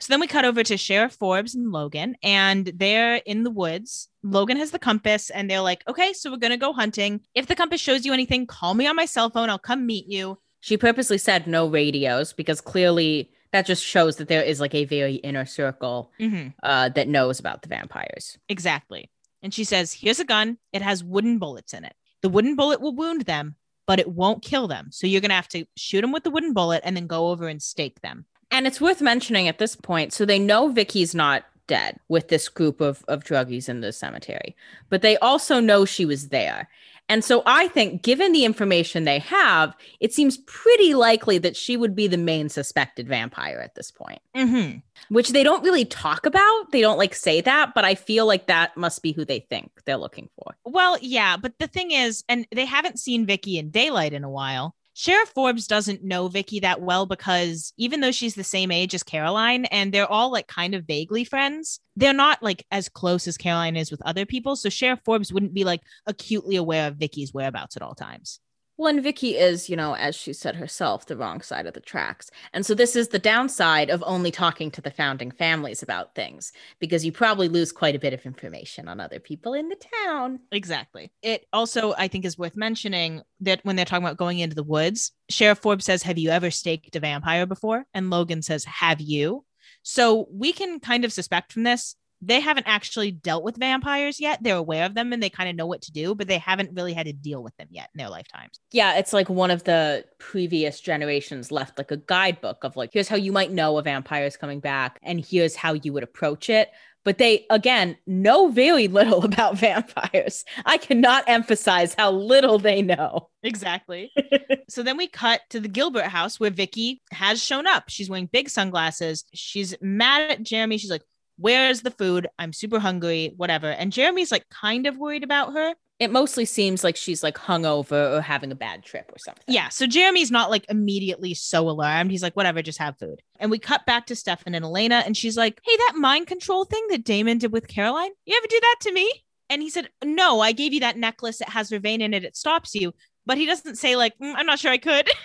So 0.04 0.12
then 0.12 0.20
we 0.20 0.26
cut 0.26 0.44
over 0.44 0.62
to 0.62 0.76
Sheriff 0.76 1.14
Forbes 1.14 1.54
and 1.54 1.72
Logan, 1.72 2.14
and 2.22 2.70
they're 2.76 3.14
in 3.24 3.42
the 3.42 3.50
woods. 3.50 4.10
Logan 4.22 4.58
has 4.58 4.70
the 4.70 4.78
compass, 4.78 5.30
and 5.30 5.48
they're 5.50 5.62
like, 5.62 5.82
okay, 5.88 6.12
so 6.12 6.30
we're 6.30 6.36
going 6.36 6.50
to 6.50 6.58
go 6.58 6.74
hunting. 6.74 7.22
If 7.34 7.46
the 7.46 7.56
compass 7.56 7.80
shows 7.80 8.04
you 8.04 8.12
anything, 8.12 8.46
call 8.46 8.74
me 8.74 8.86
on 8.86 8.96
my 8.96 9.06
cell 9.06 9.30
phone. 9.30 9.48
I'll 9.48 9.58
come 9.58 9.86
meet 9.86 10.06
you. 10.06 10.36
She 10.60 10.76
purposely 10.76 11.16
said 11.16 11.46
no 11.46 11.66
radios 11.66 12.34
because 12.34 12.60
clearly 12.60 13.30
that 13.52 13.64
just 13.64 13.82
shows 13.82 14.16
that 14.16 14.28
there 14.28 14.42
is 14.42 14.60
like 14.60 14.74
a 14.74 14.84
very 14.84 15.14
inner 15.14 15.46
circle 15.46 16.12
Mm-hmm. 16.20 16.48
uh, 16.62 16.90
that 16.90 17.08
knows 17.08 17.40
about 17.40 17.62
the 17.62 17.68
vampires. 17.68 18.36
Exactly. 18.50 19.10
And 19.42 19.54
she 19.54 19.64
says, 19.64 19.94
here's 19.94 20.20
a 20.20 20.24
gun. 20.26 20.58
It 20.74 20.82
has 20.82 21.02
wooden 21.02 21.38
bullets 21.38 21.72
in 21.72 21.86
it. 21.86 21.94
The 22.20 22.28
wooden 22.28 22.56
bullet 22.56 22.82
will 22.82 22.94
wound 22.94 23.22
them, 23.22 23.56
but 23.86 24.00
it 24.00 24.08
won't 24.10 24.42
kill 24.42 24.68
them. 24.68 24.88
So 24.90 25.06
you're 25.06 25.22
going 25.22 25.30
to 25.30 25.34
have 25.34 25.48
to 25.48 25.64
shoot 25.78 26.02
them 26.02 26.12
with 26.12 26.24
the 26.24 26.30
wooden 26.30 26.52
bullet 26.52 26.82
and 26.84 26.94
then 26.94 27.06
go 27.06 27.28
over 27.28 27.48
and 27.48 27.62
stake 27.62 28.02
them. 28.02 28.26
And 28.54 28.68
it's 28.68 28.80
worth 28.80 29.02
mentioning 29.02 29.48
at 29.48 29.58
this 29.58 29.74
point. 29.74 30.12
So 30.12 30.24
they 30.24 30.38
know 30.38 30.68
Vicky's 30.68 31.12
not 31.12 31.42
dead 31.66 31.98
with 32.08 32.28
this 32.28 32.48
group 32.48 32.80
of, 32.80 33.04
of 33.08 33.24
druggies 33.24 33.68
in 33.68 33.80
the 33.80 33.92
cemetery, 33.92 34.54
but 34.90 35.02
they 35.02 35.16
also 35.18 35.58
know 35.58 35.84
she 35.84 36.04
was 36.06 36.28
there. 36.28 36.68
And 37.08 37.24
so 37.24 37.42
I 37.46 37.66
think, 37.68 38.02
given 38.02 38.30
the 38.32 38.44
information 38.44 39.02
they 39.04 39.18
have, 39.18 39.74
it 39.98 40.14
seems 40.14 40.38
pretty 40.46 40.94
likely 40.94 41.36
that 41.38 41.56
she 41.56 41.76
would 41.76 41.96
be 41.96 42.06
the 42.06 42.16
main 42.16 42.48
suspected 42.48 43.08
vampire 43.08 43.58
at 43.58 43.74
this 43.74 43.90
point, 43.90 44.20
Mm-hmm. 44.36 44.78
which 45.08 45.30
they 45.30 45.42
don't 45.42 45.64
really 45.64 45.84
talk 45.84 46.24
about. 46.24 46.70
They 46.70 46.80
don't 46.80 46.96
like 46.96 47.14
say 47.14 47.40
that, 47.40 47.72
but 47.74 47.84
I 47.84 47.96
feel 47.96 48.24
like 48.24 48.46
that 48.46 48.76
must 48.76 49.02
be 49.02 49.10
who 49.12 49.24
they 49.24 49.40
think 49.40 49.72
they're 49.84 49.96
looking 49.96 50.30
for. 50.36 50.56
Well, 50.64 50.96
yeah, 51.02 51.36
but 51.36 51.58
the 51.58 51.66
thing 51.66 51.90
is, 51.90 52.22
and 52.28 52.46
they 52.54 52.66
haven't 52.66 53.00
seen 53.00 53.26
Vicky 53.26 53.58
in 53.58 53.70
daylight 53.70 54.12
in 54.12 54.22
a 54.22 54.30
while. 54.30 54.76
Sheriff 54.96 55.30
Forbes 55.30 55.66
doesn't 55.66 56.04
know 56.04 56.28
Vicky 56.28 56.60
that 56.60 56.80
well 56.80 57.04
because 57.04 57.72
even 57.76 58.00
though 58.00 58.12
she's 58.12 58.36
the 58.36 58.44
same 58.44 58.70
age 58.70 58.94
as 58.94 59.02
Caroline 59.02 59.64
and 59.66 59.92
they're 59.92 60.10
all 60.10 60.30
like 60.30 60.46
kind 60.46 60.72
of 60.72 60.86
vaguely 60.86 61.24
friends, 61.24 61.80
they're 61.96 62.12
not 62.12 62.40
like 62.44 62.64
as 62.70 62.88
close 62.88 63.26
as 63.26 63.36
Caroline 63.36 63.76
is 63.76 63.90
with 63.90 64.00
other 64.06 64.24
people. 64.24 64.54
So 64.54 64.68
Sheriff 64.68 65.00
Forbes 65.04 65.32
wouldn't 65.32 65.52
be 65.52 65.64
like 65.64 65.80
acutely 66.06 66.54
aware 66.54 66.86
of 66.86 66.96
Vicky's 66.96 67.34
whereabouts 67.34 67.76
at 67.76 67.82
all 67.82 67.96
times. 67.96 68.38
Well, 68.76 68.88
and 68.88 69.02
Vicky 69.02 69.36
is, 69.36 69.70
you 69.70 69.76
know, 69.76 69.94
as 69.94 70.16
she 70.16 70.32
said 70.32 70.56
herself, 70.56 71.06
the 71.06 71.16
wrong 71.16 71.40
side 71.42 71.66
of 71.66 71.74
the 71.74 71.80
tracks. 71.80 72.30
And 72.52 72.66
so 72.66 72.74
this 72.74 72.96
is 72.96 73.08
the 73.08 73.20
downside 73.20 73.88
of 73.88 74.02
only 74.04 74.32
talking 74.32 74.70
to 74.72 74.80
the 74.80 74.90
founding 74.90 75.30
families 75.30 75.82
about 75.82 76.16
things, 76.16 76.52
because 76.80 77.04
you 77.04 77.12
probably 77.12 77.48
lose 77.48 77.70
quite 77.70 77.94
a 77.94 78.00
bit 78.00 78.12
of 78.12 78.26
information 78.26 78.88
on 78.88 78.98
other 78.98 79.20
people 79.20 79.54
in 79.54 79.68
the 79.68 79.80
town. 80.04 80.40
Exactly. 80.50 81.12
It 81.22 81.46
also, 81.52 81.94
I 81.96 82.08
think, 82.08 82.24
is 82.24 82.36
worth 82.36 82.56
mentioning 82.56 83.22
that 83.40 83.64
when 83.64 83.76
they're 83.76 83.84
talking 83.84 84.04
about 84.04 84.16
going 84.16 84.40
into 84.40 84.56
the 84.56 84.64
woods, 84.64 85.12
Sheriff 85.28 85.58
Forbes 85.58 85.84
says, 85.84 86.02
Have 86.02 86.18
you 86.18 86.30
ever 86.30 86.50
staked 86.50 86.96
a 86.96 87.00
vampire 87.00 87.46
before? 87.46 87.86
And 87.94 88.10
Logan 88.10 88.42
says, 88.42 88.64
Have 88.64 89.00
you? 89.00 89.44
So 89.84 90.26
we 90.32 90.52
can 90.52 90.80
kind 90.80 91.04
of 91.04 91.12
suspect 91.12 91.52
from 91.52 91.62
this 91.62 91.94
they 92.26 92.40
haven't 92.40 92.66
actually 92.66 93.10
dealt 93.10 93.44
with 93.44 93.56
vampires 93.56 94.20
yet. 94.20 94.42
They're 94.42 94.56
aware 94.56 94.86
of 94.86 94.94
them 94.94 95.12
and 95.12 95.22
they 95.22 95.30
kind 95.30 95.48
of 95.48 95.56
know 95.56 95.66
what 95.66 95.82
to 95.82 95.92
do, 95.92 96.14
but 96.14 96.28
they 96.28 96.38
haven't 96.38 96.74
really 96.74 96.92
had 96.92 97.06
to 97.06 97.12
deal 97.12 97.42
with 97.42 97.56
them 97.56 97.68
yet 97.70 97.90
in 97.94 97.98
their 97.98 98.08
lifetimes. 98.08 98.58
Yeah, 98.72 98.98
it's 98.98 99.12
like 99.12 99.28
one 99.28 99.50
of 99.50 99.64
the 99.64 100.04
previous 100.18 100.80
generations 100.80 101.50
left 101.50 101.78
like 101.78 101.90
a 101.90 101.96
guidebook 101.96 102.64
of 102.64 102.76
like, 102.76 102.90
here's 102.92 103.08
how 103.08 103.16
you 103.16 103.32
might 103.32 103.52
know 103.52 103.78
a 103.78 103.82
vampire 103.82 104.24
is 104.24 104.36
coming 104.36 104.60
back, 104.60 104.98
and 105.02 105.24
here's 105.24 105.56
how 105.56 105.74
you 105.74 105.92
would 105.92 106.02
approach 106.02 106.50
it. 106.50 106.70
But 107.04 107.18
they, 107.18 107.44
again, 107.50 107.98
know 108.06 108.48
very 108.48 108.88
little 108.88 109.24
about 109.24 109.58
vampires. 109.58 110.44
I 110.64 110.78
cannot 110.78 111.24
emphasize 111.26 111.94
how 111.94 112.10
little 112.10 112.58
they 112.58 112.82
know. 112.82 113.28
Exactly. 113.42 114.10
so 114.68 114.82
then 114.82 114.96
we 114.96 115.06
cut 115.06 115.42
to 115.50 115.60
the 115.60 115.68
Gilbert 115.68 116.06
house 116.06 116.40
where 116.40 116.50
Vicky 116.50 117.02
has 117.12 117.42
shown 117.42 117.66
up. 117.66 117.84
She's 117.88 118.08
wearing 118.08 118.28
big 118.32 118.48
sunglasses. 118.48 119.24
She's 119.34 119.74
mad 119.82 120.30
at 120.30 120.42
Jeremy. 120.42 120.78
She's 120.78 120.90
like, 120.90 121.02
Where's 121.36 121.82
the 121.82 121.90
food? 121.90 122.28
I'm 122.38 122.52
super 122.52 122.78
hungry, 122.78 123.32
whatever. 123.36 123.70
And 123.70 123.92
Jeremy's 123.92 124.32
like 124.32 124.48
kind 124.50 124.86
of 124.86 124.96
worried 124.96 125.24
about 125.24 125.52
her. 125.52 125.74
It 126.00 126.10
mostly 126.10 126.44
seems 126.44 126.82
like 126.82 126.96
she's 126.96 127.22
like 127.22 127.36
hungover 127.36 128.16
or 128.16 128.20
having 128.20 128.50
a 128.50 128.56
bad 128.56 128.82
trip 128.82 129.10
or 129.12 129.18
something. 129.18 129.44
Yeah. 129.46 129.68
So 129.68 129.86
Jeremy's 129.86 130.30
not 130.30 130.50
like 130.50 130.66
immediately 130.68 131.34
so 131.34 131.68
alarmed. 131.68 132.10
He's 132.10 132.22
like, 132.22 132.34
whatever, 132.34 132.62
just 132.62 132.78
have 132.78 132.98
food. 132.98 133.22
And 133.38 133.50
we 133.50 133.58
cut 133.58 133.86
back 133.86 134.06
to 134.06 134.16
Stefan 134.16 134.54
and 134.54 134.64
Elena, 134.64 135.02
and 135.06 135.16
she's 135.16 135.36
like, 135.36 135.60
hey, 135.64 135.76
that 135.76 135.94
mind 135.96 136.26
control 136.26 136.64
thing 136.64 136.84
that 136.90 137.04
Damon 137.04 137.38
did 137.38 137.52
with 137.52 137.68
Caroline, 137.68 138.10
you 138.26 138.36
ever 138.36 138.46
do 138.48 138.58
that 138.60 138.76
to 138.82 138.92
me? 138.92 139.10
And 139.48 139.62
he 139.62 139.70
said, 139.70 139.88
no, 140.04 140.40
I 140.40 140.52
gave 140.52 140.72
you 140.72 140.80
that 140.80 140.96
necklace. 140.96 141.40
It 141.40 141.48
has 141.50 141.70
Vervain 141.70 142.00
in 142.00 142.12
it. 142.12 142.24
It 142.24 142.36
stops 142.36 142.74
you. 142.74 142.92
But 143.26 143.38
he 143.38 143.46
doesn't 143.46 143.76
say, 143.76 143.96
like, 143.96 144.18
"Mm, 144.18 144.34
I'm 144.36 144.46
not 144.46 144.58
sure 144.58 144.72
I 144.72 144.78
could. 144.78 145.08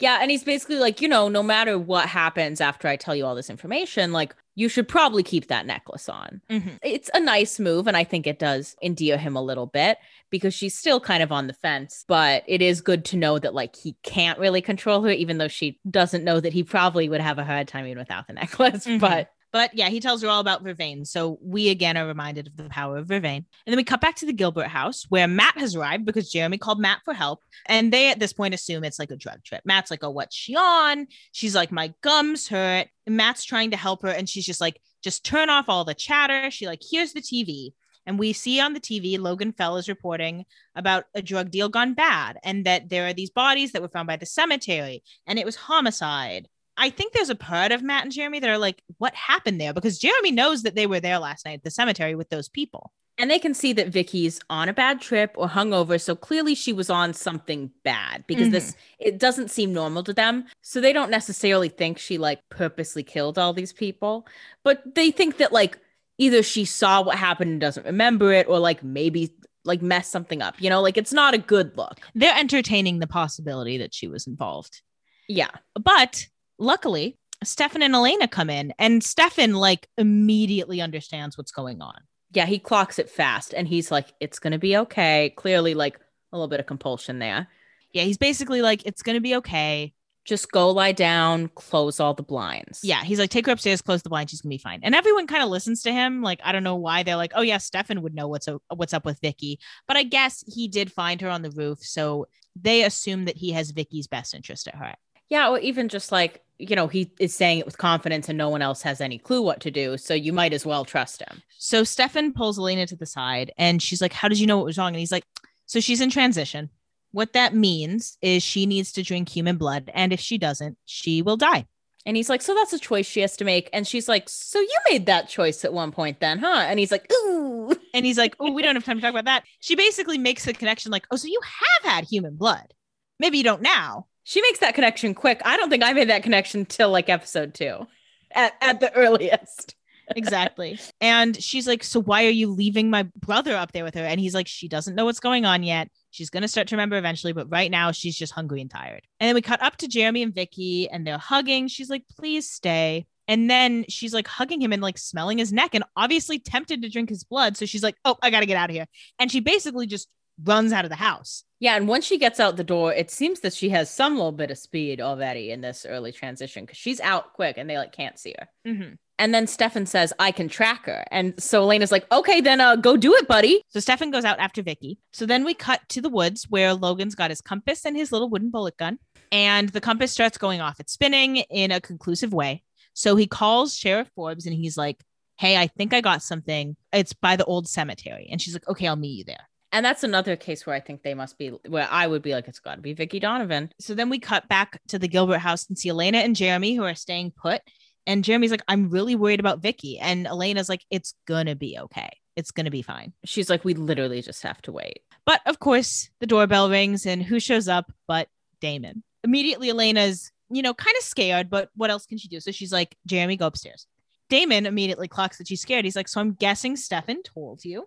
Yeah, 0.00 0.18
and 0.20 0.30
he's 0.30 0.42
basically 0.44 0.78
like, 0.78 1.00
you 1.00 1.08
know, 1.08 1.28
no 1.28 1.42
matter 1.42 1.78
what 1.78 2.08
happens 2.08 2.60
after 2.60 2.88
I 2.88 2.96
tell 2.96 3.14
you 3.14 3.24
all 3.24 3.34
this 3.34 3.48
information, 3.48 4.12
like 4.12 4.34
you 4.56 4.68
should 4.68 4.86
probably 4.88 5.22
keep 5.22 5.48
that 5.48 5.66
necklace 5.66 6.08
on. 6.08 6.40
Mhm. 6.50 6.78
It's 6.82 7.10
a 7.14 7.20
nice 7.20 7.58
move, 7.58 7.86
and 7.86 7.96
I 7.96 8.04
think 8.04 8.26
it 8.26 8.38
does 8.38 8.76
endear 8.82 9.18
him 9.18 9.36
a 9.36 9.42
little 9.42 9.66
bit 9.66 9.98
because 10.30 10.54
she's 10.54 10.76
still 10.76 11.00
kind 11.00 11.22
of 11.22 11.32
on 11.32 11.46
the 11.46 11.52
fence. 11.52 12.04
But 12.06 12.44
it 12.46 12.62
is 12.62 12.80
good 12.80 13.04
to 13.06 13.16
know 13.16 13.38
that 13.38 13.54
like 13.54 13.74
he 13.76 13.96
can't 14.02 14.38
really 14.38 14.60
control 14.60 15.02
her, 15.02 15.10
even 15.10 15.38
though 15.38 15.48
she 15.48 15.78
doesn't 15.90 16.24
know 16.24 16.40
that 16.40 16.52
he 16.52 16.62
probably 16.62 17.08
would 17.08 17.20
have 17.20 17.38
a 17.38 17.44
hard 17.44 17.68
time 17.68 17.86
even 17.86 17.98
without 17.98 18.26
the 18.26 18.32
necklace. 18.34 18.86
Mhm. 18.86 19.00
But 19.00 19.30
But 19.54 19.70
yeah, 19.72 19.88
he 19.88 20.00
tells 20.00 20.20
her 20.20 20.28
all 20.28 20.40
about 20.40 20.64
Vervain. 20.64 21.06
So 21.06 21.38
we 21.40 21.68
again 21.68 21.96
are 21.96 22.08
reminded 22.08 22.48
of 22.48 22.56
the 22.56 22.64
power 22.64 22.96
of 22.96 23.06
Vervain. 23.06 23.36
And 23.36 23.46
then 23.66 23.76
we 23.76 23.84
cut 23.84 24.00
back 24.00 24.16
to 24.16 24.26
the 24.26 24.32
Gilbert 24.32 24.66
house 24.66 25.06
where 25.10 25.28
Matt 25.28 25.56
has 25.58 25.76
arrived 25.76 26.04
because 26.04 26.28
Jeremy 26.28 26.58
called 26.58 26.80
Matt 26.80 27.02
for 27.04 27.14
help. 27.14 27.38
And 27.66 27.92
they 27.92 28.10
at 28.10 28.18
this 28.18 28.32
point 28.32 28.52
assume 28.52 28.82
it's 28.82 28.98
like 28.98 29.12
a 29.12 29.16
drug 29.16 29.44
trip. 29.44 29.62
Matt's 29.64 29.92
like, 29.92 30.02
oh, 30.02 30.10
what's 30.10 30.34
she 30.34 30.56
on? 30.56 31.06
She's 31.30 31.54
like, 31.54 31.70
my 31.70 31.94
gums 32.02 32.48
hurt. 32.48 32.88
And 33.06 33.16
Matt's 33.16 33.44
trying 33.44 33.70
to 33.70 33.76
help 33.76 34.02
her. 34.02 34.08
And 34.08 34.28
she's 34.28 34.44
just 34.44 34.60
like, 34.60 34.80
just 35.04 35.24
turn 35.24 35.48
off 35.48 35.68
all 35.68 35.84
the 35.84 35.94
chatter. 35.94 36.50
She 36.50 36.66
like, 36.66 36.82
here's 36.90 37.12
the 37.12 37.22
TV. 37.22 37.74
And 38.06 38.18
we 38.18 38.32
see 38.32 38.58
on 38.58 38.72
the 38.72 38.80
TV, 38.80 39.20
Logan 39.20 39.52
Fell 39.52 39.76
is 39.76 39.88
reporting 39.88 40.46
about 40.74 41.04
a 41.14 41.22
drug 41.22 41.52
deal 41.52 41.68
gone 41.68 41.94
bad 41.94 42.38
and 42.42 42.66
that 42.66 42.88
there 42.88 43.06
are 43.06 43.14
these 43.14 43.30
bodies 43.30 43.70
that 43.70 43.82
were 43.82 43.88
found 43.88 44.08
by 44.08 44.16
the 44.16 44.26
cemetery 44.26 45.04
and 45.28 45.38
it 45.38 45.46
was 45.46 45.54
homicide. 45.54 46.48
I 46.76 46.90
think 46.90 47.12
there's 47.12 47.30
a 47.30 47.34
part 47.34 47.72
of 47.72 47.82
Matt 47.82 48.04
and 48.04 48.12
Jeremy 48.12 48.40
that 48.40 48.50
are 48.50 48.58
like, 48.58 48.82
what 48.98 49.14
happened 49.14 49.60
there? 49.60 49.72
Because 49.72 49.98
Jeremy 49.98 50.32
knows 50.32 50.62
that 50.62 50.74
they 50.74 50.86
were 50.86 51.00
there 51.00 51.18
last 51.18 51.44
night 51.46 51.54
at 51.54 51.62
the 51.64 51.70
cemetery 51.70 52.14
with 52.14 52.30
those 52.30 52.48
people. 52.48 52.92
and 53.16 53.30
they 53.30 53.38
can 53.38 53.54
see 53.54 53.72
that 53.72 53.88
Vicky's 53.88 54.40
on 54.50 54.68
a 54.68 54.72
bad 54.72 55.00
trip 55.00 55.32
or 55.36 55.48
hungover, 55.48 56.00
so 56.00 56.16
clearly 56.16 56.54
she 56.54 56.72
was 56.72 56.90
on 56.90 57.14
something 57.14 57.70
bad 57.84 58.24
because 58.26 58.50
this 58.50 58.72
mm-hmm. 58.72 59.08
it 59.08 59.18
doesn't 59.18 59.50
seem 59.50 59.72
normal 59.72 60.02
to 60.02 60.12
them. 60.12 60.44
So 60.62 60.80
they 60.80 60.92
don't 60.92 61.10
necessarily 61.10 61.68
think 61.68 61.98
she 61.98 62.18
like 62.18 62.40
purposely 62.50 63.02
killed 63.04 63.38
all 63.38 63.52
these 63.52 63.72
people, 63.72 64.26
but 64.64 64.82
they 64.94 65.10
think 65.10 65.36
that 65.36 65.52
like 65.52 65.78
either 66.18 66.42
she 66.42 66.64
saw 66.64 67.02
what 67.02 67.16
happened 67.16 67.52
and 67.52 67.60
doesn't 67.60 67.86
remember 67.86 68.32
it, 68.32 68.48
or 68.48 68.58
like 68.58 68.82
maybe 68.82 69.32
like 69.64 69.80
messed 69.80 70.10
something 70.10 70.42
up. 70.42 70.60
You 70.60 70.68
know, 70.68 70.82
like 70.82 70.96
it's 70.96 71.12
not 71.12 71.34
a 71.34 71.38
good 71.38 71.76
look. 71.76 72.00
They're 72.14 72.36
entertaining 72.36 72.98
the 72.98 73.06
possibility 73.06 73.78
that 73.78 73.94
she 73.94 74.08
was 74.08 74.26
involved. 74.26 74.82
Yeah. 75.28 75.50
But 75.80 76.26
luckily, 76.58 77.18
Stefan 77.42 77.82
and 77.82 77.94
Elena 77.94 78.28
come 78.28 78.50
in, 78.50 78.72
and 78.78 79.02
Stefan 79.02 79.54
like 79.54 79.88
immediately 79.98 80.80
understands 80.80 81.36
what's 81.36 81.52
going 81.52 81.82
on. 81.82 82.00
Yeah, 82.32 82.46
he 82.46 82.58
clocks 82.58 82.98
it 82.98 83.08
fast 83.08 83.54
and 83.54 83.68
he's 83.68 83.92
like, 83.92 84.12
it's 84.18 84.40
gonna 84.40 84.58
be 84.58 84.76
okay. 84.78 85.32
Clearly, 85.36 85.74
like 85.74 85.98
a 86.32 86.36
little 86.36 86.48
bit 86.48 86.60
of 86.60 86.66
compulsion 86.66 87.20
there. 87.20 87.48
Yeah, 87.92 88.02
he's 88.02 88.18
basically 88.18 88.60
like, 88.60 88.84
it's 88.84 89.02
going 89.02 89.14
to 89.14 89.20
be 89.20 89.36
okay. 89.36 89.94
Just 90.24 90.50
go 90.50 90.70
lie 90.70 90.92
down, 90.92 91.48
close 91.54 92.00
all 92.00 92.14
the 92.14 92.22
blinds. 92.22 92.80
Yeah, 92.82 93.04
he's 93.04 93.18
like, 93.18 93.30
take 93.30 93.46
her 93.46 93.52
upstairs, 93.52 93.82
close 93.82 94.02
the 94.02 94.08
blind, 94.08 94.30
she's 94.30 94.40
gonna 94.40 94.50
be 94.50 94.58
fine. 94.58 94.80
And 94.82 94.94
everyone 94.94 95.26
kind 95.26 95.42
of 95.42 95.50
listens 95.50 95.82
to 95.82 95.92
him. 95.92 96.22
Like, 96.22 96.40
I 96.42 96.50
don't 96.50 96.64
know 96.64 96.76
why 96.76 97.02
they're 97.02 97.16
like, 97.16 97.32
oh 97.34 97.42
yeah, 97.42 97.58
Stefan 97.58 98.02
would 98.02 98.14
know 98.14 98.26
what's 98.26 98.48
o- 98.48 98.62
what's 98.74 98.94
up 98.94 99.04
with 99.04 99.20
Vicky, 99.20 99.60
but 99.86 99.96
I 99.98 100.02
guess 100.02 100.42
he 100.46 100.66
did 100.66 100.90
find 100.90 101.20
her 101.20 101.28
on 101.28 101.42
the 101.42 101.50
roof, 101.50 101.78
so 101.82 102.26
they 102.56 102.84
assume 102.84 103.26
that 103.26 103.36
he 103.36 103.52
has 103.52 103.70
Vicky's 103.70 104.06
best 104.06 104.34
interest 104.34 104.66
at 104.66 104.74
heart. 104.74 104.96
Yeah, 105.28 105.48
or 105.48 105.58
even 105.58 105.88
just 105.88 106.12
like, 106.12 106.42
you 106.58 106.76
know, 106.76 106.86
he 106.86 107.10
is 107.18 107.34
saying 107.34 107.58
it 107.58 107.66
with 107.66 107.78
confidence 107.78 108.28
and 108.28 108.38
no 108.38 108.48
one 108.48 108.62
else 108.62 108.82
has 108.82 109.00
any 109.00 109.18
clue 109.18 109.42
what 109.42 109.60
to 109.60 109.70
do. 109.70 109.96
So 109.96 110.14
you 110.14 110.32
might 110.32 110.52
as 110.52 110.64
well 110.64 110.84
trust 110.84 111.20
him. 111.20 111.42
So 111.58 111.82
Stefan 111.82 112.32
pulls 112.32 112.58
Elena 112.58 112.86
to 112.86 112.96
the 112.96 113.06
side, 113.06 113.52
and 113.56 113.82
she's 113.82 114.00
like, 114.02 114.12
"How 114.12 114.28
did 114.28 114.38
you 114.38 114.46
know 114.46 114.58
what 114.58 114.66
was 114.66 114.78
wrong?" 114.78 114.88
And 114.88 114.98
he's 114.98 115.12
like, 115.12 115.24
"So 115.66 115.80
she's 115.80 116.00
in 116.00 116.10
transition. 116.10 116.70
What 117.12 117.32
that 117.32 117.54
means 117.54 118.18
is 118.22 118.42
she 118.42 118.66
needs 118.66 118.92
to 118.92 119.02
drink 119.02 119.28
human 119.28 119.56
blood, 119.56 119.90
and 119.94 120.12
if 120.12 120.20
she 120.20 120.38
doesn't, 120.38 120.78
she 120.84 121.22
will 121.22 121.36
die." 121.36 121.66
And 122.06 122.16
he's 122.18 122.28
like, 122.28 122.42
So 122.42 122.54
that's 122.54 122.74
a 122.74 122.78
choice 122.78 123.06
she 123.06 123.20
has 123.22 123.34
to 123.38 123.46
make. 123.46 123.70
And 123.72 123.86
she's 123.86 124.08
like, 124.08 124.28
So 124.28 124.60
you 124.60 124.76
made 124.90 125.06
that 125.06 125.28
choice 125.28 125.64
at 125.64 125.72
one 125.72 125.90
point 125.90 126.20
then, 126.20 126.38
huh? 126.38 126.66
And 126.68 126.78
he's 126.78 126.92
like, 126.92 127.10
Ooh. 127.10 127.74
And 127.94 128.04
he's 128.04 128.18
like, 128.18 128.34
"Oh, 128.40 128.50
we 128.50 128.60
don't 128.60 128.74
have 128.74 128.84
time 128.84 128.96
to 128.96 129.00
talk 129.00 129.10
about 129.10 129.26
that." 129.26 129.44
She 129.60 129.76
basically 129.76 130.18
makes 130.18 130.44
the 130.44 130.52
connection, 130.52 130.90
like, 130.90 131.06
"Oh, 131.10 131.16
so 131.16 131.28
you 131.28 131.40
have 131.42 131.92
had 131.92 132.04
human 132.04 132.36
blood? 132.36 132.74
Maybe 133.20 133.38
you 133.38 133.44
don't 133.44 133.62
now." 133.62 134.08
She 134.24 134.40
makes 134.42 134.58
that 134.60 134.74
connection 134.74 135.14
quick. 135.14 135.40
I 135.44 135.56
don't 135.56 135.70
think 135.70 135.84
I 135.84 135.92
made 135.92 136.10
that 136.10 136.22
connection 136.22 136.66
till 136.66 136.90
like 136.90 137.08
episode 137.08 137.54
two 137.54 137.86
at, 138.32 138.54
at 138.60 138.80
the 138.80 138.92
earliest. 138.94 139.76
exactly. 140.16 140.78
And 141.00 141.40
she's 141.42 141.66
like, 141.66 141.82
So 141.84 142.00
why 142.00 142.26
are 142.26 142.30
you 142.30 142.50
leaving 142.50 142.90
my 142.90 143.04
brother 143.16 143.54
up 143.54 143.72
there 143.72 143.84
with 143.84 143.94
her? 143.94 144.04
And 144.04 144.20
he's 144.20 144.34
like, 144.34 144.48
She 144.48 144.68
doesn't 144.68 144.94
know 144.94 145.04
what's 145.04 145.20
going 145.20 145.44
on 145.44 145.62
yet. 145.62 145.88
She's 146.10 146.30
going 146.30 146.42
to 146.42 146.48
start 146.48 146.68
to 146.68 146.76
remember 146.76 146.96
eventually, 146.96 147.32
but 147.32 147.50
right 147.50 147.70
now 147.70 147.92
she's 147.92 148.16
just 148.16 148.32
hungry 148.32 148.60
and 148.60 148.70
tired. 148.70 149.02
And 149.20 149.28
then 149.28 149.34
we 149.34 149.42
cut 149.42 149.62
up 149.62 149.76
to 149.78 149.88
Jeremy 149.88 150.22
and 150.22 150.34
Vicky 150.34 150.88
and 150.88 151.06
they're 151.06 151.18
hugging. 151.18 151.68
She's 151.68 151.90
like, 151.90 152.04
Please 152.16 152.50
stay. 152.50 153.06
And 153.26 153.48
then 153.48 153.86
she's 153.88 154.12
like 154.12 154.28
hugging 154.28 154.60
him 154.60 154.72
and 154.72 154.82
like 154.82 154.98
smelling 154.98 155.38
his 155.38 155.52
neck 155.52 155.74
and 155.74 155.84
obviously 155.96 156.38
tempted 156.38 156.82
to 156.82 156.90
drink 156.90 157.08
his 157.08 157.24
blood. 157.24 157.56
So 157.56 157.64
she's 157.66 157.82
like, 157.82 157.96
Oh, 158.04 158.16
I 158.22 158.30
got 158.30 158.40
to 158.40 158.46
get 158.46 158.56
out 158.56 158.70
of 158.70 158.74
here. 158.74 158.86
And 159.18 159.30
she 159.30 159.40
basically 159.40 159.86
just 159.86 160.08
runs 160.42 160.72
out 160.72 160.84
of 160.84 160.90
the 160.90 160.96
house. 160.96 161.44
Yeah, 161.60 161.76
and 161.76 161.88
once 161.88 162.04
she 162.04 162.18
gets 162.18 162.40
out 162.40 162.56
the 162.56 162.64
door, 162.64 162.92
it 162.92 163.10
seems 163.10 163.40
that 163.40 163.54
she 163.54 163.70
has 163.70 163.88
some 163.88 164.16
little 164.16 164.32
bit 164.32 164.50
of 164.50 164.58
speed 164.58 165.00
already 165.00 165.50
in 165.50 165.60
this 165.60 165.86
early 165.88 166.12
transition 166.12 166.64
because 166.64 166.76
she's 166.76 167.00
out 167.00 167.32
quick 167.32 167.56
and 167.56 167.68
they 167.70 167.78
like 167.78 167.92
can't 167.92 168.18
see 168.18 168.34
her. 168.38 168.48
Mm-hmm. 168.66 168.94
And 169.18 169.32
then 169.32 169.46
Stefan 169.46 169.86
says, 169.86 170.12
I 170.18 170.32
can 170.32 170.48
track 170.48 170.86
her. 170.86 171.04
And 171.10 171.40
so 171.40 171.62
Elena's 171.62 171.92
like, 171.92 172.10
okay, 172.10 172.40
then 172.40 172.60
uh, 172.60 172.76
go 172.76 172.96
do 172.96 173.14
it, 173.14 173.28
buddy. 173.28 173.62
So 173.68 173.78
Stefan 173.78 174.10
goes 174.10 174.24
out 174.24 174.40
after 174.40 174.62
Vicky. 174.62 174.98
So 175.12 175.24
then 175.24 175.44
we 175.44 175.54
cut 175.54 175.80
to 175.90 176.00
the 176.00 176.08
woods 176.08 176.46
where 176.50 176.74
Logan's 176.74 177.14
got 177.14 177.30
his 177.30 177.40
compass 177.40 177.86
and 177.86 177.96
his 177.96 178.10
little 178.10 178.28
wooden 178.28 178.50
bullet 178.50 178.76
gun. 178.76 178.98
And 179.30 179.68
the 179.68 179.80
compass 179.80 180.12
starts 180.12 180.36
going 180.36 180.60
off. 180.60 180.80
It's 180.80 180.92
spinning 180.92 181.36
in 181.36 181.70
a 181.70 181.80
conclusive 181.80 182.32
way. 182.32 182.62
So 182.92 183.16
he 183.16 183.26
calls 183.26 183.76
Sheriff 183.76 184.10
Forbes 184.14 184.46
and 184.46 184.54
he's 184.54 184.76
like, 184.76 185.00
Hey, 185.36 185.56
I 185.56 185.66
think 185.66 185.92
I 185.92 186.00
got 186.00 186.22
something. 186.22 186.76
It's 186.92 187.12
by 187.12 187.36
the 187.36 187.44
old 187.44 187.68
cemetery. 187.68 188.28
And 188.30 188.40
she's 188.40 188.54
like, 188.54 188.68
Okay, 188.68 188.86
I'll 188.86 188.96
meet 188.96 189.18
you 189.18 189.24
there. 189.24 189.48
And 189.74 189.84
that's 189.84 190.04
another 190.04 190.36
case 190.36 190.64
where 190.64 190.76
I 190.76 190.78
think 190.78 191.02
they 191.02 191.14
must 191.14 191.36
be, 191.36 191.48
where 191.48 191.88
I 191.90 192.06
would 192.06 192.22
be 192.22 192.32
like, 192.32 192.46
it's 192.46 192.60
got 192.60 192.76
to 192.76 192.80
be 192.80 192.92
Vicky 192.92 193.18
Donovan. 193.18 193.72
So 193.80 193.92
then 193.92 194.08
we 194.08 194.20
cut 194.20 194.46
back 194.48 194.80
to 194.86 195.00
the 195.00 195.08
Gilbert 195.08 195.38
house 195.38 195.68
and 195.68 195.76
see 195.76 195.88
Elena 195.88 196.18
and 196.18 196.36
Jeremy 196.36 196.76
who 196.76 196.84
are 196.84 196.94
staying 196.94 197.32
put. 197.32 197.60
And 198.06 198.22
Jeremy's 198.22 198.52
like, 198.52 198.62
I'm 198.68 198.88
really 198.88 199.16
worried 199.16 199.40
about 199.40 199.62
Vicky. 199.62 199.98
And 199.98 200.28
Elena's 200.28 200.68
like, 200.68 200.84
it's 200.92 201.14
gonna 201.26 201.56
be 201.56 201.76
okay. 201.76 202.08
It's 202.36 202.52
gonna 202.52 202.70
be 202.70 202.82
fine. 202.82 203.14
She's 203.24 203.50
like, 203.50 203.64
we 203.64 203.74
literally 203.74 204.22
just 204.22 204.44
have 204.44 204.62
to 204.62 204.70
wait. 204.70 205.00
But 205.26 205.40
of 205.44 205.58
course, 205.58 206.08
the 206.20 206.26
doorbell 206.28 206.70
rings 206.70 207.04
and 207.04 207.20
who 207.20 207.40
shows 207.40 207.66
up 207.66 207.90
but 208.06 208.28
Damon? 208.60 209.02
Immediately, 209.24 209.70
Elena's, 209.70 210.30
you 210.50 210.62
know, 210.62 210.72
kind 210.72 210.96
of 210.96 211.02
scared, 211.02 211.50
but 211.50 211.70
what 211.74 211.90
else 211.90 212.06
can 212.06 212.18
she 212.18 212.28
do? 212.28 212.38
So 212.38 212.52
she's 212.52 212.72
like, 212.72 212.94
Jeremy, 213.06 213.36
go 213.36 213.48
upstairs. 213.48 213.88
Damon 214.30 214.66
immediately 214.66 215.08
clocks 215.08 215.38
that 215.38 215.48
she's 215.48 215.60
scared. 215.60 215.84
He's 215.84 215.96
like, 215.96 216.08
So 216.08 216.20
I'm 216.20 216.32
guessing 216.32 216.76
Stefan 216.76 217.22
told 217.22 217.64
you. 217.64 217.86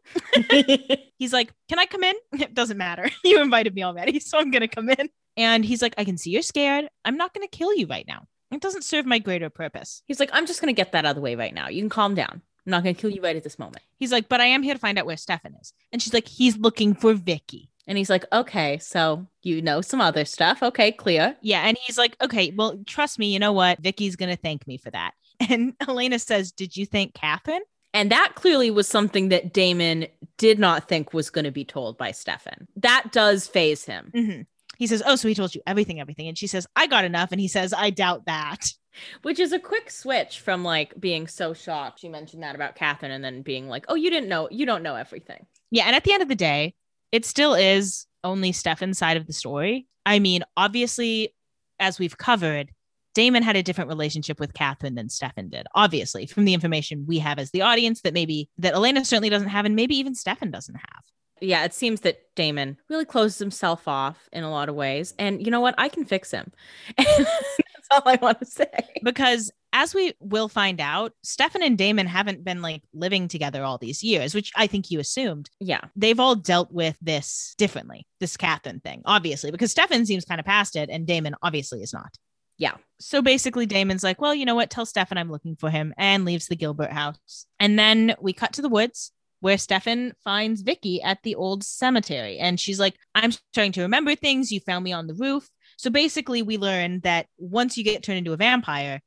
He's 1.17 1.34
like, 1.34 1.54
Can 1.69 1.80
I 1.80 1.86
come 1.86 2.04
in? 2.04 2.15
It 2.39 2.54
doesn't 2.54 2.78
matter. 2.78 3.10
You 3.23 3.41
invited 3.41 3.76
me 3.76 3.84
already, 3.84 4.19
so 4.19 4.38
I'm 4.38 4.52
going 4.52 4.62
to 4.62 4.67
come 4.67 4.89
in. 4.89 5.10
And 5.36 5.63
he's 5.63 5.82
like, 5.82 5.93
I 5.97 6.04
can 6.04 6.17
see 6.17 6.32
you're 6.32 6.41
scared. 6.41 6.88
I'm 7.06 7.17
not 7.17 7.34
going 7.34 7.47
to 7.47 7.58
kill 7.58 7.73
you 7.76 7.86
right 7.88 8.06
now. 8.08 8.26
It 8.52 8.62
doesn't 8.62 8.84
serve 8.84 9.06
my 9.06 9.19
greater 9.19 9.50
purpose. 9.50 10.02
He's 10.08 10.19
like, 10.19 10.30
I'm 10.34 10.45
just 10.47 10.62
going 10.62 10.73
to 10.73 10.78
get 10.78 10.93
that 10.93 11.06
out 11.06 11.12
of 11.12 11.15
the 11.15 11.21
way 11.21 11.36
right 11.36 11.54
now. 11.54 11.67
You 11.67 11.82
can 11.82 11.89
calm 11.89 12.15
down. 12.15 12.41
I'm 12.65 12.71
not 12.71 12.84
going 12.84 12.95
to 12.95 13.02
kill 13.02 13.10
you 13.10 13.21
right 13.21 13.36
at 13.36 13.43
this 13.43 13.60
moment. 13.60 13.84
He's 13.97 14.12
like, 14.12 14.30
But 14.30 14.41
I 14.41 14.45
am 14.45 14.63
here 14.63 14.73
to 14.73 14.80
find 14.80 14.97
out 14.97 15.06
where 15.06 15.17
Stefan 15.17 15.56
is. 15.62 15.73
And 15.91 16.02
she's 16.02 16.13
like, 16.13 16.28
He's 16.28 16.58
looking 16.58 16.95
for 16.95 17.13
Vicky. 17.13 17.69
And 17.88 17.97
he's 17.97 18.10
like, 18.10 18.26
okay, 18.34 18.78
so 18.80 19.26
you 19.43 19.62
know 19.62 19.80
some 19.80 20.02
other 20.02 20.26
stuff. 20.26 20.62
Okay, 20.62 20.91
clear. 20.91 21.38
Yeah. 21.41 21.62
And 21.62 21.78
he's 21.86 21.97
like, 21.97 22.17
Okay, 22.21 22.54
well, 22.56 22.78
trust 22.86 23.17
me. 23.17 23.32
You 23.32 23.39
know 23.39 23.54
what? 23.54 23.80
Vicky's 23.80 24.17
going 24.17 24.30
to 24.30 24.41
thank 24.41 24.67
me 24.67 24.78
for 24.78 24.91
that. 24.91 25.13
And 25.39 25.73
Elena 25.88 26.19
says, 26.19 26.52
Did 26.52 26.76
you 26.76 26.86
think 26.86 27.13
Catherine? 27.13 27.62
And 27.93 28.12
that 28.12 28.34
clearly 28.36 28.69
was 28.69 28.88
something 28.88 29.30
that 29.30 29.54
Damon 29.54 30.08
did 30.38 30.60
not 30.60 30.88
think 30.88 31.13
was 31.13 31.30
going 31.30 31.45
to 31.45 31.52
be 31.52 31.65
told 31.65 31.97
by 31.97 32.12
Stefan. 32.12 32.67
That 32.76 33.12
does 33.12 33.47
faze 33.47 33.86
him. 33.86 34.12
Mm-hmm. 34.13 34.41
He 34.78 34.88
says, 34.88 35.02
Oh, 35.06 35.15
so 35.15 35.28
he 35.28 35.36
told 35.36 35.56
you 35.56 35.62
everything, 35.65 36.00
everything. 36.00 36.28
And 36.28 36.38
she 36.38 36.47
says, 36.47 36.67
I 36.76 36.88
got 36.88 37.06
enough. 37.06 37.32
And 37.32 37.41
he 37.41 37.47
says, 37.47 37.73
I 37.73 37.89
doubt 37.89 38.26
that. 38.26 38.71
Which 39.21 39.39
is 39.39 39.54
a 39.54 39.60
quick 39.60 39.91
switch 39.91 40.39
from 40.39 40.63
like 40.63 41.00
being 41.00 41.28
so 41.28 41.54
shocked. 41.54 42.00
She 42.00 42.10
mentioned 42.10 42.41
that 42.43 42.56
about 42.56 42.76
Catherine 42.76 43.12
and 43.12 43.23
then 43.23 43.43
being 43.43 43.67
like, 43.67 43.86
oh, 43.89 43.95
you 43.95 44.10
didn't 44.10 44.30
know, 44.30 44.47
you 44.52 44.65
don't 44.65 44.82
know 44.82 44.95
everything. 44.95 45.45
Yeah. 45.69 45.86
And 45.86 45.95
at 45.95 46.04
the 46.04 46.13
end 46.13 46.23
of 46.23 46.30
the 46.30 46.36
day, 46.36 46.73
it 47.12 47.26
still 47.26 47.54
is 47.54 48.08
only 48.23 48.52
Stefan's 48.52 48.97
side 48.97 49.17
of 49.17 49.28
the 49.28 49.34
story. 49.34 49.88
I 50.06 50.19
mean, 50.19 50.43
obviously, 50.56 51.36
as 51.80 52.00
we've 52.00 52.17
covered, 52.17 52.71
Damon 53.18 53.42
had 53.42 53.56
a 53.56 53.64
different 53.64 53.88
relationship 53.88 54.40
with 54.40 54.54
Catherine 54.54 54.94
than 54.94 55.10
Stefan 55.10 55.50
did, 55.50 55.66
obviously, 55.74 56.28
from 56.28 56.46
the 56.46 56.54
information 56.54 57.08
we 57.08 57.18
have 57.18 57.40
as 57.40 57.50
the 57.50 57.64
audience 57.64 58.02
that 58.02 58.14
maybe 58.14 58.48
that 58.60 58.76
Elena 58.76 59.04
certainly 59.04 59.32
doesn't 59.32 59.48
have, 59.48 59.66
and 59.66 59.76
maybe 59.76 59.96
even 59.96 60.14
Stefan 60.14 60.52
doesn't 60.52 60.76
have. 60.76 61.04
Yeah, 61.42 61.66
it 61.66 61.74
seems 61.74 62.02
that 62.02 62.20
Damon 62.36 62.78
really 62.90 63.06
closes 63.06 63.40
himself 63.40 63.88
off 63.88 64.30
in 64.32 64.44
a 64.44 64.52
lot 64.52 64.70
of 64.70 64.76
ways. 64.76 65.16
And 65.18 65.44
you 65.44 65.50
know 65.50 65.62
what? 65.62 65.74
I 65.80 65.90
can 65.90 66.06
fix 66.06 66.30
him. 66.30 66.52
That's 66.98 67.88
all 67.90 68.04
I 68.06 68.20
want 68.22 68.38
to 68.38 68.46
say. 68.46 68.70
Because 69.02 69.52
as 69.74 69.96
we 69.96 70.14
will 70.20 70.48
find 70.48 70.80
out, 70.80 71.14
Stefan 71.24 71.64
and 71.64 71.76
Damon 71.76 72.06
haven't 72.06 72.44
been 72.44 72.62
like 72.62 72.84
living 72.94 73.28
together 73.28 73.64
all 73.64 73.80
these 73.80 74.04
years, 74.04 74.36
which 74.36 74.52
I 74.56 74.68
think 74.68 74.92
you 74.92 75.00
assumed. 75.00 75.50
Yeah. 75.60 75.82
They've 75.96 76.20
all 76.20 76.36
dealt 76.36 76.72
with 76.72 76.96
this 77.02 77.56
differently, 77.58 78.06
this 78.20 78.38
Catherine 78.38 78.80
thing, 78.80 79.02
obviously, 79.06 79.50
because 79.50 79.72
Stefan 79.72 80.06
seems 80.06 80.24
kind 80.24 80.40
of 80.40 80.46
past 80.46 80.76
it 80.76 80.92
and 80.92 81.08
Damon 81.08 81.36
obviously 81.42 81.82
is 81.82 81.94
not. 81.94 82.16
Yeah. 82.58 82.76
So 83.00 83.22
basically, 83.22 83.65
Damon's 83.65 84.04
like, 84.04 84.20
well, 84.20 84.34
you 84.34 84.46
know 84.46 84.56
what? 84.56 84.70
Tell 84.70 84.86
Stefan 84.86 85.17
I'm 85.17 85.32
looking 85.32 85.56
for 85.56 85.70
him 85.70 85.93
and 85.98 86.26
leaves 86.26 86.48
the 86.48 86.56
Gilbert 86.56 86.91
house. 86.91 87.46
And 87.60 87.78
then 87.78 88.15
we 88.20 88.34
cut 88.34 88.54
to 88.54 88.62
the 88.62 88.70
woods 88.70 89.12
where 89.39 89.58
Stefan 89.58 90.13
finds 90.24 90.62
Vicky 90.62 91.02
at 91.02 91.22
the 91.24 91.36
old 91.36 91.63
cemetery. 91.63 92.39
And 92.39 92.60
she's 92.60 92.80
like, 92.80 92.96
I'm 93.13 93.32
starting 93.32 93.72
to 93.74 93.84
remember 93.84 94.15
things. 94.15 94.52
You 94.52 94.60
found 94.60 94.84
me 94.84 94.93
on 94.93 95.06
the 95.06 95.13
roof. 95.13 95.48
So 95.78 95.91
basically, 95.91 96.41
we 96.41 96.58
learn 96.58 97.02
that 97.02 97.28
once 97.38 97.78
you 97.78 97.84
get 97.84 98.02
turned 98.02 98.17
into 98.17 98.34
a 98.34 98.38
vampire, 98.38 99.02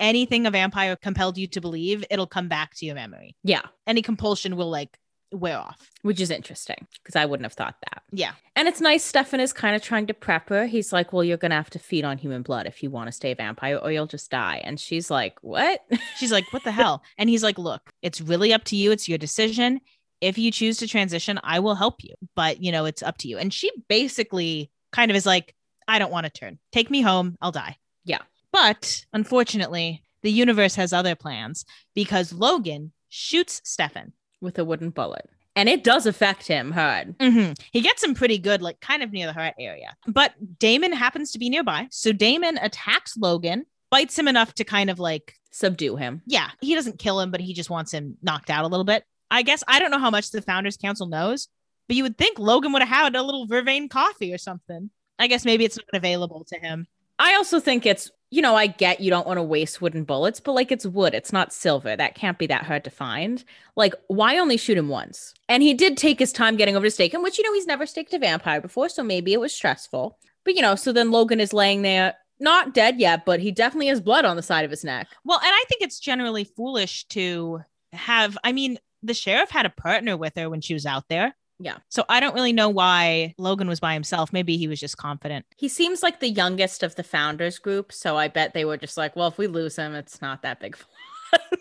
anything 0.00 0.46
a 0.46 0.50
vampire 0.50 0.96
compelled 0.96 1.38
you 1.38 1.46
to 1.48 1.60
believe, 1.60 2.04
it'll 2.10 2.26
come 2.26 2.48
back 2.48 2.74
to 2.76 2.86
your 2.86 2.96
memory. 2.96 3.36
Yeah. 3.44 3.62
Any 3.86 4.02
compulsion 4.02 4.56
will 4.56 4.70
like 4.70 4.98
wear 5.36 5.58
off. 5.58 5.90
Which 6.02 6.20
is 6.20 6.30
interesting 6.30 6.86
because 7.02 7.16
I 7.16 7.24
wouldn't 7.24 7.44
have 7.44 7.52
thought 7.52 7.76
that. 7.90 8.02
Yeah. 8.12 8.32
And 8.54 8.68
it's 8.68 8.80
nice. 8.80 9.04
Stefan 9.04 9.40
is 9.40 9.52
kind 9.52 9.76
of 9.76 9.82
trying 9.82 10.06
to 10.06 10.14
prep 10.14 10.48
her. 10.48 10.66
He's 10.66 10.92
like, 10.92 11.12
Well, 11.12 11.24
you're 11.24 11.36
going 11.36 11.50
to 11.50 11.56
have 11.56 11.70
to 11.70 11.78
feed 11.78 12.04
on 12.04 12.18
human 12.18 12.42
blood 12.42 12.66
if 12.66 12.82
you 12.82 12.90
want 12.90 13.08
to 13.08 13.12
stay 13.12 13.32
a 13.32 13.34
vampire 13.34 13.76
or 13.76 13.90
you'll 13.90 14.06
just 14.06 14.30
die. 14.30 14.60
And 14.64 14.78
she's 14.78 15.10
like, 15.10 15.34
What? 15.42 15.80
She's 16.16 16.32
like, 16.32 16.52
What 16.52 16.64
the 16.64 16.72
hell? 16.72 17.02
And 17.18 17.28
he's 17.28 17.42
like, 17.42 17.58
Look, 17.58 17.90
it's 18.02 18.20
really 18.20 18.52
up 18.52 18.64
to 18.64 18.76
you. 18.76 18.92
It's 18.92 19.08
your 19.08 19.18
decision. 19.18 19.80
If 20.20 20.38
you 20.38 20.50
choose 20.50 20.78
to 20.78 20.88
transition, 20.88 21.38
I 21.42 21.60
will 21.60 21.74
help 21.74 22.02
you. 22.02 22.14
But, 22.34 22.62
you 22.62 22.72
know, 22.72 22.86
it's 22.86 23.02
up 23.02 23.18
to 23.18 23.28
you. 23.28 23.38
And 23.38 23.52
she 23.52 23.70
basically 23.88 24.70
kind 24.92 25.10
of 25.10 25.16
is 25.16 25.26
like, 25.26 25.54
I 25.86 25.98
don't 25.98 26.12
want 26.12 26.24
to 26.24 26.30
turn. 26.30 26.58
Take 26.72 26.90
me 26.90 27.02
home. 27.02 27.36
I'll 27.40 27.52
die. 27.52 27.76
Yeah. 28.04 28.22
But 28.52 29.04
unfortunately, 29.12 30.02
the 30.22 30.32
universe 30.32 30.74
has 30.76 30.92
other 30.92 31.14
plans 31.14 31.64
because 31.94 32.32
Logan 32.32 32.92
shoots 33.08 33.60
Stefan. 33.64 34.12
With 34.40 34.58
a 34.58 34.64
wooden 34.64 34.90
bullet. 34.90 35.28
And 35.54 35.68
it 35.70 35.82
does 35.84 36.04
affect 36.04 36.46
him 36.46 36.70
hard. 36.72 37.14
hmm 37.20 37.52
He 37.72 37.80
gets 37.80 38.04
him 38.04 38.14
pretty 38.14 38.38
good, 38.38 38.60
like 38.60 38.80
kind 38.80 39.02
of 39.02 39.10
near 39.12 39.26
the 39.26 39.32
heart 39.32 39.54
area. 39.58 39.96
But 40.06 40.32
Damon 40.58 40.92
happens 40.92 41.30
to 41.32 41.38
be 41.38 41.48
nearby. 41.48 41.88
So 41.90 42.12
Damon 42.12 42.58
attacks 42.60 43.16
Logan, 43.16 43.64
bites 43.90 44.18
him 44.18 44.28
enough 44.28 44.52
to 44.54 44.64
kind 44.64 44.90
of 44.90 44.98
like, 44.98 45.34
Subdue 45.52 45.96
him. 45.96 46.20
yeah, 46.26 46.50
he 46.60 46.74
doesn't 46.74 46.98
kill 46.98 47.18
him, 47.20 47.30
but 47.30 47.40
he 47.40 47.54
just 47.54 47.70
wants 47.70 47.90
him 47.92 48.18
knocked 48.22 48.50
out 48.50 48.64
a 48.64 48.68
little 48.68 48.84
bit. 48.84 49.04
I 49.30 49.40
guess 49.40 49.64
I 49.66 49.78
don't 49.78 49.90
know 49.90 49.98
how 49.98 50.10
much 50.10 50.30
the 50.30 50.42
Founders 50.42 50.76
Council 50.76 51.06
knows, 51.06 51.48
but 51.88 51.96
you 51.96 52.02
would 52.02 52.18
think 52.18 52.38
Logan 52.38 52.72
would 52.74 52.82
have 52.82 52.88
had 53.14 53.16
a 53.16 53.22
little 53.22 53.46
vervain 53.48 53.88
coffee 53.88 54.34
or 54.34 54.38
something. 54.38 54.90
I 55.18 55.28
guess 55.28 55.46
maybe 55.46 55.64
it's 55.64 55.78
not 55.78 55.86
available 55.94 56.44
to 56.48 56.58
him. 56.58 56.86
I 57.18 57.36
also 57.36 57.58
think 57.60 57.86
it's, 57.86 58.10
you 58.30 58.42
know, 58.42 58.56
I 58.56 58.66
get 58.66 59.00
you 59.00 59.10
don't 59.10 59.26
want 59.26 59.38
to 59.38 59.42
waste 59.42 59.80
wooden 59.80 60.04
bullets, 60.04 60.40
but 60.40 60.52
like 60.52 60.72
it's 60.72 60.86
wood, 60.86 61.14
it's 61.14 61.32
not 61.32 61.52
silver. 61.52 61.96
That 61.96 62.14
can't 62.14 62.38
be 62.38 62.46
that 62.48 62.64
hard 62.64 62.84
to 62.84 62.90
find. 62.90 63.44
Like, 63.76 63.94
why 64.08 64.38
only 64.38 64.56
shoot 64.56 64.78
him 64.78 64.88
once? 64.88 65.32
And 65.48 65.62
he 65.62 65.74
did 65.74 65.96
take 65.96 66.18
his 66.18 66.32
time 66.32 66.56
getting 66.56 66.76
over 66.76 66.86
to 66.86 66.90
stake 66.90 67.14
him, 67.14 67.22
which, 67.22 67.38
you 67.38 67.44
know, 67.44 67.54
he's 67.54 67.66
never 67.66 67.86
staked 67.86 68.14
a 68.14 68.18
vampire 68.18 68.60
before. 68.60 68.88
So 68.88 69.02
maybe 69.02 69.32
it 69.32 69.40
was 69.40 69.54
stressful. 69.54 70.18
But, 70.44 70.54
you 70.54 70.62
know, 70.62 70.74
so 70.74 70.92
then 70.92 71.10
Logan 71.10 71.40
is 71.40 71.52
laying 71.52 71.82
there 71.82 72.14
not 72.38 72.74
dead 72.74 73.00
yet, 73.00 73.24
but 73.24 73.40
he 73.40 73.50
definitely 73.50 73.86
has 73.86 74.00
blood 74.00 74.24
on 74.24 74.36
the 74.36 74.42
side 74.42 74.64
of 74.64 74.70
his 74.70 74.84
neck. 74.84 75.08
Well, 75.24 75.38
and 75.38 75.52
I 75.52 75.64
think 75.68 75.82
it's 75.82 75.98
generally 75.98 76.44
foolish 76.44 77.04
to 77.08 77.62
have, 77.92 78.36
I 78.44 78.52
mean, 78.52 78.78
the 79.02 79.14
sheriff 79.14 79.50
had 79.50 79.66
a 79.66 79.70
partner 79.70 80.16
with 80.16 80.34
her 80.36 80.50
when 80.50 80.60
she 80.60 80.74
was 80.74 80.86
out 80.86 81.08
there. 81.08 81.34
Yeah. 81.58 81.78
So 81.90 82.04
I 82.08 82.20
don't 82.20 82.34
really 82.34 82.52
know 82.52 82.68
why 82.68 83.34
Logan 83.38 83.68
was 83.68 83.80
by 83.80 83.94
himself. 83.94 84.32
Maybe 84.32 84.56
he 84.56 84.68
was 84.68 84.78
just 84.78 84.96
confident. 84.96 85.46
He 85.56 85.68
seems 85.68 86.02
like 86.02 86.20
the 86.20 86.28
youngest 86.28 86.82
of 86.82 86.94
the 86.96 87.02
founders 87.02 87.58
group, 87.58 87.92
so 87.92 88.16
I 88.16 88.28
bet 88.28 88.52
they 88.52 88.64
were 88.64 88.76
just 88.76 88.96
like, 88.96 89.16
well, 89.16 89.28
if 89.28 89.38
we 89.38 89.46
lose 89.46 89.76
him, 89.76 89.94
it's 89.94 90.20
not 90.20 90.42
that 90.42 90.60
big 90.60 90.76
for 90.76 90.86
us. 91.32 91.40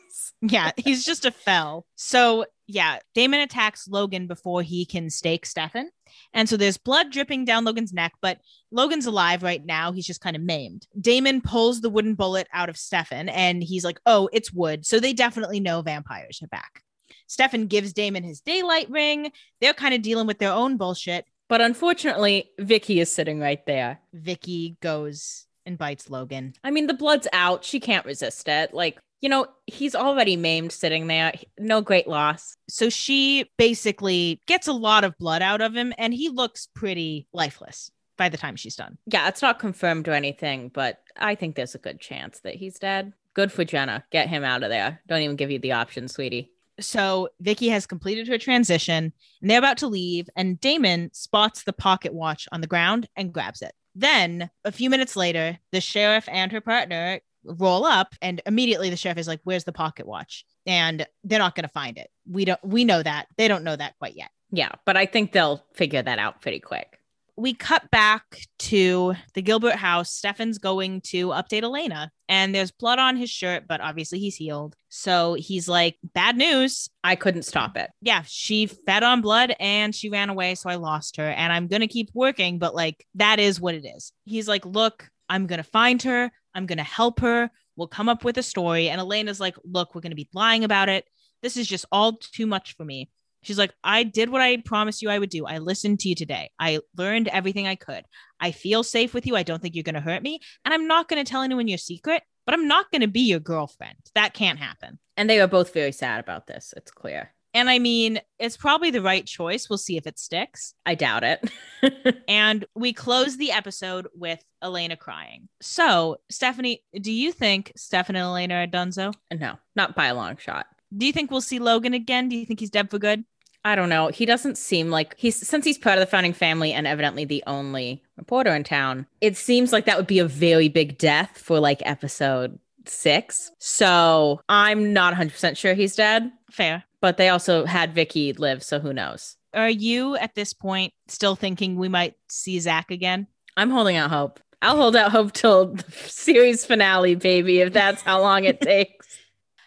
Yeah, 0.42 0.72
he's 0.78 1.04
just 1.04 1.26
a 1.26 1.32
fell. 1.32 1.86
So 1.96 2.46
yeah, 2.68 3.00
Damon 3.14 3.40
attacks 3.42 3.88
Logan 3.88 4.28
before 4.28 4.62
he 4.62 4.86
can 4.86 5.10
stake 5.10 5.46
Stefan. 5.46 5.90
And 6.34 6.48
so 6.48 6.58
there's 6.58 6.78
blood 6.78 7.12
dripping 7.12 7.46
down 7.46 7.64
Logan's 7.64 7.94
neck, 7.94 8.14
but 8.22 8.40
Logan's 8.72 9.06
alive 9.06 9.44
right 9.44 9.64
now. 9.66 9.92
He's 9.92 10.06
just 10.06 10.22
kind 10.22 10.36
of 10.36 10.42
maimed. 10.42 10.88
Damon 11.00 11.42
pulls 11.42 11.82
the 11.82 11.90
wooden 11.90 12.16
bullet 12.16 12.48
out 12.54 12.70
of 12.70 12.78
Stefan 12.78 13.30
and 13.30 13.64
he's 13.64 13.86
like, 13.86 14.00
oh, 14.06 14.30
it's 14.34 14.52
wood. 14.52 14.86
So 14.86 15.00
they 15.00 15.14
definitely 15.14 15.60
know 15.60 15.82
vampires 15.82 16.40
are 16.44 16.48
back. 16.48 16.82
Stefan 17.28 17.68
gives 17.68 17.94
Damon 17.94 18.24
his 18.24 18.42
daylight 18.42 18.90
ring. 18.90 19.32
They're 19.62 19.74
kind 19.74 19.94
of 19.94 20.02
dealing 20.02 20.28
with 20.28 20.40
their 20.40 20.52
own 20.52 20.78
bullshit. 20.78 21.26
But 21.48 21.62
unfortunately, 21.62 22.50
Vicky 22.60 23.00
is 23.00 23.14
sitting 23.14 23.40
right 23.40 23.64
there. 23.66 24.00
Vicky 24.14 24.78
goes 24.82 25.46
and 25.66 25.78
bites 25.78 26.10
Logan. 26.10 26.54
I 26.64 26.72
mean, 26.72 26.88
the 26.88 26.94
blood's 26.94 27.28
out. 27.34 27.64
She 27.64 27.80
can't 27.80 28.06
resist 28.06 28.48
it. 28.48 28.74
Like, 28.74 29.00
you 29.22 29.30
know, 29.30 29.48
he's 29.66 29.96
already 29.96 30.38
maimed 30.38 30.72
sitting 30.72 31.08
there. 31.08 31.34
No 31.60 31.82
great 31.82 32.08
loss. 32.08 32.58
So 32.68 32.90
she 32.90 33.50
basically 33.58 34.40
gets 34.48 34.68
a 34.68 34.74
lot 34.74 35.04
of 35.04 35.18
blood 35.18 35.42
out 35.42 35.62
of 35.62 35.76
him 35.76 35.94
and 35.98 36.14
he 36.14 36.30
looks 36.30 36.68
pretty 36.74 37.28
lifeless 37.34 37.92
by 38.18 38.30
the 38.30 38.38
time 38.38 38.56
she's 38.56 38.76
done. 38.76 38.98
Yeah, 39.06 39.28
it's 39.28 39.42
not 39.42 39.60
confirmed 39.60 40.08
or 40.08 40.14
anything, 40.14 40.70
but 40.74 41.02
I 41.18 41.36
think 41.36 41.56
there's 41.56 41.76
a 41.76 41.80
good 41.80 42.00
chance 42.00 42.40
that 42.42 42.56
he's 42.56 42.80
dead. 42.80 43.14
Good 43.34 43.52
for 43.52 43.66
Jenna. 43.66 44.06
Get 44.12 44.30
him 44.30 44.44
out 44.44 44.64
of 44.64 44.70
there. 44.70 45.02
Don't 45.08 45.22
even 45.22 45.36
give 45.36 45.52
you 45.52 45.60
the 45.60 45.74
option, 45.74 46.08
sweetie. 46.08 46.52
So 46.80 47.30
Vicky 47.40 47.70
has 47.70 47.86
completed 47.86 48.28
her 48.28 48.38
transition 48.38 49.14
and 49.42 49.50
they're 49.50 49.60
about 49.60 49.78
to 49.78 49.88
leave 49.88 50.30
and 50.36 50.60
Damon 50.60 51.10
spots 51.14 51.64
the 51.64 51.74
pocket 51.74 52.14
watch 52.14 52.48
on 52.52 52.62
the 52.62 52.68
ground 52.68 53.08
and 53.16 53.34
grabs 53.34 53.62
it. 53.62 53.74
Then, 53.98 54.50
a 54.66 54.72
few 54.72 54.90
minutes 54.90 55.16
later, 55.16 55.58
the 55.72 55.80
sheriff 55.80 56.28
and 56.30 56.52
her 56.52 56.60
partner 56.60 57.22
roll 57.46 57.86
up 57.86 58.16
and 58.22 58.42
immediately 58.46 58.90
the 58.90 58.98
sheriff 58.98 59.20
is 59.20 59.28
like 59.28 59.40
where's 59.44 59.66
the 59.66 59.72
pocket 59.72 60.08
watch 60.08 60.44
and 60.66 61.06
they're 61.24 61.38
not 61.38 61.54
going 61.54 61.62
to 61.62 61.70
find 61.70 61.96
it 61.96 62.10
we 62.28 62.44
don't 62.44 62.60
we 62.64 62.84
know 62.84 63.04
that 63.04 63.28
they 63.38 63.48
don't 63.48 63.64
know 63.64 63.76
that 63.76 63.94
quite 64.00 64.16
yet 64.16 64.32
Yeah, 64.52 64.72
but 64.86 64.98
I 64.98 65.06
think 65.06 65.32
they'll 65.32 65.64
figure 65.74 66.02
that 66.02 66.20
out 66.20 66.42
pretty 66.42 66.60
quick. 66.60 67.00
We 67.38 67.54
cut 67.54 67.90
back 67.92 68.40
to 68.58 69.14
the 69.34 69.42
gilbert 69.42 69.76
house. 69.76 70.12
Stefan's 70.12 70.58
going 70.58 71.02
to 71.02 71.28
update 71.30 71.64
elena 71.64 72.12
and 72.30 72.56
there's 72.56 72.72
blood 72.72 72.98
on 72.98 73.18
his 73.18 73.30
shirt 73.30 73.64
but 73.68 73.82
obviously 73.82 74.20
he's 74.20 74.36
healed. 74.36 74.76
So 74.90 75.34
he's 75.34 75.68
like 75.68 75.98
bad 76.14 76.38
news. 76.38 76.90
I 77.04 77.16
couldn't 77.16 77.44
stop 77.44 77.78
it. 77.78 77.90
yeah 78.02 78.24
she 78.26 78.68
fed 78.68 79.04
on 79.04 79.22
blood 79.22 79.56
and 79.60 79.94
she 79.94 80.10
ran 80.10 80.30
away 80.30 80.56
so 80.56 80.70
i 80.70 80.76
lost 80.76 81.18
her 81.18 81.30
and 81.30 81.52
i'm 81.52 81.68
gonna 81.68 81.88
keep 81.88 82.10
working 82.14 82.58
but 82.58 82.74
like 82.74 83.06
that 83.16 83.40
is 83.40 83.60
what 83.60 83.76
it 83.76 83.86
is. 83.86 84.12
He's 84.24 84.48
like 84.48 84.66
look 84.66 85.10
i'm 85.30 85.48
gonna 85.48 85.64
find 85.64 86.02
her. 86.04 86.32
I'm 86.54 86.66
gonna 86.66 86.84
help 86.84 87.20
her. 87.20 87.52
We'll 87.76 87.90
come 87.90 88.08
up 88.08 88.24
with 88.24 88.38
a 88.38 88.44
story. 88.44 88.88
And 88.90 89.02
elena's 89.02 89.40
like 89.40 89.58
look 89.66 89.94
we're 89.94 90.02
gonna 90.02 90.16
be 90.16 90.30
lying 90.34 90.64
about 90.64 90.90
it. 90.90 91.06
This 91.42 91.58
is 91.58 91.68
just 91.68 91.86
all 91.92 92.14
too 92.18 92.48
much 92.48 92.76
for 92.76 92.86
me 92.86 93.10
she's 93.46 93.58
like 93.58 93.74
i 93.84 94.04
did 94.04 94.30
what 94.30 94.42
i 94.42 94.58
promised 94.58 95.02
you 95.02 95.10
i 95.10 95.18
would 95.20 95.30
do 95.30 95.46
i 95.46 95.58
listened 95.58 96.00
to 96.00 96.10
you 96.10 96.16
today 96.16 96.50
i 96.60 96.80
learned 96.98 97.28
everything 97.30 97.68
i 97.68 97.76
could 97.76 98.04
i 98.40 98.52
feel 98.52 98.84
safe 98.84 99.14
with 99.14 99.26
you 99.26 99.36
i 99.36 99.44
don't 99.44 99.62
think 99.62 99.76
you're 99.76 99.84
gonna 99.84 100.02
hurt 100.02 100.24
me 100.24 100.40
and 100.66 100.74
i'm 100.74 100.88
not 100.88 101.08
gonna 101.08 101.24
tell 101.24 101.42
anyone 101.42 101.68
your 101.68 101.78
secret 101.78 102.22
but 102.46 102.54
i'm 102.54 102.68
not 102.68 102.92
gonna 102.92 103.08
be 103.08 103.22
your 103.22 103.40
girlfriend 103.40 103.98
that 104.16 104.34
can't 104.34 104.60
happen 104.60 105.00
And 105.18 105.30
they 105.30 105.40
were 105.40 105.48
both 105.48 105.74
very 105.74 105.92
sad 105.94 106.20
about 106.20 106.46
this. 106.48 106.74
It's 106.76 106.92
clear. 106.92 107.32
and 107.54 107.70
I 107.70 107.80
mean, 107.80 108.20
it's 108.38 108.58
probably 108.58 108.92
the 108.92 109.02
right 109.02 109.26
choice. 109.26 109.70
We'll 109.70 109.78
see 109.78 109.96
if 109.96 110.06
it 110.06 110.20
sticks. 110.20 110.74
I 110.86 110.96
doubt 110.96 111.24
it. 111.24 111.40
And 112.28 112.66
we 112.76 112.92
close 112.92 113.38
the 113.38 113.52
episode 113.52 114.08
with 114.14 114.44
Elena 114.62 114.98
crying. 114.98 115.48
So, 115.62 116.18
Stephanie, 116.30 116.84
do 117.00 117.12
you 117.14 117.32
think 117.32 117.72
Stefan 117.78 118.18
and 118.18 118.24
Elena 118.26 118.56
are 118.56 118.68
donezo? 118.68 119.14
no, 119.32 119.56
not 119.76 119.96
by 119.96 120.08
a 120.08 120.16
long 120.16 120.36
shot. 120.38 120.66
Do 120.96 121.06
you 121.06 121.14
think 121.14 121.32
we'll 121.32 121.40
see 121.42 121.60
Logan 121.60 121.94
again? 121.94 122.28
Do 122.30 122.36
you 122.36 122.46
think 122.46 122.60
he's 122.60 122.70
dead 122.72 122.90
for 122.92 123.00
good? 123.00 123.24
I 123.66 123.76
don't 123.76 123.90
know. 123.90 124.10
He 124.10 124.28
doesn't 124.28 124.60
seem 124.60 124.92
like 124.92 125.16
he's 125.18 125.36
since 125.36 125.66
he's 125.66 125.80
part 125.80 125.98
of 125.98 126.00
the 126.00 126.06
founding 126.06 126.34
family 126.34 126.72
and 126.72 126.86
evidently 126.86 127.26
the 127.26 127.44
only 127.48 128.04
reporter 128.16 128.54
in 128.54 128.64
town. 128.64 129.08
It 129.22 129.36
seems 129.36 129.74
like 129.74 129.86
that 129.86 129.98
would 129.98 130.06
be 130.06 130.20
a 130.20 130.28
very 130.28 130.70
big 130.70 131.00
death 131.00 131.40
for 131.40 131.60
like 131.60 131.82
episode 131.84 132.60
six. 132.86 133.52
So 133.58 134.40
I'm 134.48 134.94
not 134.94 135.16
100% 135.16 135.58
sure 135.58 135.74
he's 135.74 135.96
dead, 135.96 136.32
Fair. 136.52 136.84
but 137.02 137.18
they 137.18 137.30
also 137.30 137.66
had 137.66 137.96
Vicky 137.96 138.34
live. 138.34 138.62
So 138.62 138.80
who 138.80 138.94
knows? 138.94 139.36
Are 139.56 139.70
you 139.70 140.16
at 140.18 140.36
this 140.36 140.54
point 140.54 140.94
still 141.08 141.36
thinking 141.36 141.76
we 141.76 141.90
might 141.90 142.14
see 142.30 142.60
Zach 142.60 142.92
again? 142.92 143.26
I'm 143.58 143.72
holding 143.72 143.96
out 143.96 144.12
hope. 144.12 144.40
I'll 144.62 144.78
hold 144.78 144.96
out 144.96 145.12
hope 145.12 145.34
till 145.34 145.74
the 145.74 145.92
series 146.08 146.66
finale, 146.66 147.16
baby, 147.16 147.62
if 147.62 147.74
that's 147.74 148.04
how 148.04 148.22
long 148.22 148.44
it 148.44 148.62
takes. 148.62 149.08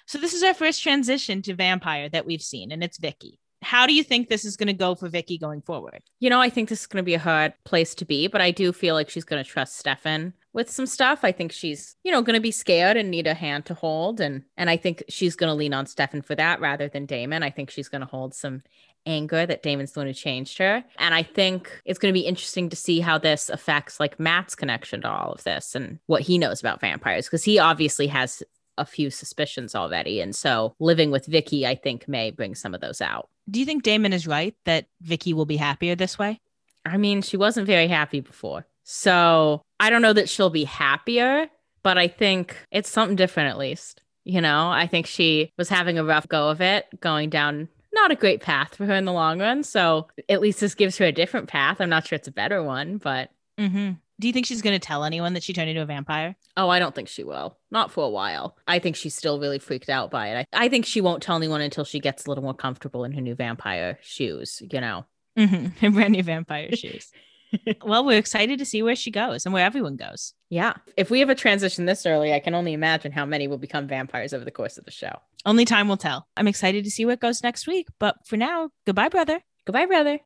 So, 0.06 0.18
this 0.18 0.34
is 0.34 0.42
our 0.42 0.54
first 0.54 0.82
transition 0.82 1.42
to 1.42 1.54
vampire 1.54 2.08
that 2.08 2.26
we've 2.26 2.42
seen, 2.42 2.72
and 2.72 2.82
it's 2.82 2.98
Vicky. 2.98 3.38
How 3.62 3.86
do 3.86 3.94
you 3.94 4.04
think 4.04 4.28
this 4.28 4.44
is 4.44 4.56
going 4.56 4.68
to 4.68 4.72
go 4.72 4.94
for 4.94 5.08
Vicky 5.08 5.36
going 5.36 5.62
forward? 5.62 6.02
You 6.20 6.30
know, 6.30 6.40
I 6.40 6.48
think 6.48 6.68
this 6.68 6.80
is 6.80 6.86
going 6.86 7.02
to 7.02 7.06
be 7.06 7.14
a 7.14 7.18
hard 7.18 7.52
place 7.64 7.94
to 7.96 8.04
be, 8.04 8.28
but 8.28 8.40
I 8.40 8.50
do 8.50 8.72
feel 8.72 8.94
like 8.94 9.10
she's 9.10 9.24
going 9.24 9.42
to 9.42 9.48
trust 9.48 9.78
Stefan 9.78 10.32
with 10.52 10.70
some 10.70 10.86
stuff. 10.86 11.20
I 11.22 11.32
think 11.32 11.52
she's, 11.52 11.96
you 12.04 12.12
know, 12.12 12.22
going 12.22 12.34
to 12.34 12.40
be 12.40 12.50
scared 12.50 12.96
and 12.96 13.10
need 13.10 13.26
a 13.26 13.34
hand 13.34 13.66
to 13.66 13.74
hold, 13.74 14.20
and 14.20 14.44
and 14.56 14.70
I 14.70 14.76
think 14.76 15.02
she's 15.08 15.36
going 15.36 15.48
to 15.48 15.54
lean 15.54 15.74
on 15.74 15.86
Stefan 15.86 16.22
for 16.22 16.34
that 16.36 16.60
rather 16.60 16.88
than 16.88 17.06
Damon. 17.06 17.42
I 17.42 17.50
think 17.50 17.70
she's 17.70 17.88
going 17.88 18.00
to 18.00 18.06
hold 18.06 18.34
some 18.34 18.62
anger 19.06 19.46
that 19.46 19.62
Damon's 19.62 19.92
the 19.92 20.00
one 20.00 20.06
who 20.06 20.12
changed 20.12 20.58
her, 20.58 20.84
and 20.98 21.14
I 21.14 21.22
think 21.22 21.82
it's 21.84 21.98
going 21.98 22.12
to 22.12 22.18
be 22.18 22.26
interesting 22.26 22.68
to 22.70 22.76
see 22.76 23.00
how 23.00 23.18
this 23.18 23.48
affects 23.48 23.98
like 23.98 24.20
Matt's 24.20 24.54
connection 24.54 25.02
to 25.02 25.10
all 25.10 25.32
of 25.32 25.44
this 25.44 25.74
and 25.74 25.98
what 26.06 26.22
he 26.22 26.38
knows 26.38 26.60
about 26.60 26.80
vampires 26.80 27.26
because 27.26 27.44
he 27.44 27.58
obviously 27.58 28.06
has 28.06 28.42
a 28.78 28.86
few 28.86 29.10
suspicions 29.10 29.74
already, 29.74 30.20
and 30.20 30.34
so 30.34 30.74
living 30.78 31.10
with 31.10 31.26
Vicky, 31.26 31.66
I 31.66 31.74
think, 31.74 32.08
may 32.08 32.30
bring 32.30 32.54
some 32.54 32.74
of 32.74 32.80
those 32.80 33.00
out. 33.00 33.28
Do 33.50 33.60
you 33.60 33.66
think 33.66 33.82
Damon 33.82 34.12
is 34.12 34.26
right 34.26 34.54
that 34.64 34.86
Vicky 35.00 35.34
will 35.34 35.46
be 35.46 35.56
happier 35.56 35.94
this 35.94 36.18
way? 36.18 36.40
I 36.84 36.96
mean, 36.96 37.22
she 37.22 37.36
wasn't 37.36 37.66
very 37.66 37.88
happy 37.88 38.20
before. 38.20 38.66
So 38.84 39.62
I 39.80 39.90
don't 39.90 40.02
know 40.02 40.12
that 40.12 40.28
she'll 40.28 40.50
be 40.50 40.64
happier, 40.64 41.48
but 41.82 41.98
I 41.98 42.08
think 42.08 42.56
it's 42.70 42.88
something 42.88 43.16
different 43.16 43.50
at 43.50 43.58
least. 43.58 44.02
You 44.24 44.40
know, 44.40 44.70
I 44.70 44.86
think 44.86 45.06
she 45.06 45.52
was 45.58 45.68
having 45.68 45.98
a 45.98 46.04
rough 46.04 46.28
go 46.28 46.48
of 46.48 46.60
it, 46.60 46.86
going 47.00 47.30
down 47.30 47.68
not 47.92 48.10
a 48.10 48.16
great 48.16 48.42
path 48.42 48.76
for 48.76 48.86
her 48.86 48.94
in 48.94 49.06
the 49.06 49.12
long 49.12 49.40
run. 49.40 49.62
So 49.62 50.08
at 50.28 50.40
least 50.40 50.60
this 50.60 50.74
gives 50.74 50.98
her 50.98 51.06
a 51.06 51.12
different 51.12 51.48
path. 51.48 51.80
I'm 51.80 51.88
not 51.88 52.06
sure 52.06 52.16
it's 52.16 52.28
a 52.28 52.32
better 52.32 52.62
one, 52.62 52.98
but 52.98 53.30
Mm-hmm. 53.58 53.92
Do 54.20 54.26
you 54.26 54.32
think 54.32 54.46
she's 54.46 54.62
going 54.62 54.78
to 54.78 54.84
tell 54.84 55.04
anyone 55.04 55.34
that 55.34 55.42
she 55.42 55.52
turned 55.52 55.70
into 55.70 55.82
a 55.82 55.86
vampire? 55.86 56.36
oh, 56.56 56.68
I 56.68 56.80
don't 56.80 56.94
think 56.94 57.08
she 57.08 57.22
will. 57.22 57.56
Not 57.70 57.92
for 57.92 58.04
a 58.04 58.10
while. 58.10 58.56
I 58.66 58.80
think 58.80 58.96
she's 58.96 59.14
still 59.14 59.38
really 59.38 59.60
freaked 59.60 59.88
out 59.88 60.10
by 60.10 60.28
it. 60.28 60.48
I, 60.52 60.64
I 60.64 60.68
think 60.68 60.86
she 60.86 61.00
won't 61.00 61.22
tell 61.22 61.36
anyone 61.36 61.60
until 61.60 61.84
she 61.84 62.00
gets 62.00 62.26
a 62.26 62.28
little 62.28 62.42
more 62.42 62.54
comfortable 62.54 63.04
in 63.04 63.12
her 63.12 63.20
new 63.20 63.36
vampire 63.36 63.98
shoes, 64.02 64.60
you 64.72 64.80
know. 64.80 65.04
Mm-hmm. 65.38 65.90
Brand 65.94 66.12
new 66.12 66.22
vampire 66.24 66.74
shoes. 66.74 67.12
well, 67.84 68.04
we're 68.04 68.18
excited 68.18 68.58
to 68.58 68.64
see 68.64 68.82
where 68.82 68.96
she 68.96 69.10
goes 69.10 69.46
and 69.46 69.52
where 69.52 69.64
everyone 69.64 69.96
goes. 69.96 70.34
Yeah. 70.50 70.74
If 70.96 71.10
we 71.10 71.20
have 71.20 71.30
a 71.30 71.34
transition 71.34 71.86
this 71.86 72.04
early, 72.04 72.32
I 72.32 72.40
can 72.40 72.54
only 72.54 72.72
imagine 72.72 73.12
how 73.12 73.24
many 73.24 73.48
will 73.48 73.58
become 73.58 73.86
vampires 73.86 74.34
over 74.34 74.44
the 74.44 74.50
course 74.50 74.78
of 74.78 74.84
the 74.84 74.90
show. 74.90 75.12
Only 75.46 75.64
time 75.64 75.88
will 75.88 75.96
tell. 75.96 76.26
I'm 76.36 76.48
excited 76.48 76.84
to 76.84 76.90
see 76.90 77.06
what 77.06 77.20
goes 77.20 77.42
next 77.42 77.66
week. 77.66 77.86
But 77.98 78.16
for 78.26 78.36
now, 78.36 78.70
goodbye, 78.86 79.08
brother. 79.08 79.40
Goodbye, 79.64 79.86
brother. 79.86 80.18